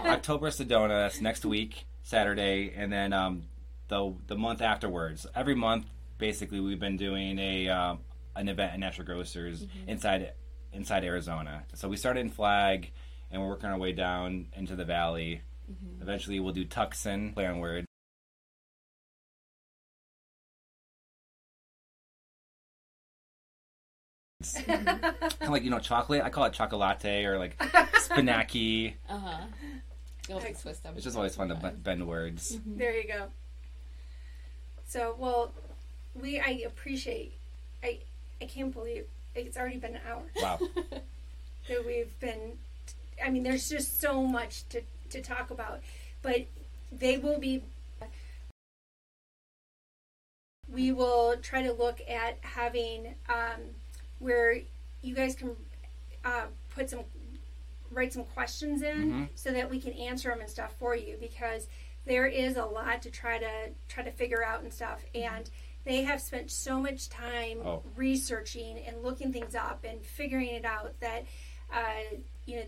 October 0.04 0.50
Sedona. 0.50 0.88
That's 0.88 1.22
next 1.22 1.46
week, 1.46 1.86
Saturday, 2.02 2.74
and 2.76 2.92
then 2.92 3.14
um, 3.14 3.44
the 3.92 4.14
the 4.26 4.36
month 4.36 4.62
afterwards. 4.62 5.26
Every 5.34 5.54
month, 5.54 5.84
basically, 6.16 6.60
we've 6.60 6.80
been 6.80 6.96
doing 6.96 7.38
a 7.38 7.68
um, 7.68 7.98
an 8.34 8.48
event 8.48 8.72
at 8.72 8.78
Natural 8.80 9.06
Grocers 9.06 9.62
mm-hmm. 9.62 9.88
inside 9.90 10.32
inside 10.72 11.04
Arizona. 11.04 11.64
So 11.74 11.88
we 11.88 11.98
started 11.98 12.20
in 12.20 12.30
Flag, 12.30 12.90
and 13.30 13.42
we're 13.42 13.48
working 13.48 13.68
our 13.68 13.78
way 13.78 13.92
down 13.92 14.48
into 14.56 14.76
the 14.76 14.86
valley. 14.86 15.42
Mm-hmm. 15.70 16.02
Eventually, 16.02 16.40
we'll 16.40 16.54
do 16.54 16.64
Tucson, 16.64 17.32
play 17.34 17.46
on 17.46 17.58
word. 17.58 17.84
kind 24.66 24.88
of 25.42 25.50
like 25.50 25.64
you 25.64 25.70
know 25.70 25.78
chocolate. 25.78 26.22
I 26.22 26.30
call 26.30 26.46
it 26.46 26.54
chocolate 26.54 27.04
or 27.26 27.38
like 27.38 27.58
spinacky. 27.58 28.94
Uh 29.06 29.18
huh. 29.18 29.38
It's 30.96 31.04
just 31.04 31.16
always 31.16 31.36
fun 31.36 31.48
to 31.48 31.54
bend 31.76 32.08
words. 32.08 32.56
Mm-hmm. 32.56 32.78
There 32.78 32.96
you 32.96 33.06
go. 33.06 33.28
So, 34.86 35.14
well, 35.18 35.52
we 36.14 36.38
I 36.40 36.62
appreciate. 36.66 37.32
I 37.82 37.98
I 38.40 38.46
can't 38.46 38.72
believe 38.72 39.06
it's 39.34 39.56
already 39.56 39.78
been 39.78 39.96
an 39.96 40.00
hour. 40.08 40.22
Wow. 40.36 40.58
that 41.68 41.86
we've 41.86 42.18
been. 42.20 42.58
I 43.24 43.30
mean, 43.30 43.42
there's 43.42 43.68
just 43.68 44.00
so 44.00 44.22
much 44.22 44.68
to 44.70 44.82
to 45.10 45.20
talk 45.20 45.50
about, 45.50 45.80
but 46.22 46.46
they 46.90 47.18
will 47.18 47.38
be. 47.38 47.62
We 50.72 50.90
will 50.90 51.36
try 51.42 51.62
to 51.62 51.72
look 51.72 52.00
at 52.08 52.38
having 52.40 53.14
um, 53.28 53.60
where 54.18 54.56
you 55.02 55.14
guys 55.14 55.34
can 55.34 55.50
uh, 56.24 56.44
put 56.74 56.88
some 56.88 57.00
write 57.90 58.12
some 58.12 58.24
questions 58.24 58.82
in 58.82 58.96
mm-hmm. 58.96 59.24
so 59.34 59.52
that 59.52 59.68
we 59.68 59.78
can 59.78 59.92
answer 59.92 60.30
them 60.30 60.40
and 60.40 60.48
stuff 60.48 60.72
for 60.78 60.96
you 60.96 61.16
because 61.20 61.66
there 62.06 62.26
is 62.26 62.56
a 62.56 62.64
lot 62.64 63.02
to 63.02 63.10
try 63.10 63.38
to 63.38 63.70
try 63.88 64.02
to 64.02 64.10
figure 64.10 64.44
out 64.44 64.62
and 64.62 64.72
stuff. 64.72 65.04
And 65.14 65.48
they 65.84 66.02
have 66.02 66.20
spent 66.20 66.50
so 66.50 66.80
much 66.80 67.08
time 67.08 67.58
oh. 67.64 67.82
researching 67.96 68.78
and 68.86 69.02
looking 69.02 69.32
things 69.32 69.54
up 69.54 69.84
and 69.88 70.04
figuring 70.04 70.48
it 70.48 70.64
out 70.64 70.98
that 71.00 71.24
uh, 71.72 72.16
you 72.46 72.56
know 72.56 72.64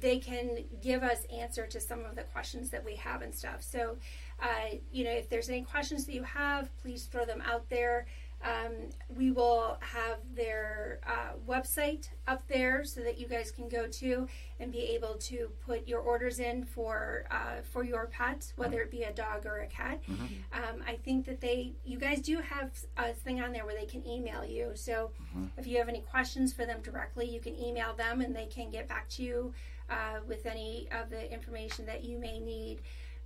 they 0.00 0.18
can 0.18 0.64
give 0.82 1.02
us 1.02 1.24
answer 1.32 1.66
to 1.66 1.80
some 1.80 2.04
of 2.04 2.16
the 2.16 2.22
questions 2.24 2.70
that 2.70 2.84
we 2.84 2.96
have 2.96 3.22
and 3.22 3.34
stuff. 3.34 3.62
So 3.62 3.96
uh, 4.42 4.76
you 4.90 5.04
know 5.04 5.12
if 5.12 5.28
there's 5.28 5.48
any 5.48 5.62
questions 5.62 6.06
that 6.06 6.14
you 6.14 6.24
have 6.24 6.68
please 6.78 7.04
throw 7.04 7.24
them 7.24 7.42
out 7.50 7.68
there 7.68 8.06
um, 8.44 8.72
we 9.16 9.30
will 9.30 9.78
have 9.80 10.18
their 10.34 11.00
uh, 11.06 11.36
website 11.48 12.08
up 12.26 12.46
there 12.48 12.84
so 12.84 13.00
that 13.00 13.18
you 13.18 13.26
guys 13.28 13.50
can 13.50 13.68
go 13.68 13.86
to 13.86 14.26
and 14.58 14.72
be 14.72 14.80
able 14.80 15.14
to 15.14 15.50
put 15.64 15.86
your 15.86 16.00
orders 16.00 16.38
in 16.38 16.64
for 16.64 17.24
uh, 17.30 17.62
for 17.62 17.84
your 17.84 18.06
pet, 18.06 18.52
whether 18.56 18.80
it 18.80 18.90
be 18.90 19.02
a 19.04 19.12
dog 19.12 19.46
or 19.46 19.60
a 19.60 19.66
cat. 19.66 20.00
Mm-hmm. 20.04 20.24
Um, 20.52 20.82
I 20.86 20.94
think 20.96 21.26
that 21.26 21.40
they, 21.40 21.72
you 21.84 21.98
guys 21.98 22.20
do 22.20 22.38
have 22.38 22.70
a 22.96 23.12
thing 23.12 23.40
on 23.40 23.52
there 23.52 23.64
where 23.64 23.78
they 23.78 23.86
can 23.86 24.06
email 24.06 24.44
you. 24.44 24.72
So 24.74 25.10
mm-hmm. 25.22 25.46
if 25.56 25.66
you 25.66 25.78
have 25.78 25.88
any 25.88 26.00
questions 26.00 26.52
for 26.52 26.66
them 26.66 26.80
directly, 26.82 27.28
you 27.28 27.40
can 27.40 27.58
email 27.58 27.94
them 27.94 28.20
and 28.20 28.34
they 28.34 28.46
can 28.46 28.70
get 28.70 28.88
back 28.88 29.08
to 29.10 29.22
you 29.22 29.54
uh, 29.88 30.20
with 30.26 30.46
any 30.46 30.88
of 30.90 31.10
the 31.10 31.32
information 31.32 31.86
that 31.86 32.04
you 32.04 32.18
may 32.18 32.38
need. 32.38 32.80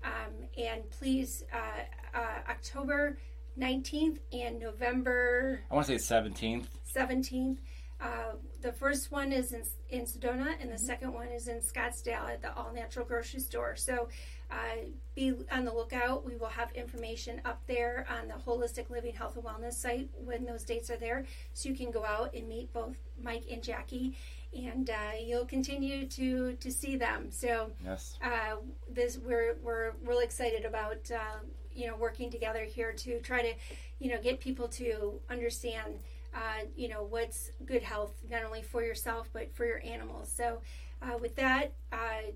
Um, 0.05 0.49
and 0.59 0.89
please, 0.91 1.45
uh, 1.53 2.19
uh, 2.19 2.51
October 2.51 3.17
19th 3.59 4.19
and 4.33 4.59
November 4.59 5.61
I 5.71 5.75
want 5.75 5.87
to 5.87 5.99
say 5.99 6.15
17th. 6.15 6.67
17th. 6.95 7.59
Uh, 7.99 8.35
the 8.61 8.73
first 8.73 9.11
one 9.11 9.33
is 9.33 9.53
in, 9.53 9.63
in 9.89 10.05
Sedona, 10.05 10.55
and 10.61 10.71
the 10.71 10.75
mm-hmm. 10.75 10.85
second 10.85 11.15
one 11.15 11.29
is 11.29 11.49
in 11.49 11.61
Scottsdale 11.61 12.29
at 12.29 12.43
the 12.43 12.55
All 12.55 12.71
Natural 12.75 13.07
Grocery 13.07 13.41
Store. 13.41 13.75
So 13.75 14.09
uh, 14.51 14.85
be 15.15 15.33
on 15.51 15.65
the 15.65 15.73
lookout. 15.73 16.25
We 16.25 16.37
will 16.37 16.49
have 16.49 16.73
information 16.73 17.41
up 17.45 17.63
there 17.67 18.07
on 18.11 18.29
the 18.29 18.35
Holistic 18.35 18.91
Living 18.91 19.15
Health 19.15 19.37
and 19.37 19.45
Wellness 19.45 19.75
site 19.75 20.11
when 20.23 20.45
those 20.45 20.65
dates 20.65 20.91
are 20.91 20.99
there, 20.99 21.25
so 21.55 21.69
you 21.69 21.75
can 21.75 21.91
go 21.91 22.05
out 22.05 22.35
and 22.35 22.47
meet 22.47 22.71
both 22.73 22.99
Mike 23.23 23.45
and 23.51 23.63
Jackie, 23.63 24.17
and 24.55 24.91
uh, 24.91 25.13
you'll 25.25 25.47
continue 25.47 26.07
to 26.07 26.53
to 26.55 26.71
see 26.71 26.97
them. 26.97 27.31
So 27.31 27.71
yes, 27.83 28.19
uh, 28.23 28.57
this 28.91 29.17
we're 29.17 29.57
we're 29.63 29.93
really 30.05 30.25
excited 30.25 30.67
about 30.67 31.11
uh, 31.11 31.39
you 31.77 31.87
know 31.87 31.97
working 31.97 32.31
together 32.31 32.65
here 32.65 32.93
to 32.93 33.21
try 33.21 33.43
to 33.43 33.53
you 33.99 34.11
know 34.11 34.21
get 34.21 34.41
people 34.41 34.69
to 34.69 35.21
understand 35.31 35.99
uh, 36.35 36.65
you 36.77 36.89
know 36.89 37.03
what's 37.03 37.51
good 37.65 37.83
health 37.83 38.15
not 38.31 38.43
only 38.45 38.63
for 38.63 38.83
yourself 38.83 39.29
but 39.33 39.55
for 39.55 39.65
your 39.65 39.81
animals 39.85 40.33
so 40.35 40.59
uh, 41.03 41.17
with 41.19 41.37
that 41.37 41.73
uh, 41.93 42.31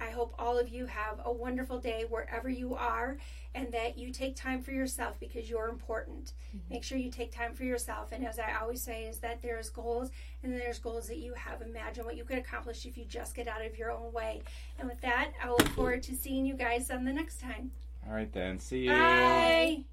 I 0.00 0.10
hope 0.10 0.34
all 0.38 0.58
of 0.58 0.68
you 0.68 0.86
have 0.86 1.20
a 1.24 1.32
wonderful 1.32 1.78
day 1.78 2.04
wherever 2.08 2.48
you 2.48 2.74
are 2.74 3.18
and 3.54 3.72
that 3.72 3.98
you 3.98 4.12
take 4.12 4.36
time 4.36 4.62
for 4.62 4.70
yourself 4.70 5.18
because 5.18 5.50
you're 5.50 5.68
important. 5.68 6.32
Mm-hmm. 6.48 6.74
Make 6.74 6.84
sure 6.84 6.98
you 6.98 7.10
take 7.10 7.32
time 7.32 7.54
for 7.54 7.64
yourself. 7.64 8.12
And 8.12 8.24
as 8.24 8.38
I 8.38 8.54
always 8.60 8.80
say, 8.80 9.04
is 9.04 9.18
that 9.18 9.42
there's 9.42 9.70
goals 9.70 10.10
and 10.42 10.52
there's 10.52 10.78
goals 10.78 11.08
that 11.08 11.18
you 11.18 11.34
have. 11.34 11.62
Imagine 11.62 12.04
what 12.04 12.16
you 12.16 12.24
could 12.24 12.38
accomplish 12.38 12.86
if 12.86 12.96
you 12.96 13.04
just 13.06 13.34
get 13.34 13.48
out 13.48 13.64
of 13.64 13.76
your 13.76 13.90
own 13.90 14.12
way. 14.12 14.42
And 14.78 14.88
with 14.88 15.00
that, 15.00 15.32
I 15.42 15.48
look 15.48 15.66
forward 15.68 16.02
to 16.04 16.14
seeing 16.14 16.46
you 16.46 16.54
guys 16.54 16.90
on 16.90 17.04
the 17.04 17.12
next 17.12 17.40
time. 17.40 17.72
All 18.08 18.14
right 18.14 18.32
then. 18.32 18.58
See 18.58 18.84
you. 18.84 18.90
Bye. 18.90 19.84